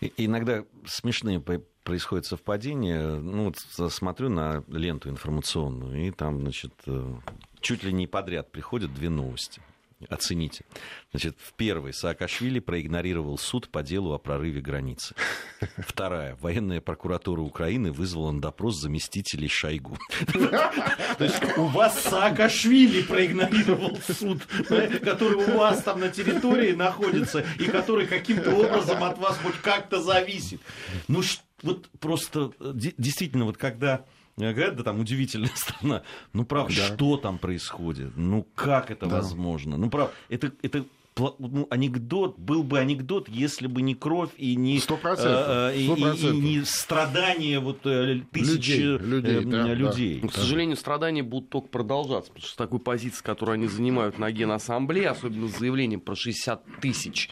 Иногда 0.02 0.66
смешные 0.86 1.42
происходят 1.84 2.26
совпадения. 2.26 3.16
Ну, 3.16 3.46
вот 3.46 3.92
смотрю 3.92 4.30
на 4.30 4.64
ленту 4.68 5.10
информационную, 5.10 6.08
и 6.08 6.12
там, 6.12 6.42
значит, 6.42 6.74
э, 6.88 7.16
чуть 7.62 7.84
ли 7.84 7.94
не 7.94 8.08
подряд 8.08 8.52
приходят 8.52 8.94
две 8.94 9.10
новости. 9.10 9.62
Оцените. 10.10 10.66
Значит, 11.12 11.38
в 11.40 11.54
первой 11.54 11.94
Саакашвили 11.94 12.60
проигнорировал 12.60 13.38
суд 13.38 13.70
по 13.70 13.82
делу 13.82 14.14
о 14.14 14.18
прорыве 14.18 14.60
границы. 14.60 15.16
Вторая. 15.78 16.36
Военная 16.42 16.82
прокуратура 16.82 17.40
Украины 17.42 17.94
вызвала 17.94 18.32
на 18.32 18.42
допрос 18.42 18.80
заместителей 18.82 19.48
Шойгу. 19.48 19.98
То 20.34 21.24
есть 21.24 21.42
у 21.58 21.66
вас 21.68 21.98
Саакашвили 22.02 23.04
проигнорировал 23.04 23.98
суд, 24.06 24.46
который 25.02 25.36
у 25.36 25.58
вас 25.58 25.82
там 25.82 26.02
на 26.02 26.10
территории 26.10 26.74
находится 26.74 27.46
и 27.58 27.66
который 27.66 28.06
каким-то 28.06 28.52
образом 28.52 29.02
от 29.04 29.18
вас 29.18 29.38
хоть 29.42 29.56
как-то 29.62 30.02
зависит. 30.02 30.60
Ну, 31.08 31.24
вот 31.64 31.90
просто 32.00 32.52
действительно, 32.60 33.46
вот 33.46 33.58
когда 33.58 34.06
Говорят, 34.38 34.76
да 34.76 34.84
там 34.84 35.00
удивительная 35.00 35.52
страна. 35.56 36.04
Ну, 36.34 36.46
правда, 36.46 36.76
да. 36.76 36.96
что 36.96 37.18
там 37.18 37.38
происходит? 37.38 38.18
Ну, 38.18 38.46
как 38.56 38.92
это 38.92 39.06
да. 39.06 39.18
возможно? 39.18 39.78
Ну, 39.78 39.90
правда, 39.90 40.14
это, 40.30 40.52
это 40.62 40.86
ну, 41.18 41.68
анекдот 41.70 42.38
был 42.38 42.64
бы 42.64 42.80
анекдот, 42.80 43.30
если 43.30 43.68
бы 43.68 43.82
не 43.82 43.96
кровь 43.96 44.32
и 44.38 44.58
не, 44.58 44.78
э, 44.78 44.82
э, 44.82 45.78
и, 45.78 45.86
и, 45.86 46.28
и 46.28 46.38
не 46.38 46.66
страдания 46.66 47.62
вот, 47.62 47.86
э, 47.86 48.22
тысяч 48.32 48.68
людей. 48.68 48.98
людей, 48.98 49.38
э, 49.38 49.46
да, 49.46 49.74
людей. 49.74 50.20
Да. 50.20 50.28
к 50.28 50.34
сожалению, 50.34 50.76
страдания 50.76 51.24
будут 51.24 51.50
только 51.50 51.70
продолжаться, 51.70 52.34
потому 52.34 52.46
что 52.46 52.58
такой 52.58 52.80
позиции, 52.80 53.24
которую 53.24 53.54
они 53.54 53.68
занимают 53.68 54.20
на 54.20 54.30
Генассамблее, 54.30 55.10
особенно 55.10 55.48
с 55.48 55.58
заявлением 55.58 56.02
про 56.02 56.16
60 56.16 56.82
тысяч 56.82 57.30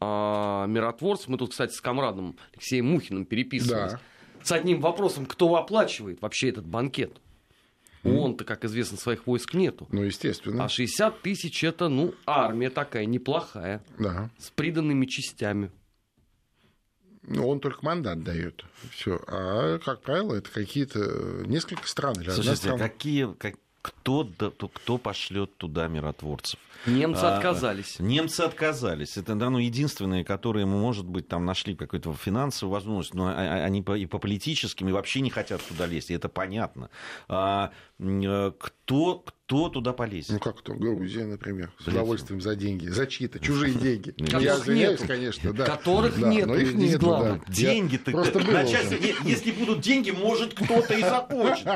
э, 0.00 0.04
миротворцев, 0.04 1.28
мы 1.28 1.36
тут, 1.36 1.50
кстати, 1.50 1.74
с 1.74 1.80
комрадом 1.82 2.36
Алексеем 2.54 2.86
Мухиным 2.86 3.26
переписывались, 3.26 3.92
да 3.92 4.00
с 4.42 4.52
одним 4.52 4.80
вопросом, 4.80 5.26
кто 5.26 5.54
оплачивает 5.56 6.20
вообще 6.22 6.48
этот 6.50 6.66
банкет. 6.66 7.20
Он-то, 8.02 8.44
как 8.44 8.64
известно, 8.64 8.96
своих 8.96 9.26
войск 9.26 9.52
нету. 9.52 9.86
Ну, 9.92 10.02
естественно. 10.02 10.64
А 10.64 10.68
60 10.68 11.20
тысяч 11.20 11.62
это, 11.62 11.88
ну, 11.88 12.14
армия 12.26 12.70
такая 12.70 13.04
неплохая. 13.04 13.82
Да. 13.98 14.30
С 14.38 14.50
приданными 14.50 15.04
частями. 15.04 15.70
Ну, 17.22 17.46
он 17.46 17.60
только 17.60 17.84
мандат 17.84 18.22
дает. 18.22 18.64
Все. 18.90 19.20
А, 19.26 19.78
как 19.78 20.00
правило, 20.00 20.34
это 20.34 20.50
какие-то 20.50 21.44
несколько 21.46 21.86
стран. 21.86 22.14
Или 22.20 22.30
Слушайте, 22.30 22.56
страна. 22.56 22.88
какие, 22.88 23.34
как, 23.34 23.56
кто, 23.82 24.24
кто 24.24 24.98
пошлет 24.98 25.56
туда 25.56 25.88
миротворцев? 25.88 26.58
Немцы 26.86 27.24
а, 27.24 27.36
отказались. 27.36 27.98
Немцы 27.98 28.40
отказались. 28.40 29.16
Это 29.16 29.34
да, 29.34 29.50
ну, 29.50 29.58
единственные, 29.58 30.24
которые, 30.24 30.66
может 30.66 31.06
быть, 31.06 31.28
там 31.28 31.44
нашли 31.44 31.74
какую-то 31.74 32.14
финансовую 32.14 32.72
возможность, 32.72 33.14
но 33.14 33.28
они 33.28 33.80
и 33.80 34.06
по 34.06 34.18
политическим, 34.18 34.88
и 34.88 34.92
вообще 34.92 35.20
не 35.20 35.30
хотят 35.30 35.62
туда 35.62 35.86
лезть, 35.86 36.10
и 36.10 36.14
это 36.14 36.28
понятно. 36.28 36.90
А, 37.28 37.70
э, 37.98 38.52
кто, 38.58 39.24
кто 39.50 39.68
туда 39.68 39.92
полезет? 39.92 40.30
Ну 40.30 40.38
как 40.38 40.58
кто? 40.58 40.74
Грузия, 40.74 41.24
например. 41.24 41.72
С 41.80 41.88
удовольствием 41.88 42.40
за 42.40 42.54
деньги. 42.54 42.86
За 42.86 43.04
чьи-то, 43.04 43.40
чужие 43.40 43.74
деньги. 43.74 44.14
Я 44.16 44.54
извиняюсь, 44.54 45.00
конечно, 45.00 45.52
да. 45.52 45.64
Которых 45.64 46.18
нет. 46.18 46.46
Но 46.46 46.54
их 46.54 46.74
нет. 46.74 47.00
Деньги-то... 47.48 48.12
Если 49.24 49.50
будут 49.50 49.80
деньги, 49.80 50.12
может, 50.12 50.54
кто-то 50.54 50.94
и 50.94 51.00
захочет. 51.00 51.66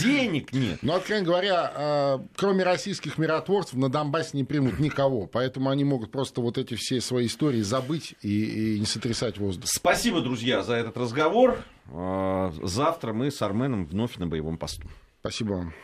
Денег 0.00 0.52
нет. 0.52 0.78
Ну, 0.82 0.94
откровенно 0.94 1.26
говоря, 1.26 1.72
а, 1.74 2.26
кроме 2.36 2.62
российских 2.62 3.18
миротворцев, 3.18 3.74
на 3.74 3.88
Донбассе 3.88 4.36
не 4.36 4.44
примут 4.44 4.78
никого. 4.78 5.26
Поэтому 5.26 5.68
они 5.68 5.82
могут 5.82 6.12
просто 6.12 6.40
вот 6.40 6.58
эти 6.58 6.74
все 6.74 7.00
свои 7.00 7.26
истории 7.26 7.62
забыть 7.62 8.14
и, 8.22 8.76
и 8.76 8.78
не 8.78 8.86
сотрясать 8.86 9.36
воздух. 9.38 9.68
Спасибо, 9.68 10.20
друзья, 10.20 10.62
за 10.62 10.74
этот 10.74 10.96
разговор. 10.96 11.58
А, 11.92 12.52
завтра 12.62 13.12
мы 13.12 13.32
с 13.32 13.42
Арменом 13.42 13.84
вновь 13.84 14.16
на 14.18 14.28
боевом 14.28 14.58
посту. 14.58 14.86
Спасибо 15.20 15.54
вам. 15.54 15.74